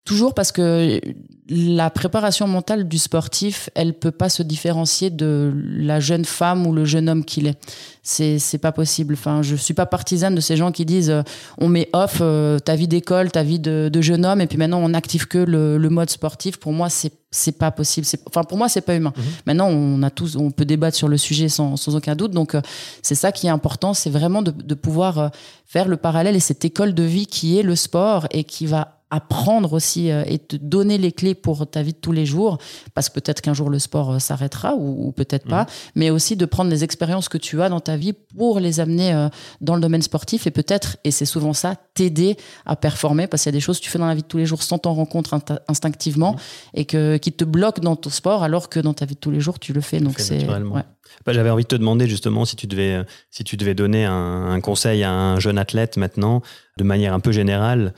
Toujours 0.08 0.34
parce 0.34 0.54
que 0.54 1.02
la 1.50 1.90
préparation 1.90 2.48
mentale 2.48 2.88
du 2.88 2.98
sportif, 2.98 3.70
elle 3.76 3.94
peut 3.94 4.12
pas 4.12 4.30
se 4.30 4.42
différencier 4.42 5.10
de 5.10 5.52
la 5.54 6.00
jeune 6.00 6.24
femme 6.24 6.66
ou 6.66 6.72
le 6.72 6.86
jeune 6.86 7.10
homme 7.10 7.26
qu'il 7.26 7.46
est. 7.46 7.60
C'est 8.04 8.40
c'est 8.40 8.58
pas 8.58 8.72
possible. 8.72 9.16
Enfin, 9.16 9.42
je 9.42 9.58
suis 9.58 9.74
pas 9.74 9.86
partisane 9.86 10.34
de 10.34 10.40
ces 10.40 10.56
gens 10.56 10.72
qui 10.72 10.86
disent 10.86 11.10
euh, 11.10 11.24
on 11.58 11.68
met 11.68 11.90
off 11.92 12.20
euh, 12.22 12.58
ta 12.58 12.78
vie 12.78 12.88
d'école, 12.88 13.32
ta 13.32 13.44
vie 13.44 13.60
de, 13.60 13.90
de, 13.92 14.02
jeune 14.02 14.26
homme 14.26 14.40
et 14.40 14.48
puis 14.48 14.58
maintenant 14.58 14.80
on 14.80 14.88
n'active 14.88 15.28
que 15.28 15.40
le, 15.40 15.78
le, 15.78 15.90
mode 15.90 16.10
sportif. 16.10 16.56
Pour 16.56 16.72
moi, 16.72 16.88
c'est 16.88 17.12
c'est 17.30 17.58
pas 17.58 17.72
possible. 17.72 18.08
Enfin, 18.28 18.46
pour 18.46 18.58
moi, 18.58 18.70
c'est 18.70 18.80
pas 18.80 18.96
humain. 18.96 19.12
Mhm. 19.18 19.24
Maintenant, 19.46 19.68
on 19.68 20.04
a 20.04 20.10
tous, 20.10 20.38
on 20.38 20.52
peut 20.52 20.64
débattre 20.64 20.96
sur 20.96 21.10
le 21.10 21.18
sujet 21.18 21.50
sans, 21.50 21.76
sans 21.76 21.98
aucun 21.98 22.16
doute. 22.16 22.32
Donc, 22.32 22.56
euh, 22.56 22.62
c'est 23.02 23.16
ça 23.16 23.34
qui 23.34 23.48
est 23.48 23.50
important, 23.50 23.94
c'est 23.94 24.10
vraiment 24.10 24.42
de, 24.42 24.52
de 24.52 24.74
pouvoir 24.74 25.32
faire 25.66 25.90
le 25.90 25.98
parallèle 25.98 26.38
et 26.38 26.40
cette 26.40 26.64
école 26.64 26.94
de 26.94 27.04
vie 27.04 27.28
qui 27.28 27.60
est 27.60 27.64
le 27.64 27.76
sport 27.76 28.28
et 28.32 28.46
qui 28.46 28.68
va 28.68 28.97
apprendre 29.10 29.74
aussi 29.74 30.12
euh, 30.12 30.24
et 30.26 30.38
te 30.38 30.58
donner 30.58 30.98
les 30.98 31.12
clés 31.12 31.36
pour 31.36 31.70
ta 31.70 31.82
vie 31.82 31.94
de 31.94 31.98
tous 31.98 32.12
les 32.12 32.26
jours, 32.26 32.58
parce 32.94 33.08
que 33.08 33.14
peut-être 33.14 33.42
qu'un 33.42 33.54
jour 33.54 33.70
le 33.70 33.80
sport 33.80 34.12
euh, 34.12 34.20
s'arrêtera 34.20 34.76
ou, 34.76 35.12
peut-être 35.14 35.48
pas, 35.48 35.64
mmh. 35.64 35.68
mais 35.96 36.10
aussi 36.10 36.36
de 36.36 36.46
prendre 36.46 36.70
les 36.70 36.84
expériences 36.84 37.30
que 37.30 37.38
tu 37.38 37.62
as 37.62 37.70
dans 37.70 37.80
ta 37.80 37.96
vie 37.96 38.14
pour 38.14 38.60
les 38.60 38.80
amener 38.80 39.14
euh, 39.14 39.30
dans 39.62 39.76
le 39.76 39.82
domaine 39.82 40.02
sportif 40.02 40.46
et 40.46 40.52
peut-être, 40.52 40.98
et 41.06 41.12
c'est 41.12 41.26
souvent 41.26 41.54
ça, 41.54 41.76
t'aider 41.94 42.36
à 42.66 42.76
performer, 42.76 43.28
parce 43.28 43.44
qu'il 43.44 43.50
y 43.50 43.56
a 43.56 43.58
des 43.58 43.62
choses 43.62 43.80
que 43.80 43.86
tu 43.86 43.90
fais 43.90 44.00
dans 44.00 44.08
la 44.08 44.16
vie 44.16 44.24
de 44.24 44.28
tous 44.28 44.38
les 44.38 44.46
jours 44.46 44.62
sans 44.62 44.78
t'en 44.78 44.94
rendre 44.94 45.10
compte 45.10 45.30
instinctivement 45.70 46.34
mmh. 46.34 46.38
et 46.74 46.86
que, 46.86 47.18
qui 47.18 47.32
te 47.32 47.46
bloquent 47.46 47.82
dans 47.82 47.96
ton 47.96 48.10
sport 48.10 48.44
alors 48.44 48.68
que 48.68 48.80
dans 48.80 48.94
ta 48.94 49.06
vie 49.06 49.16
de 49.16 49.20
tous 49.20 49.32
les 49.32 49.40
jours 49.40 49.60
tu 49.60 49.72
le 49.72 49.82
fais. 49.82 50.00
Donc 50.00 50.20
c'est 50.20 50.46
bah, 50.46 51.34
J'avais 51.34 51.50
envie 51.50 51.64
de 51.64 51.68
te 51.68 51.76
demander 51.76 52.08
justement 52.08 52.44
si 52.44 52.58
tu 52.58 52.68
devais, 52.68 53.06
si 53.32 53.46
tu 53.46 53.56
devais 53.56 53.74
donner 53.74 54.04
un, 54.04 54.48
un 54.50 54.60
conseil 54.60 55.04
à 55.04 55.12
un 55.12 55.40
jeune 55.40 55.58
athlète 55.58 55.96
maintenant, 55.96 56.42
de 56.78 56.84
manière 56.84 57.14
un 57.14 57.20
peu 57.22 57.32
générale, 57.32 57.94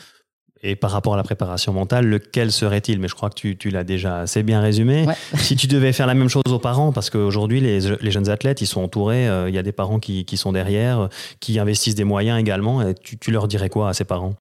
et 0.61 0.75
par 0.75 0.91
rapport 0.91 1.13
à 1.13 1.17
la 1.17 1.23
préparation 1.23 1.73
mentale, 1.73 2.05
lequel 2.05 2.51
serait-il? 2.51 2.99
Mais 2.99 3.07
je 3.07 3.15
crois 3.15 3.29
que 3.29 3.35
tu, 3.35 3.57
tu 3.57 3.69
l'as 3.69 3.83
déjà 3.83 4.19
assez 4.19 4.43
bien 4.43 4.61
résumé. 4.61 5.05
si 5.35 5.55
tu 5.55 5.67
devais 5.67 5.93
faire 5.93 6.07
la 6.07 6.13
même 6.13 6.29
chose 6.29 6.43
aux 6.47 6.59
parents, 6.59 6.91
parce 6.91 7.09
qu'aujourd'hui, 7.09 7.61
les, 7.61 7.79
les, 7.79 8.11
jeunes 8.11 8.29
athlètes, 8.29 8.61
ils 8.61 8.67
sont 8.67 8.81
entourés, 8.81 9.27
euh, 9.27 9.49
il 9.49 9.55
y 9.55 9.57
a 9.57 9.63
des 9.63 9.71
parents 9.71 9.99
qui, 9.99 10.25
qui, 10.25 10.37
sont 10.37 10.51
derrière, 10.51 11.09
qui 11.39 11.59
investissent 11.59 11.95
des 11.95 12.03
moyens 12.03 12.39
également. 12.39 12.81
Et 12.81 12.93
tu, 12.93 13.17
tu 13.17 13.31
leur 13.31 13.47
dirais 13.47 13.69
quoi 13.69 13.89
à 13.89 13.93
ces 13.93 14.05
parents? 14.05 14.35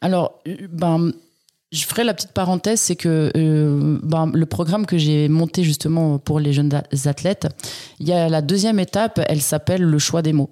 Alors, 0.00 0.42
ben, 0.70 1.12
je 1.74 1.86
ferai 1.86 2.04
la 2.04 2.14
petite 2.14 2.32
parenthèse, 2.32 2.80
c'est 2.80 2.96
que 2.96 3.32
euh, 3.36 3.98
ben, 4.02 4.30
le 4.32 4.46
programme 4.46 4.86
que 4.86 4.96
j'ai 4.96 5.28
monté 5.28 5.64
justement 5.64 6.18
pour 6.18 6.40
les 6.40 6.52
jeunes 6.52 6.70
athlètes, 7.04 7.48
il 7.98 8.08
y 8.08 8.12
a 8.12 8.28
la 8.28 8.42
deuxième 8.42 8.78
étape, 8.78 9.20
elle 9.28 9.42
s'appelle 9.42 9.82
le 9.82 9.98
choix 9.98 10.22
des 10.22 10.32
mots. 10.32 10.50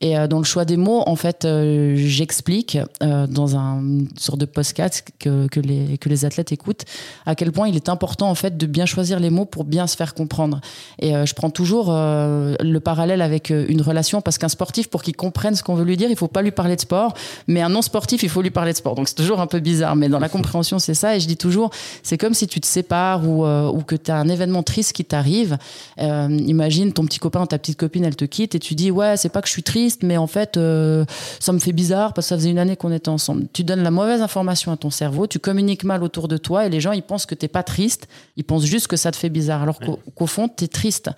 Et 0.00 0.16
euh, 0.16 0.26
dans 0.26 0.38
le 0.38 0.44
choix 0.44 0.64
des 0.64 0.78
mots, 0.78 1.02
en 1.06 1.16
fait, 1.16 1.44
euh, 1.44 1.94
j'explique 1.96 2.78
euh, 3.02 3.26
dans 3.26 3.56
un 3.56 3.82
sorte 4.16 4.38
de 4.38 4.46
podcast 4.46 5.04
que, 5.18 5.46
que, 5.48 5.60
les, 5.60 5.98
que 5.98 6.08
les 6.08 6.24
athlètes 6.24 6.52
écoutent 6.52 6.84
à 7.26 7.34
quel 7.34 7.52
point 7.52 7.68
il 7.68 7.76
est 7.76 7.88
important 7.88 8.30
en 8.30 8.34
fait 8.34 8.56
de 8.56 8.66
bien 8.66 8.86
choisir 8.86 9.20
les 9.20 9.28
mots 9.28 9.44
pour 9.44 9.64
bien 9.64 9.86
se 9.86 9.96
faire 9.96 10.14
comprendre. 10.14 10.60
Et 11.00 11.12
je 11.12 11.34
prends 11.34 11.50
toujours 11.50 11.90
le 11.90 12.78
parallèle 12.78 13.22
avec 13.22 13.50
une 13.50 13.82
relation 13.82 14.20
parce 14.20 14.38
qu'un 14.38 14.48
sportif, 14.48 14.88
pour 14.88 15.02
qu'il 15.02 15.16
comprenne 15.16 15.54
ce 15.54 15.62
qu'on 15.62 15.74
veut 15.74 15.84
lui 15.84 15.96
dire, 15.96 16.10
il 16.10 16.16
faut 16.16 16.28
pas 16.28 16.42
lui 16.42 16.50
parler 16.50 16.76
de 16.76 16.80
sport, 16.80 17.14
mais 17.46 17.60
un 17.60 17.68
non 17.68 17.82
sportif, 17.82 18.22
il 18.22 18.28
faut 18.28 18.42
lui 18.42 18.50
parler 18.50 18.72
de 18.72 18.76
sport. 18.76 18.94
Donc 18.94 19.08
c'est 19.08 19.14
toujours 19.14 19.40
un 19.40 19.46
peu 19.46 19.60
bizarre, 19.60 19.96
mais 19.96 20.08
dans 20.08 20.18
la 20.18 20.28
compréhension, 20.28 20.78
c'est 20.78 20.94
ça. 20.94 21.16
Et 21.16 21.20
je 21.20 21.26
dis 21.26 21.36
toujours, 21.36 21.70
c'est 22.02 22.18
comme 22.18 22.34
si 22.34 22.46
tu 22.46 22.60
te 22.60 22.66
sépares 22.66 23.28
ou, 23.28 23.46
ou 23.46 23.82
que 23.82 23.96
tu 23.96 24.10
as 24.10 24.16
un 24.16 24.28
événement 24.28 24.62
triste 24.62 24.92
qui 24.92 25.04
t'arrive. 25.04 25.58
imagine 25.98 26.92
ton 26.92 27.04
petit 27.04 27.18
copain 27.18 27.42
ou 27.42 27.46
ta 27.46 27.58
petite 27.58 27.78
copine, 27.78 28.04
elle 28.04 28.16
te 28.16 28.24
quitte 28.24 28.54
et 28.54 28.58
tu 28.58 28.74
dis 28.74 28.90
ouais, 28.90 29.16
c'est 29.16 29.28
pas 29.28 29.42
que 29.42 29.48
je 29.48 29.52
suis 29.52 29.62
triste 29.62 29.89
mais 30.02 30.16
en 30.16 30.26
fait, 30.26 30.56
euh, 30.56 31.04
ça 31.38 31.52
me 31.52 31.58
fait 31.58 31.72
bizarre 31.72 32.12
parce 32.12 32.26
que 32.26 32.28
ça 32.30 32.36
faisait 32.36 32.50
une 32.50 32.58
année 32.58 32.76
qu'on 32.76 32.92
était 32.92 33.08
ensemble. 33.08 33.46
Tu 33.52 33.64
donnes 33.64 33.82
la 33.82 33.90
mauvaise 33.90 34.22
information 34.22 34.72
à 34.72 34.76
ton 34.76 34.90
cerveau, 34.90 35.26
tu 35.26 35.38
communiques 35.38 35.84
mal 35.84 36.02
autour 36.02 36.28
de 36.28 36.36
toi 36.36 36.66
et 36.66 36.70
les 36.70 36.80
gens, 36.80 36.92
ils 36.92 37.02
pensent 37.02 37.26
que 37.26 37.34
t'es 37.34 37.48
pas 37.48 37.62
triste, 37.62 38.08
ils 38.36 38.44
pensent 38.44 38.64
juste 38.64 38.86
que 38.86 38.96
ça 38.96 39.10
te 39.10 39.16
fait 39.16 39.28
bizarre, 39.28 39.62
alors 39.62 39.78
qu'au 39.78 40.26
fond, 40.26 40.48
tu 40.48 40.64
es 40.64 40.68
triste. 40.68 41.10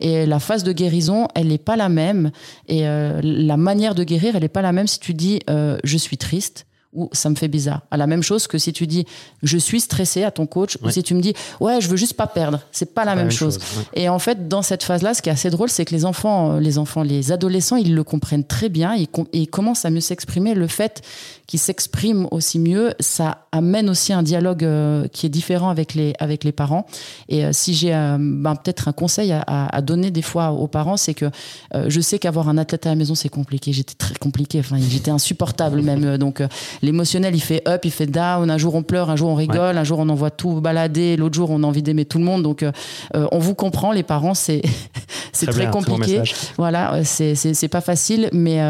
Et 0.00 0.26
la 0.26 0.38
phase 0.38 0.64
de 0.64 0.72
guérison, 0.72 1.28
elle 1.34 1.48
n'est 1.48 1.58
pas 1.58 1.76
la 1.76 1.88
même. 1.88 2.30
Et 2.68 2.86
euh, 2.86 3.20
la 3.22 3.56
manière 3.56 3.94
de 3.94 4.04
guérir, 4.04 4.36
elle 4.36 4.42
n'est 4.42 4.48
pas 4.48 4.62
la 4.62 4.72
même 4.72 4.86
si 4.86 5.00
tu 5.00 5.14
dis 5.14 5.40
euh, 5.48 5.78
je 5.84 5.96
suis 5.96 6.16
triste 6.16 6.66
ou 6.92 7.08
ça 7.12 7.30
me 7.30 7.36
fait 7.36 7.48
bizarre. 7.48 7.82
À 7.90 7.96
la 7.96 8.06
même 8.06 8.22
chose 8.22 8.46
que 8.46 8.58
si 8.58 8.72
tu 8.72 8.86
dis 8.86 9.06
je 9.42 9.58
suis 9.58 9.80
stressé 9.80 10.24
à 10.24 10.30
ton 10.30 10.46
coach 10.46 10.76
ou 10.82 10.90
si 10.90 11.02
tu 11.02 11.14
me 11.14 11.20
dis 11.20 11.34
ouais 11.60 11.80
je 11.80 11.88
veux 11.88 11.96
juste 11.96 12.14
pas 12.14 12.26
perdre, 12.26 12.60
c'est 12.72 12.94
pas 12.94 13.04
la 13.04 13.14
même, 13.14 13.30
chose. 13.30 13.58
Et 13.94 14.08
en 14.08 14.18
fait 14.18 14.48
dans 14.48 14.62
cette 14.62 14.82
phase-là, 14.82 15.14
ce 15.14 15.22
qui 15.22 15.28
est 15.28 15.32
assez 15.32 15.50
drôle, 15.50 15.68
c'est 15.68 15.84
que 15.84 15.94
les 15.94 16.04
enfants, 16.04 16.58
les 16.58 16.78
enfants, 16.78 17.02
les 17.02 17.32
adolescents, 17.32 17.76
ils 17.76 17.94
le 17.94 18.04
comprennent 18.04 18.44
très 18.44 18.68
bien, 18.68 18.94
ils, 18.94 19.08
ils 19.32 19.48
commencent 19.48 19.84
à 19.84 19.90
mieux 19.90 20.00
s'exprimer. 20.00 20.54
Le 20.54 20.66
fait 20.66 21.02
qu'ils 21.50 21.58
s'expriment 21.58 22.28
aussi 22.30 22.60
mieux, 22.60 22.94
ça 23.00 23.48
amène 23.50 23.90
aussi 23.90 24.12
un 24.12 24.22
dialogue 24.22 24.62
euh, 24.62 25.08
qui 25.08 25.26
est 25.26 25.28
différent 25.28 25.68
avec 25.68 25.94
les 25.94 26.14
avec 26.20 26.44
les 26.44 26.52
parents. 26.52 26.86
Et 27.28 27.44
euh, 27.44 27.50
si 27.52 27.74
j'ai 27.74 27.92
euh, 27.92 28.18
ben, 28.20 28.54
peut-être 28.54 28.86
un 28.86 28.92
conseil 28.92 29.32
à, 29.32 29.42
à, 29.44 29.82
donner 29.82 30.12
des 30.12 30.22
fois 30.22 30.52
aux 30.52 30.68
parents, 30.68 30.96
c'est 30.96 31.12
que 31.12 31.26
je 31.74 32.00
sais 32.00 32.20
qu'avoir 32.20 32.48
un 32.48 32.56
athlète 32.56 32.86
à 32.86 32.90
la 32.90 32.94
maison 32.94 33.16
c'est 33.16 33.28
compliqué. 33.28 33.72
J'étais 33.72 33.94
très 33.94 34.14
compliqué, 34.14 34.60
enfin 34.60 34.76
j'étais 34.78 35.10
insupportable 35.10 35.82
même. 35.82 36.18
Donc 36.18 36.40
l'émotionnel, 36.82 37.34
il 37.34 37.42
fait 37.42 37.66
up, 37.66 37.84
il 37.84 37.90
fait 37.90 38.06
down. 38.06 38.48
Un 38.48 38.58
jour 38.58 38.76
on 38.76 38.84
pleure, 38.84 39.10
un 39.10 39.16
jour 39.16 39.30
on 39.30 39.34
rigole, 39.34 39.76
un 39.76 39.84
jour 39.84 39.98
on 39.98 40.08
envoie 40.08 40.30
tout 40.30 40.60
balader, 40.60 41.16
l'autre 41.16 41.34
jour 41.34 41.50
on 41.50 41.64
a 41.64 41.66
envie 41.66 41.82
d'aimer 41.82 42.04
tout 42.04 42.18
le 42.18 42.24
monde. 42.24 42.44
Donc 42.44 42.64
on 43.12 43.38
vous 43.40 43.56
comprend, 43.56 43.90
les 43.90 44.04
parents, 44.04 44.34
c'est 44.34 44.62
c'est 45.32 45.46
très, 45.46 45.68
compliqué. 45.68 46.22
Voilà, 46.56 47.02
c'est 47.02 47.34
c'est 47.34 47.68
pas 47.68 47.80
facile, 47.80 48.28
mais 48.32 48.60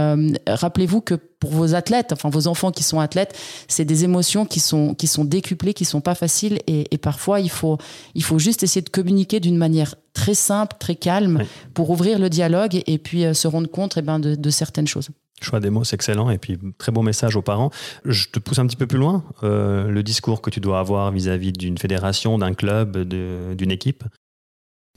rappelez-vous 0.49 1.03
que 1.03 1.17
pour 1.41 1.51
vos 1.51 1.75
athlètes, 1.75 2.13
enfin 2.13 2.29
vos 2.29 2.47
enfants 2.47 2.70
qui 2.71 2.83
sont 2.83 3.01
athlètes, 3.01 3.37
c'est 3.69 3.85
des 3.85 4.05
émotions 4.05 4.47
qui 4.47 4.61
sont 4.61 4.95
qui 4.95 5.07
sont 5.07 5.25
décuplées, 5.25 5.75
qui 5.75 5.85
sont 5.85 6.01
pas 6.01 6.15
faciles 6.15 6.59
et, 6.67 6.99
parfois 6.99 7.41
il 7.41 7.51
faut 7.51 7.79
il 8.15 8.23
faut 8.23 8.39
juste 8.39 8.63
essayer 8.63 8.83
de 8.83 8.91
communiquer 8.91 9.41
d'une 9.41 9.57
manière 9.57 9.95
très 10.13 10.35
simple, 10.35 10.77
très 10.79 10.97
calme 10.97 11.45
pour 11.75 11.91
ouvrir 11.91 12.19
le 12.19 12.29
dialogue 12.29 12.83
et, 12.87 12.99
puis 12.99 13.35
se 13.35 13.49
rendre 13.49 13.69
compte 13.69 13.97
eh 13.97 14.03
ben, 14.03 14.19
de, 14.19 14.35
de 14.35 14.51
certaines 14.51 14.89
choses. 14.89 15.11
Choix 15.43 15.61
des 15.61 15.71
mots, 15.71 15.85
c'est 15.85 15.95
excellent. 15.95 16.29
Et 16.31 16.39
puis, 16.39 16.59
très 16.77 16.93
beau 16.93 17.03
message 17.03 17.35
aux 17.35 17.43
parents. 17.43 17.71
Je 18.05 18.27
te 18.29 18.39
pousse 18.39 18.59
un 18.59 18.67
petit 18.67 18.77
peu 18.77 18.87
plus 18.87 18.99
loin. 18.99 19.25
Euh, 19.43 19.89
le 19.89 20.03
discours 20.03 20.43
que 20.43 20.51
tu 20.51 20.61
dois 20.61 20.79
avoir 20.79 21.11
vis-à-vis 21.13 21.53
d'une 21.53 21.79
fédération, 21.79 22.37
d'un 22.37 22.53
club, 22.53 22.99
d'une 22.99 23.71
équipe. 23.71 24.05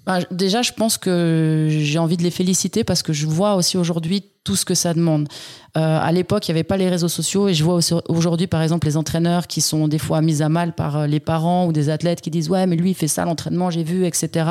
Bah, 0.06 0.20
déjà, 0.32 0.62
je 0.62 0.74
pense 0.74 0.98
que 0.98 1.68
j'ai 1.70 2.00
envie 2.00 2.18
de 2.18 2.24
les 2.24 2.32
féliciter 2.32 2.84
parce 2.84 3.04
que 3.04 3.14
je 3.14 3.26
vois 3.26 3.56
aussi 3.56 3.78
aujourd'hui 3.78 4.26
tout 4.44 4.58
ce 4.58 4.66
que 4.66 4.76
ça 4.76 4.94
demande. 4.94 5.30
Euh, 5.78 6.00
à 6.02 6.12
l'époque, 6.12 6.48
il 6.48 6.52
n'y 6.52 6.58
avait 6.58 6.66
pas 6.66 6.76
les 6.76 6.90
réseaux 6.90 7.08
sociaux 7.08 7.48
et 7.48 7.54
je 7.54 7.64
vois 7.64 7.80
aujourd'hui, 8.10 8.48
par 8.48 8.62
exemple, 8.62 8.88
les 8.88 8.98
entraîneurs 8.98 9.48
qui 9.48 9.62
sont 9.62 9.88
des 9.88 9.98
fois 9.98 10.22
mis 10.22 10.42
à 10.42 10.50
mal 10.50 10.74
par 10.74 10.98
euh, 10.98 11.08
les 11.08 11.22
parents 11.22 11.66
ou 11.66 11.72
des 11.72 11.90
athlètes 11.90 12.20
qui 12.20 12.30
disent 12.30 12.50
ouais, 12.50 12.68
mais 12.68 12.76
lui 12.76 12.92
il 12.92 12.94
fait 12.94 13.08
ça 13.08 13.24
l'entraînement, 13.24 13.70
j'ai 13.70 13.84
vu, 13.84 14.06
etc. 14.06 14.46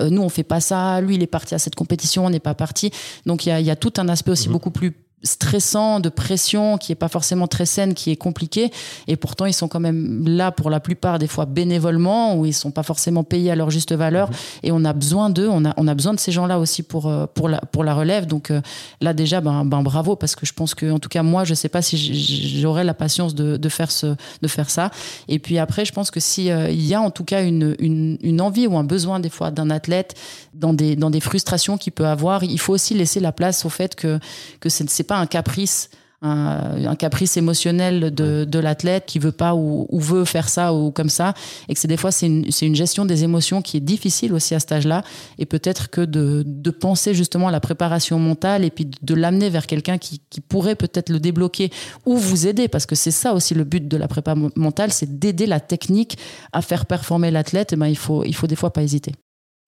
Euh, 0.00 0.10
nous 0.10 0.22
on 0.22 0.28
fait 0.28 0.42
pas 0.42 0.60
ça. 0.60 1.00
Lui 1.00 1.14
il 1.14 1.22
est 1.22 1.28
parti 1.28 1.54
à 1.54 1.58
cette 1.58 1.76
compétition, 1.76 2.26
on 2.26 2.30
n'est 2.30 2.40
pas 2.40 2.54
parti. 2.54 2.90
Donc 3.26 3.46
il 3.46 3.50
y 3.50 3.52
a, 3.52 3.60
y 3.60 3.70
a, 3.70 3.76
tout 3.76 3.92
un 3.98 4.08
aspect 4.08 4.32
aussi 4.32 4.48
mmh. 4.48 4.52
beaucoup 4.52 4.70
plus 4.72 4.92
stressant, 5.22 6.00
de 6.00 6.08
pression, 6.08 6.78
qui 6.78 6.92
est 6.92 6.96
pas 6.96 7.08
forcément 7.08 7.46
très 7.46 7.66
saine, 7.66 7.94
qui 7.94 8.10
est 8.10 8.16
compliqué. 8.16 8.70
Et 9.06 9.16
pourtant, 9.16 9.46
ils 9.46 9.52
sont 9.52 9.68
quand 9.68 9.80
même 9.80 10.26
là 10.26 10.52
pour 10.52 10.70
la 10.70 10.80
plupart 10.80 11.18
des 11.18 11.26
fois 11.26 11.44
bénévolement, 11.46 12.36
ou 12.36 12.46
ils 12.46 12.54
sont 12.54 12.70
pas 12.70 12.82
forcément 12.82 13.24
payés 13.24 13.50
à 13.50 13.56
leur 13.56 13.70
juste 13.70 13.92
valeur. 13.92 14.30
Mhm. 14.30 14.36
Et 14.62 14.72
on 14.72 14.84
a 14.84 14.92
besoin 14.92 15.30
d'eux, 15.30 15.48
on 15.50 15.64
a, 15.64 15.74
on 15.76 15.88
a 15.88 15.94
besoin 15.94 16.14
de 16.14 16.20
ces 16.20 16.32
gens-là 16.32 16.58
aussi 16.58 16.82
pour, 16.82 17.06
euh, 17.08 17.26
pour, 17.32 17.48
la, 17.48 17.60
pour 17.60 17.84
la 17.84 17.94
relève. 17.94 18.26
Donc 18.26 18.50
euh, 18.50 18.60
là, 19.00 19.12
déjà, 19.12 19.40
ben, 19.40 19.64
ben 19.64 19.82
bravo, 19.82 20.16
parce 20.16 20.36
que 20.36 20.46
je 20.46 20.52
pense 20.52 20.74
que, 20.74 20.90
en 20.90 20.98
tout 20.98 21.08
cas, 21.08 21.22
moi, 21.22 21.44
je 21.44 21.54
sais 21.54 21.68
pas 21.68 21.82
si 21.82 22.60
j'aurais 22.60 22.84
la 22.84 22.94
patience 22.94 23.34
de, 23.34 23.56
de, 23.56 23.68
faire 23.68 23.90
ce, 23.90 24.14
de 24.42 24.48
faire 24.48 24.70
ça. 24.70 24.90
Et 25.26 25.38
puis 25.38 25.58
après, 25.58 25.84
je 25.84 25.92
pense 25.92 26.10
que 26.10 26.20
s'il 26.20 26.50
euh, 26.50 26.70
y 26.70 26.94
a 26.94 27.00
en 27.00 27.10
tout 27.10 27.24
cas 27.24 27.42
une, 27.42 27.74
une, 27.80 28.18
une 28.22 28.40
envie 28.40 28.66
ou 28.66 28.76
un 28.76 28.84
besoin 28.84 29.18
des 29.20 29.30
fois 29.30 29.50
d'un 29.50 29.70
athlète 29.70 30.14
dans 30.54 30.72
des, 30.72 30.96
dans 30.96 31.10
des 31.10 31.20
frustrations 31.20 31.76
qu'il 31.76 31.92
peut 31.92 32.06
avoir, 32.06 32.44
il 32.44 32.58
faut 32.58 32.74
aussi 32.74 32.94
laisser 32.94 33.20
la 33.20 33.32
place 33.32 33.64
au 33.64 33.68
fait 33.68 33.94
que, 33.94 34.18
que 34.60 34.68
c'est 34.68 35.07
pas 35.08 35.18
un 35.18 35.26
caprice. 35.26 35.90
Un, 36.20 36.96
caprice 36.96 37.36
émotionnel 37.36 38.12
de, 38.12 38.44
de 38.44 38.58
l'athlète 38.58 39.06
qui 39.06 39.20
veut 39.20 39.30
pas 39.30 39.54
ou, 39.54 39.86
veut 39.92 40.24
faire 40.24 40.48
ça 40.48 40.74
ou 40.74 40.90
comme 40.90 41.10
ça 41.10 41.32
et 41.68 41.74
que 41.74 41.78
c'est 41.78 41.86
des 41.86 41.96
fois 41.96 42.10
c'est 42.10 42.26
une, 42.26 42.44
une, 42.60 42.74
gestion 42.74 43.04
des 43.04 43.22
émotions 43.22 43.62
qui 43.62 43.76
est 43.76 43.80
difficile 43.94 44.32
aussi 44.32 44.52
à 44.56 44.58
cet 44.58 44.72
âge-là 44.72 45.04
et 45.38 45.46
peut-être 45.46 45.90
que 45.90 46.00
de, 46.00 46.42
de, 46.44 46.70
penser 46.72 47.14
justement 47.14 47.46
à 47.46 47.52
la 47.52 47.60
préparation 47.60 48.18
mentale 48.18 48.64
et 48.64 48.70
puis 48.70 48.90
de 49.00 49.14
l'amener 49.14 49.48
vers 49.48 49.68
quelqu'un 49.68 49.96
qui, 49.96 50.20
qui, 50.28 50.40
pourrait 50.40 50.74
peut-être 50.74 51.08
le 51.08 51.20
débloquer 51.20 51.70
ou 52.04 52.16
vous 52.16 52.48
aider 52.48 52.66
parce 52.66 52.84
que 52.84 52.96
c'est 52.96 53.12
ça 53.12 53.32
aussi 53.32 53.54
le 53.54 53.62
but 53.62 53.86
de 53.86 53.96
la 53.96 54.08
prépa 54.08 54.34
mentale 54.34 54.90
c'est 54.90 55.20
d'aider 55.20 55.46
la 55.46 55.60
technique 55.60 56.18
à 56.52 56.62
faire 56.62 56.86
performer 56.86 57.30
l'athlète 57.30 57.72
et 57.74 57.76
ben 57.76 57.86
il 57.86 57.96
faut 57.96 58.24
il 58.24 58.34
faut 58.34 58.48
des 58.48 58.56
fois 58.56 58.72
pas 58.72 58.82
hésiter 58.82 59.12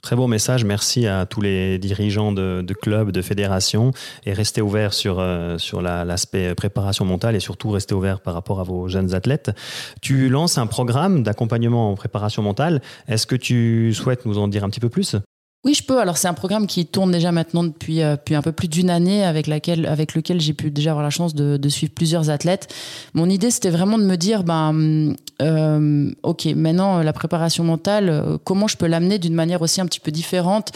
Très 0.02 0.16
beau 0.16 0.26
message, 0.26 0.64
merci 0.64 1.06
à 1.06 1.26
tous 1.26 1.42
les 1.42 1.78
dirigeants 1.78 2.32
de, 2.32 2.74
clubs, 2.80 3.12
de 3.12 3.20
fédérations, 3.20 3.90
et 4.24 4.32
restez 4.32 4.62
ouverts 4.62 4.94
sur, 4.94 5.18
euh, 5.20 5.58
sur 5.58 5.82
l'aspect 5.82 6.54
préparation 6.54 7.04
mentale 7.04 7.36
et 7.36 7.40
surtout 7.40 7.70
restez 7.70 7.94
ouverts 7.94 8.20
par 8.20 8.32
rapport 8.32 8.60
à 8.60 8.62
vos 8.62 8.88
jeunes 8.88 9.14
athlètes. 9.14 9.50
Tu 10.00 10.30
lances 10.30 10.56
un 10.56 10.66
programme 10.66 11.22
d'accompagnement 11.22 11.90
en 11.90 11.94
préparation 11.96 12.42
mentale. 12.42 12.80
Est-ce 13.08 13.26
que 13.26 13.36
tu 13.36 13.92
souhaites 13.92 14.24
nous 14.24 14.38
en 14.38 14.48
dire 14.48 14.64
un 14.64 14.70
petit 14.70 14.80
peu 14.80 14.88
plus? 14.88 15.16
Oui, 15.62 15.74
je 15.74 15.84
peux. 15.84 15.98
Alors, 16.00 16.16
c'est 16.16 16.28
un 16.28 16.34
programme 16.34 16.66
qui 16.66 16.86
tourne 16.86 17.12
déjà 17.12 17.32
maintenant 17.32 17.62
depuis, 17.62 18.00
euh, 18.00 18.16
depuis 18.16 18.34
un 18.34 18.40
peu 18.40 18.52
plus 18.52 18.68
d'une 18.68 18.88
année, 18.88 19.24
avec, 19.24 19.46
laquelle, 19.46 19.84
avec 19.84 20.14
lequel 20.14 20.40
j'ai 20.40 20.54
pu 20.54 20.70
déjà 20.70 20.92
avoir 20.92 21.02
la 21.04 21.10
chance 21.10 21.34
de, 21.34 21.68
suivre 21.68 21.92
plusieurs 21.92 22.30
athlètes. 22.30 22.74
Mon 23.12 23.28
idée, 23.28 23.50
c'était 23.50 23.68
vraiment 23.68 23.98
de 23.98 24.04
me 24.04 24.16
dire, 24.16 24.42
ben, 24.42 25.14
euh, 25.42 26.10
ok, 26.22 26.46
maintenant, 26.56 27.02
la 27.02 27.12
préparation 27.12 27.62
mentale, 27.62 28.08
euh, 28.08 28.38
comment 28.42 28.68
je 28.68 28.78
peux 28.78 28.86
l'amener 28.86 29.18
d'une 29.18 29.34
manière 29.34 29.60
aussi 29.60 29.82
un 29.82 29.86
petit 29.86 30.00
peu 30.00 30.10
différente 30.10 30.72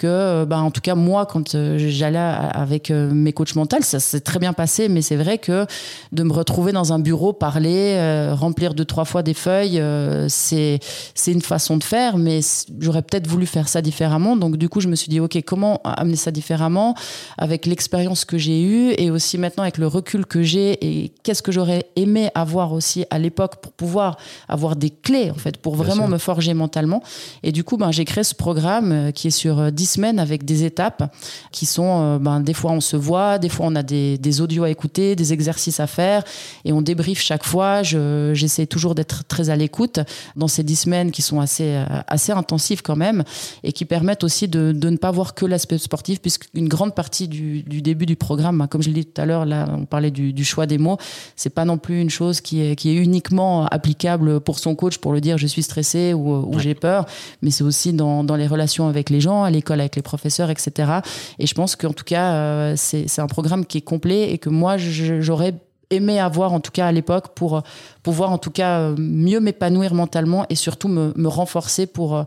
que, 0.00 0.06
euh, 0.06 0.46
bah, 0.46 0.60
en 0.60 0.70
tout 0.70 0.80
cas, 0.80 0.94
moi, 0.94 1.26
quand 1.26 1.54
euh, 1.54 1.76
j'allais 1.78 2.18
avec 2.18 2.90
euh, 2.90 3.10
mes 3.12 3.34
coachs 3.34 3.54
mentaux, 3.54 3.76
ça 3.82 4.00
s'est 4.00 4.20
très 4.20 4.38
bien 4.38 4.54
passé, 4.54 4.88
mais 4.88 5.02
c'est 5.02 5.16
vrai 5.16 5.36
que 5.36 5.66
de 6.12 6.22
me 6.22 6.32
retrouver 6.32 6.72
dans 6.72 6.94
un 6.94 6.98
bureau, 6.98 7.34
parler, 7.34 8.30
remplir 8.32 8.72
deux, 8.72 8.86
trois 8.86 9.04
fois 9.04 9.22
des 9.22 9.34
feuilles, 9.34 9.82
c'est, 10.28 10.80
c'est 11.14 11.32
une 11.32 11.42
façon 11.42 11.76
de 11.76 11.84
faire, 11.84 12.16
mais 12.16 12.40
j'aurais 12.78 13.02
peut-être 13.02 13.26
voulu 13.26 13.44
faire 13.44 13.68
ça 13.68 13.82
différemment. 13.82 14.36
Donc, 14.36 14.56
du 14.56 14.68
coup, 14.68 14.80
je 14.80 14.88
me 14.88 14.96
suis 14.96 15.08
dit, 15.08 15.20
OK, 15.20 15.38
comment 15.46 15.80
amener 15.84 16.16
ça 16.16 16.30
différemment 16.30 16.94
avec 17.36 17.66
l'expérience 17.66 18.24
que 18.24 18.38
j'ai 18.38 18.62
eue 18.62 18.94
et 18.96 19.10
aussi 19.10 19.36
maintenant 19.36 19.62
avec 19.62 19.76
le 19.76 19.86
recul 19.86 20.24
que 20.24 20.42
j'ai 20.42 20.78
et 20.84 21.12
qu'est-ce 21.22 21.42
que 21.42 21.52
j'aurais 21.52 21.84
aimé 21.96 22.30
avoir 22.34 22.72
aussi 22.72 23.04
à 23.10 23.18
l'époque 23.18 23.56
pour 23.56 23.72
pouvoir 23.72 24.16
avoir 24.48 24.76
des 24.76 24.90
clés, 24.90 25.30
en 25.30 25.38
fait, 25.38 25.58
pour 25.58 25.76
vraiment 25.76 26.08
me 26.08 26.18
forger 26.18 26.54
mentalement. 26.54 27.02
Et 27.42 27.52
du 27.52 27.64
coup, 27.64 27.76
ben, 27.76 27.92
j'ai 27.92 28.06
créé 28.06 28.24
ce 28.24 28.34
programme 28.34 29.12
qui 29.12 29.28
est 29.28 29.30
sur 29.30 29.70
10 29.70 29.89
semaines 29.90 30.18
avec 30.18 30.44
des 30.44 30.64
étapes 30.64 31.14
qui 31.52 31.66
sont, 31.66 32.02
euh, 32.02 32.18
ben, 32.18 32.40
des 32.40 32.54
fois 32.54 32.72
on 32.72 32.80
se 32.80 32.96
voit, 32.96 33.38
des 33.38 33.48
fois 33.48 33.66
on 33.66 33.74
a 33.74 33.82
des, 33.82 34.18
des, 34.18 34.40
audios 34.40 34.64
à 34.64 34.70
écouter, 34.70 35.16
des 35.16 35.32
exercices 35.32 35.80
à 35.80 35.86
faire 35.86 36.24
et 36.64 36.72
on 36.72 36.82
débriefe 36.82 37.20
chaque 37.20 37.44
fois. 37.44 37.82
J'essaie 37.82 38.66
toujours 38.66 38.94
d'être 38.94 39.24
très 39.26 39.50
à 39.50 39.56
l'écoute 39.56 40.00
dans 40.36 40.48
ces 40.48 40.62
dix 40.62 40.76
semaines 40.76 41.10
qui 41.10 41.22
sont 41.22 41.40
assez, 41.40 41.74
euh, 41.74 41.84
assez 42.06 42.32
intensives 42.32 42.82
quand 42.82 42.96
même 42.96 43.24
et 43.62 43.72
qui 43.72 43.84
permettent 43.84 44.24
aussi 44.24 44.48
de, 44.48 44.72
de 44.72 44.90
ne 44.90 44.96
pas 44.96 45.10
voir 45.10 45.34
que 45.34 45.46
l'aspect 45.46 45.78
sportif 45.78 46.20
puisqu'une 46.20 46.68
grande 46.68 46.94
partie 46.94 47.28
du, 47.28 47.62
du, 47.62 47.82
début 47.82 48.06
du 48.06 48.16
programme, 48.16 48.58
ben, 48.58 48.66
comme 48.66 48.82
je 48.82 48.88
l'ai 48.88 48.94
dit 48.94 49.06
tout 49.06 49.20
à 49.20 49.26
l'heure, 49.26 49.44
là 49.44 49.66
on 49.76 49.84
parlait 49.84 50.10
du, 50.10 50.32
du 50.32 50.44
choix 50.44 50.66
des 50.66 50.78
mots, 50.78 50.98
c'est 51.36 51.50
pas 51.50 51.64
non 51.64 51.78
plus 51.78 52.00
une 52.00 52.10
chose 52.10 52.40
qui 52.40 52.62
est, 52.62 52.76
qui 52.76 52.90
est 52.90 52.94
uniquement 52.94 53.66
applicable 53.66 54.40
pour 54.40 54.58
son 54.58 54.74
coach 54.74 54.98
pour 54.98 55.12
le 55.12 55.20
dire 55.20 55.38
je 55.38 55.46
suis 55.46 55.62
stressé 55.62 56.14
ou, 56.14 56.34
ou 56.34 56.58
j'ai 56.58 56.74
peur, 56.74 57.06
mais 57.42 57.50
c'est 57.50 57.64
aussi 57.64 57.92
dans, 57.92 58.24
dans 58.24 58.36
les 58.36 58.46
relations 58.46 58.88
avec 58.88 59.10
les 59.10 59.20
gens, 59.20 59.42
à 59.42 59.50
l'école 59.50 59.79
avec 59.80 59.96
les 59.96 60.02
professeurs, 60.02 60.50
etc. 60.50 61.00
Et 61.38 61.46
je 61.46 61.54
pense 61.54 61.76
qu'en 61.76 61.92
tout 61.92 62.04
cas, 62.04 62.32
euh, 62.32 62.74
c'est 62.76 63.18
un 63.18 63.26
programme 63.26 63.66
qui 63.66 63.78
est 63.78 63.82
complet 63.82 64.32
et 64.32 64.38
que 64.38 64.48
moi, 64.48 64.76
j'aurais 64.76 65.54
aimé 65.90 66.20
avoir 66.20 66.52
en 66.52 66.60
tout 66.60 66.70
cas 66.70 66.86
à 66.86 66.92
l'époque 66.92 67.34
pour 67.34 67.62
pouvoir 68.02 68.30
en 68.30 68.38
tout 68.38 68.50
cas 68.50 68.80
euh, 68.80 68.94
mieux 68.96 69.40
m'épanouir 69.40 69.92
mentalement 69.92 70.46
et 70.48 70.54
surtout 70.54 70.88
me, 70.88 71.28
renforcer 71.28 71.86
pour, 71.86 72.16
euh, 72.16 72.22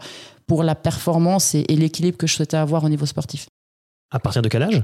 pour 0.47 0.63
la 0.63 0.75
performance 0.75 1.55
et, 1.55 1.65
et 1.69 1.75
l'équilibre 1.75 2.17
que 2.17 2.27
je 2.27 2.35
souhaitais 2.35 2.57
avoir 2.57 2.83
au 2.83 2.89
niveau 2.89 3.05
sportif. 3.05 3.47
À 4.11 4.19
partir 4.19 4.41
de 4.41 4.49
quel 4.49 4.63
âge? 4.63 4.83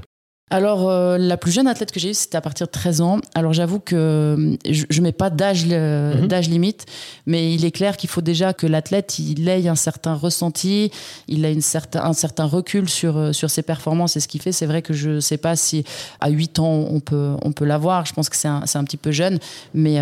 Alors, 0.52 0.90
euh, 0.90 1.16
la 1.16 1.36
plus 1.36 1.52
jeune 1.52 1.68
athlète 1.68 1.92
que 1.92 2.00
j'ai 2.00 2.10
eue, 2.10 2.14
c'était 2.14 2.36
à 2.36 2.40
partir 2.40 2.66
de 2.66 2.72
13 2.72 3.00
ans. 3.02 3.20
Alors, 3.36 3.52
j'avoue 3.52 3.78
que 3.78 3.94
euh, 3.94 4.56
je 4.68 5.00
ne 5.00 5.04
mets 5.04 5.12
pas 5.12 5.30
d'âge 5.30 5.64
mhm. 5.64 6.26
d'âge 6.26 6.48
limite, 6.48 6.86
mais 7.24 7.54
il 7.54 7.64
est 7.64 7.70
clair 7.70 7.96
qu'il 7.96 8.10
faut 8.10 8.20
déjà 8.20 8.52
que 8.52 8.66
l'athlète, 8.66 9.20
il 9.20 9.48
ait 9.48 9.68
un 9.68 9.76
certain 9.76 10.14
ressenti, 10.14 10.90
il 11.28 11.44
a 11.44 11.50
une 11.50 11.60
certain, 11.60 12.02
un 12.02 12.12
certain 12.14 12.46
recul 12.46 12.88
sur, 12.88 13.16
euh, 13.16 13.32
sur 13.32 13.48
ses 13.48 13.62
performances 13.62 14.16
et 14.16 14.20
ce 14.20 14.26
qu'il 14.26 14.42
fait. 14.42 14.50
C'est 14.50 14.66
vrai 14.66 14.82
que 14.82 14.92
je 14.92 15.10
ne 15.10 15.20
sais 15.20 15.36
pas 15.36 15.54
si 15.54 15.84
à 16.20 16.30
8 16.30 16.58
ans, 16.58 16.84
on 16.90 16.98
peut, 16.98 17.34
on 17.42 17.52
peut 17.52 17.64
l'avoir. 17.64 18.04
Je 18.04 18.12
pense 18.12 18.28
que 18.28 18.36
c'est 18.36 18.48
un, 18.48 18.64
un, 18.74 18.84
petit 18.84 18.96
peu 18.96 19.12
jeune. 19.12 19.38
Mais 19.72 20.00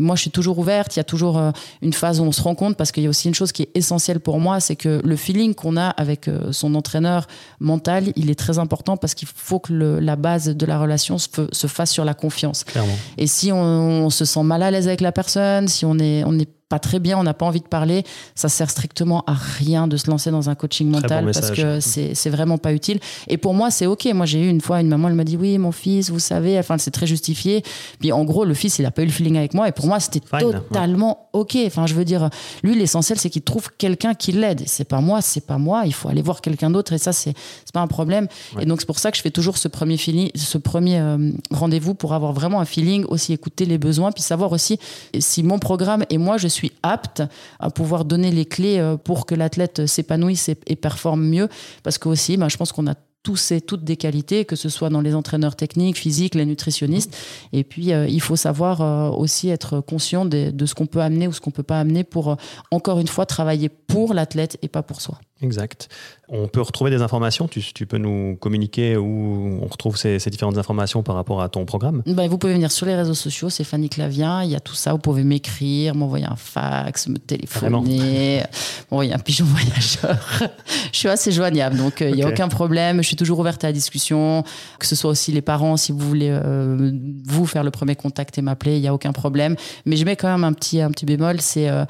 moi, 0.00 0.16
je 0.16 0.22
suis 0.22 0.30
toujours 0.30 0.58
ouverte. 0.58 0.96
Il 0.96 0.98
y 0.98 1.00
a 1.00 1.04
toujours 1.04 1.40
une 1.82 1.92
phase 1.92 2.20
où 2.20 2.24
on 2.24 2.32
se 2.32 2.42
rend 2.42 2.56
compte 2.56 2.76
parce 2.76 2.90
qu'il 2.90 3.04
y 3.04 3.06
a 3.06 3.10
aussi 3.10 3.28
une 3.28 3.34
chose 3.34 3.52
qui 3.52 3.62
est 3.62 3.70
essentielle 3.76 4.18
pour 4.18 4.40
moi, 4.40 4.58
c'est 4.58 4.76
que 4.76 5.00
le 5.04 5.16
feeling 5.16 5.54
qu'on 5.54 5.76
a 5.76 5.88
avec 5.90 6.28
son 6.50 6.74
entraîneur 6.74 7.28
mental, 7.60 8.12
il 8.16 8.30
est 8.30 8.38
très 8.38 8.58
important 8.58 8.96
parce 8.96 9.14
qu'il 9.14 9.28
faut 9.32 9.60
que 9.60 9.67
la 9.70 10.16
base 10.16 10.48
de 10.48 10.66
la 10.66 10.78
relation 10.78 11.18
se, 11.18 11.28
se 11.50 11.66
fasse 11.66 11.90
sur 11.90 12.04
la 12.04 12.14
confiance. 12.14 12.64
Et 13.16 13.26
si 13.26 13.52
on, 13.52 13.58
on, 13.58 14.10
se 14.10 14.24
sent 14.24 14.42
mal 14.42 14.62
à 14.62 14.70
l'aise 14.70 14.88
avec 14.88 15.00
la 15.00 15.12
personne, 15.12 15.68
si 15.68 15.84
on 15.84 15.98
est, 15.98 16.24
on 16.24 16.38
est 16.38 16.48
pas 16.68 16.78
très 16.78 16.98
bien, 16.98 17.18
on 17.18 17.22
n'a 17.22 17.34
pas 17.34 17.46
envie 17.46 17.60
de 17.60 17.66
parler, 17.66 18.04
ça 18.34 18.48
sert 18.48 18.70
strictement 18.70 19.24
à 19.26 19.32
rien 19.32 19.88
de 19.88 19.96
se 19.96 20.10
lancer 20.10 20.30
dans 20.30 20.50
un 20.50 20.54
coaching 20.54 20.88
mental 20.88 21.30
parce 21.32 21.50
que 21.50 21.80
c'est 21.80 22.30
vraiment 22.30 22.58
pas 22.58 22.72
utile. 22.72 23.00
Et 23.28 23.38
pour 23.38 23.54
moi, 23.54 23.70
c'est 23.70 23.86
ok. 23.86 24.06
Moi, 24.12 24.26
j'ai 24.26 24.44
eu 24.44 24.48
une 24.48 24.60
fois 24.60 24.80
une 24.80 24.88
maman, 24.88 25.08
elle 25.08 25.14
m'a 25.14 25.24
dit 25.24 25.36
oui, 25.36 25.56
mon 25.58 25.72
fils, 25.72 26.10
vous 26.10 26.18
savez, 26.18 26.58
enfin, 26.58 26.76
c'est 26.78 26.90
très 26.90 27.06
justifié. 27.06 27.62
Puis 28.00 28.12
en 28.12 28.24
gros, 28.24 28.44
le 28.44 28.54
fils, 28.54 28.78
il 28.78 28.86
a 28.86 28.90
pas 28.90 29.02
eu 29.02 29.06
le 29.06 29.10
feeling 29.10 29.38
avec 29.38 29.54
moi. 29.54 29.68
Et 29.68 29.72
pour 29.72 29.86
moi, 29.86 29.98
c'était 30.00 30.20
totalement 30.20 31.28
ok. 31.32 31.56
Enfin, 31.66 31.86
je 31.86 31.94
veux 31.94 32.04
dire, 32.04 32.28
lui, 32.62 32.78
l'essentiel, 32.78 33.18
c'est 33.18 33.30
qu'il 33.30 33.42
trouve 33.42 33.70
quelqu'un 33.78 34.14
qui 34.14 34.32
l'aide. 34.32 34.62
C'est 34.66 34.84
pas 34.84 35.00
moi, 35.00 35.22
c'est 35.22 35.46
pas 35.46 35.58
moi. 35.58 35.84
Il 35.86 35.94
faut 35.94 36.08
aller 36.08 36.22
voir 36.22 36.42
quelqu'un 36.42 36.70
d'autre. 36.70 36.92
Et 36.92 36.98
ça, 36.98 37.12
c'est 37.12 37.34
pas 37.72 37.80
un 37.80 37.86
problème. 37.86 38.28
Et 38.60 38.66
donc, 38.66 38.80
c'est 38.80 38.86
pour 38.86 38.98
ça 38.98 39.10
que 39.10 39.16
je 39.16 39.22
fais 39.22 39.30
toujours 39.30 39.56
ce 39.56 39.68
premier 39.68 39.96
feeling, 39.96 40.30
ce 40.34 40.58
premier 40.58 40.98
euh, 40.98 41.30
rendez-vous 41.50 41.94
pour 41.94 42.12
avoir 42.12 42.32
vraiment 42.32 42.60
un 42.60 42.64
feeling, 42.64 43.04
aussi 43.06 43.32
écouter 43.32 43.64
les 43.64 43.78
besoins, 43.78 44.12
puis 44.12 44.22
savoir 44.22 44.52
aussi 44.52 44.78
si 45.18 45.42
mon 45.42 45.58
programme 45.58 46.04
et 46.10 46.18
moi, 46.18 46.36
je 46.36 46.48
suis 46.48 46.57
suis 46.58 46.72
apte 46.82 47.22
à 47.58 47.70
pouvoir 47.70 48.04
donner 48.04 48.30
les 48.30 48.44
clés 48.44 48.78
euh, 48.78 48.96
pour 48.96 49.26
que 49.26 49.34
l'athlète 49.34 49.86
s'épanouisse 49.86 50.48
et, 50.48 50.76
performe 50.76 51.24
mieux. 51.24 51.48
Parce 51.82 51.98
que 51.98 52.08
aussi, 52.08 52.36
ben, 52.36 52.48
je 52.48 52.56
pense 52.56 52.72
qu'on 52.72 52.86
a 52.86 52.94
tous 53.22 53.50
et 53.50 53.60
toutes 53.60 53.84
des 53.84 53.96
qualités, 53.96 54.44
que 54.44 54.56
ce 54.56 54.68
soit 54.68 54.90
dans 54.90 55.00
les 55.00 55.14
entraîneurs 55.14 55.56
techniques, 55.56 55.98
physiques, 55.98 56.34
les 56.34 56.46
nutritionnistes. 56.46 57.16
Et 57.52 57.64
puis, 57.64 57.92
euh, 57.92 58.06
il 58.08 58.20
faut 58.20 58.36
savoir 58.36 58.80
euh, 58.80 59.10
aussi 59.10 59.48
être 59.48 59.80
conscient 59.80 60.24
de, 60.24 60.52
ce 60.64 60.74
qu'on 60.74 60.86
peut 60.86 61.00
amener 61.00 61.28
ou 61.28 61.32
ce 61.32 61.40
qu'on 61.40 61.50
peut 61.50 61.62
pas 61.62 61.80
amener 61.80 62.04
pour, 62.04 62.36
encore 62.70 63.00
une 63.00 63.08
fois, 63.08 63.26
travailler 63.26 63.68
pour 63.68 64.14
l'athlète 64.14 64.58
et 64.62 64.68
pas 64.68 64.82
pour 64.82 65.00
soi. 65.00 65.18
Exact. 65.42 65.88
On 66.30 66.46
peut 66.46 66.60
retrouver 66.60 66.90
des 66.90 67.00
informations 67.00 67.48
tu, 67.48 67.62
tu 67.72 67.86
peux 67.86 67.98
nous 67.98 68.36
communiquer 68.36 68.96
où 68.96 69.58
on 69.62 69.66
retrouve 69.66 69.96
ces, 69.96 70.18
ces, 70.18 70.30
différentes 70.30 70.58
informations 70.58 71.02
par 71.02 71.14
rapport 71.14 71.40
à 71.40 71.48
ton 71.48 71.64
programme? 71.64 72.02
Ben, 72.06 72.28
Vous 72.28 72.38
pouvez 72.38 72.52
venir 72.52 72.70
sur 72.70 72.86
les 72.86 72.94
réseaux 72.94 73.14
sociaux, 73.14 73.48
c'est 73.48 73.64
Fanny 73.64 73.88
Clavien, 73.88 74.42
il 74.42 74.50
y 74.50 74.56
a 74.56 74.60
tout 74.60 74.74
ça, 74.74 74.92
vous 74.92 74.98
pouvez 74.98 75.24
m'écrire, 75.24 75.94
m'envoyer 75.94 76.26
un 76.26 76.36
fax, 76.36 77.08
me 77.08 77.16
téléphoner, 77.16 78.42
m'envoyer 78.90 79.12
un 79.12 79.18
pigeon 79.18 79.44
voyageur. 79.48 80.42
je 80.92 80.98
suis 80.98 81.08
assez 81.08 81.32
joignable, 81.32 81.76
donc 81.76 82.02
euh, 82.02 82.10
il 82.10 82.16
n'y 82.16 82.22
a 82.22 82.28
aucun 82.28 82.48
problème, 82.48 83.02
je 83.02 83.06
suis 83.06 83.16
toujours 83.16 83.38
ouverte 83.38 83.64
à 83.64 83.68
la 83.68 83.72
discussion, 83.72 84.44
que 84.78 84.86
ce 84.86 84.96
soit 84.96 85.10
aussi 85.10 85.32
les 85.32 85.42
parents, 85.42 85.76
si 85.76 85.92
vous 85.92 85.98
voulez 85.98 86.30
euh, 86.30 86.92
vous 87.24 87.46
faire 87.46 87.64
le 87.64 87.70
premier 87.70 87.96
contact 87.96 88.36
et 88.38 88.42
m'appeler, 88.42 88.76
il 88.76 88.80
n'y 88.82 88.88
a 88.88 88.94
aucun 88.94 89.12
problème. 89.12 89.56
Mais 89.86 89.96
je 89.96 90.04
mets 90.04 90.16
quand 90.16 90.28
même 90.28 90.44
un 90.44 90.52
petit, 90.52 90.80
un 90.80 90.90
petit 90.90 91.06
bémol, 91.06 91.40
c'est 91.40 91.68
euh, 91.68 91.84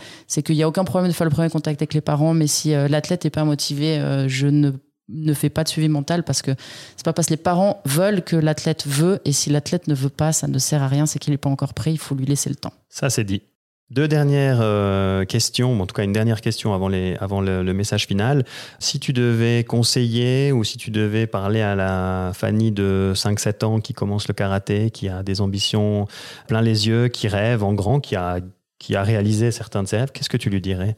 qu'il 0.45 0.55
n'y 0.55 0.63
a 0.63 0.69
aucun 0.69 0.85
problème 0.85 1.11
de 1.11 1.17
faire 1.17 1.27
le 1.27 1.33
premier 1.33 1.51
contact 1.51 1.83
avec 1.83 1.95
les 1.95 2.01
parents, 2.01 2.35
mais 2.35 2.47
si 2.47 2.71
l'athlète 2.71 3.25
est 3.27 3.31
pas 3.31 3.38
motivé, 3.45 3.99
euh, 3.99 4.29
je 4.29 4.47
ne 4.47 4.73
ne 5.09 5.33
fais 5.33 5.49
pas 5.49 5.65
de 5.65 5.69
suivi 5.69 5.89
mental 5.89 6.23
parce 6.23 6.43
que 6.43 6.51
c'est 6.97 7.05
pas 7.05 7.13
parce 7.13 7.29
que 7.29 7.33
les 7.33 7.39
parents 7.39 7.81
veulent 7.87 8.23
que 8.23 8.37
l'athlète 8.37 8.87
veut 8.87 9.21
et 9.25 9.33
si 9.33 9.51
l'athlète 9.51 9.89
ne 9.89 9.95
veut 9.95 10.11
pas, 10.11 10.33
ça 10.33 10.49
ne 10.49 10.59
sert 10.59 10.83
à 10.83 10.89
rien, 10.89 11.07
c'est 11.07 11.19
qu'il 11.19 11.33
n'est 11.33 11.39
pas 11.39 11.49
encore 11.49 11.75
prêt, 11.75 11.93
il 11.93 11.99
faut 11.99 12.15
lui 12.15 12.27
laisser 12.27 12.51
le 12.51 12.57
temps. 12.57 12.73
Ça, 12.89 13.11
c'est 13.11 13.25
dit. 13.25 13.43
Deux 13.91 14.07
dernières 14.07 14.59
euh, 14.61 15.25
questions, 15.25 15.81
en 15.81 15.87
tout 15.87 15.95
cas 15.95 16.05
une 16.05 16.13
dernière 16.13 16.43
question 16.43 16.75
avant, 16.75 16.89
les, 16.89 17.17
avant 17.21 17.41
le, 17.41 17.73
message 17.73 18.07
final. 18.07 18.45
Si 18.79 19.01
tu 19.01 19.15
devais 19.15 19.65
conseiller 19.65 20.53
ou 20.53 20.63
si 20.63 20.77
tu 20.77 20.91
devais 20.91 21.27
parler 21.27 21.63
à 21.63 21.75
la 21.75 22.33
Fanny 22.35 22.71
de 22.71 23.13
5-7 23.15 23.65
ans 23.65 23.81
qui 23.81 23.95
commence 23.95 24.29
le 24.29 24.35
karaté, 24.35 24.91
qui 24.91 25.09
a 25.09 25.23
des 25.23 25.41
ambitions 25.41 26.07
plein 26.49 26.61
les 26.61 26.87
yeux, 26.87 27.09
qui 27.09 27.29
rêve 27.29 27.65
en 27.65 27.73
grand, 27.73 27.99
qui 27.99 28.15
a, 28.15 28.41
qui 28.79 28.95
a 28.95 29.03
réalisé 29.03 29.51
certains 29.53 29.83
de 29.83 29.89
ses 29.89 29.97
rêves, 29.97 30.13
qu'est-ce 30.13 30.29
que 30.29 30.37
tu 30.37 30.51
lui 30.51 30.61
dirais? 30.61 30.97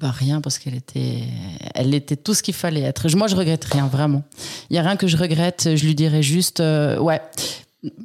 Bah 0.00 0.10
rien 0.10 0.40
parce 0.40 0.58
qu'elle 0.58 0.74
était, 0.74 1.24
elle 1.74 1.94
était 1.94 2.16
tout 2.16 2.34
ce 2.34 2.42
qu'il 2.42 2.54
fallait 2.54 2.82
être. 2.82 3.08
Moi, 3.16 3.26
je 3.26 3.36
regrette 3.36 3.64
rien 3.64 3.86
vraiment. 3.86 4.22
Il 4.70 4.76
y 4.76 4.78
a 4.78 4.82
rien 4.82 4.96
que 4.96 5.06
je 5.06 5.16
regrette. 5.16 5.76
Je 5.76 5.86
lui 5.86 5.94
dirais 5.94 6.22
juste, 6.22 6.60
euh, 6.60 6.98
ouais, 6.98 7.20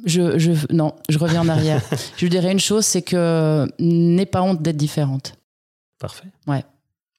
je, 0.04 0.38
je, 0.38 0.52
non, 0.70 0.94
je 1.08 1.18
reviens 1.18 1.40
en 1.40 1.48
arrière. 1.48 1.82
je 2.16 2.24
lui 2.24 2.30
dirais 2.30 2.52
une 2.52 2.60
chose, 2.60 2.84
c'est 2.84 3.02
que 3.02 3.66
n'aie 3.78 4.26
pas 4.26 4.42
honte 4.42 4.62
d'être 4.62 4.76
différente. 4.76 5.34
Parfait. 5.98 6.28
Ouais. 6.46 6.64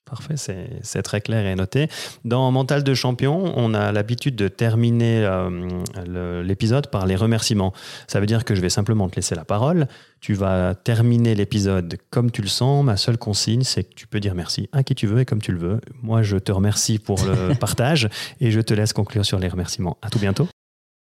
Parfait, 0.10 0.36
c'est 0.38 1.02
très 1.04 1.22
clair 1.22 1.46
et 1.46 1.56
noté. 1.56 1.88
Dans 2.26 2.50
Mental 2.52 2.84
de 2.84 2.94
champion, 2.96 3.54
on 3.56 3.74
a 3.76 3.92
l'habitude 3.92 4.36
de 4.36 4.48
terminer 4.48 5.24
euh, 5.24 6.44
l'épisode 6.44 6.88
par 6.88 7.06
les 7.06 7.16
remerciements. 7.16 7.74
Ça 8.08 8.20
veut 8.20 8.26
dire 8.26 8.44
que 8.44 8.56
je 8.56 8.62
vais 8.62 8.70
simplement 8.70 9.08
te 9.08 9.16
laisser 9.18 9.36
la 9.36 9.46
parole. 9.46 9.88
Tu 10.20 10.34
vas 10.34 10.74
terminer 10.74 11.36
l'épisode 11.36 11.98
comme 12.10 12.32
tu 12.32 12.42
le 12.42 12.48
sens. 12.48 12.84
Ma 12.84 12.98
seule 12.98 13.18
consigne, 13.18 13.64
c'est 13.64 13.84
que 13.84 13.94
tu 13.94 14.08
peux 14.08 14.20
dire 14.20 14.34
merci 14.34 14.68
à 14.72 14.84
qui 14.84 14.96
tu 14.96 15.06
veux 15.06 15.20
et 15.20 15.26
comme 15.26 15.42
tu 15.42 15.52
le 15.52 15.60
veux. 15.60 15.82
Moi, 16.02 16.24
je 16.24 16.38
te 16.38 16.52
remercie 16.52 16.98
pour 16.98 17.20
le 17.24 17.54
partage 17.60 18.10
et 18.42 18.50
je 18.50 18.62
te 18.62 18.74
laisse 18.74 18.94
conclure 18.94 19.26
sur 19.26 19.38
les 19.38 19.48
remerciements. 19.48 19.98
À 20.02 20.10
tout 20.10 20.20
bientôt. 20.20 20.48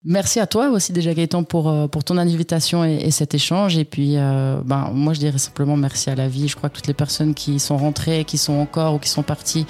Merci 0.04 0.38
à 0.38 0.46
toi 0.46 0.68
aussi 0.70 0.92
déjà 0.92 1.12
Gaëtan 1.12 1.42
pour, 1.42 1.68
euh, 1.68 1.88
pour 1.88 2.04
ton 2.04 2.18
invitation 2.18 2.84
et, 2.84 3.10
cet 3.10 3.34
échange. 3.34 3.76
Et 3.76 3.84
puis 3.84 4.16
euh, 4.16 4.60
ben, 4.64 4.90
moi 4.94 5.12
je 5.12 5.18
dirais 5.18 5.38
simplement 5.38 5.76
merci 5.76 6.08
à 6.08 6.14
la 6.14 6.28
vie. 6.28 6.46
Je 6.46 6.54
crois 6.54 6.68
que 6.68 6.76
toutes 6.76 6.86
les 6.86 6.94
personnes 6.94 7.34
qui 7.34 7.58
sont 7.58 7.76
rentrées, 7.76 8.24
qui 8.24 8.38
sont 8.38 8.54
encore 8.54 8.94
ou 8.94 8.98
qui 8.98 9.08
sont 9.08 9.24
parties 9.24 9.66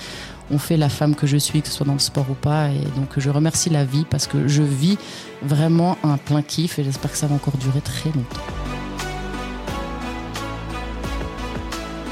ont 0.51 0.59
fait 0.59 0.77
la 0.77 0.91
femme 0.91 1.15
que 1.15 1.27
je 1.27 1.39
suis, 1.39 1.63
que 1.63 1.69
ce 1.69 1.75
soit 1.75 1.87
dans 1.87 1.95
le 1.95 1.99
sport 1.99 2.27
ou 2.31 2.35
pas. 2.35 2.69
Et 2.69 2.81
donc 2.97 3.09
je 3.17 3.31
remercie 3.31 3.71
la 3.71 3.85
vie 3.85 4.05
parce 4.11 4.27
que 4.27 4.47
je 4.49 4.63
vis 4.63 4.99
vraiment 5.43 5.97
un 6.05 6.19
plein 6.19 6.43
kiff 6.43 6.79
et 6.79 6.85
j'espère 6.85 7.11
que 7.11 7.19
ça 7.19 7.27
va 7.27 7.35
encore 7.35 7.57
durer 7.57 7.81
très 7.81 8.11
longtemps. 8.11 8.43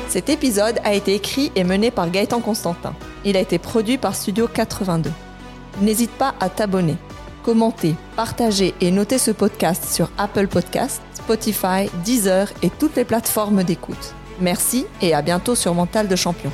Cet 0.09 0.31
épisode 0.31 0.79
a 0.85 0.95
été 0.95 1.15
écrit 1.15 1.53
et 1.55 1.65
mené 1.65 1.91
par 1.91 2.11
Gaëtan 2.11 2.41
Constantin. 2.41 2.95
Il 3.27 3.37
a 3.37 3.41
été 3.41 3.59
produit 3.59 3.99
par 3.99 4.15
Studio 4.15 4.49
82. 4.49 5.11
N'hésite 5.83 6.13
pas 6.13 6.35
à 6.41 6.49
t'abonner 6.49 6.97
commentez, 7.47 7.95
partagez 8.17 8.75
et 8.81 8.91
notez 8.91 9.19
ce 9.19 9.31
podcast 9.31 9.85
sur 9.85 10.11
Apple 10.19 10.49
Podcasts, 10.49 11.01
Spotify, 11.15 11.89
Deezer 12.05 12.49
et 12.61 12.71
toutes 12.71 12.97
les 12.97 13.05
plateformes 13.05 13.63
d'écoute. 13.63 14.15
Merci 14.41 14.85
et 15.01 15.15
à 15.15 15.23
bientôt 15.23 15.55
sur 15.55 15.73
Mental 15.73 16.09
de 16.09 16.17
Champion. 16.17 16.51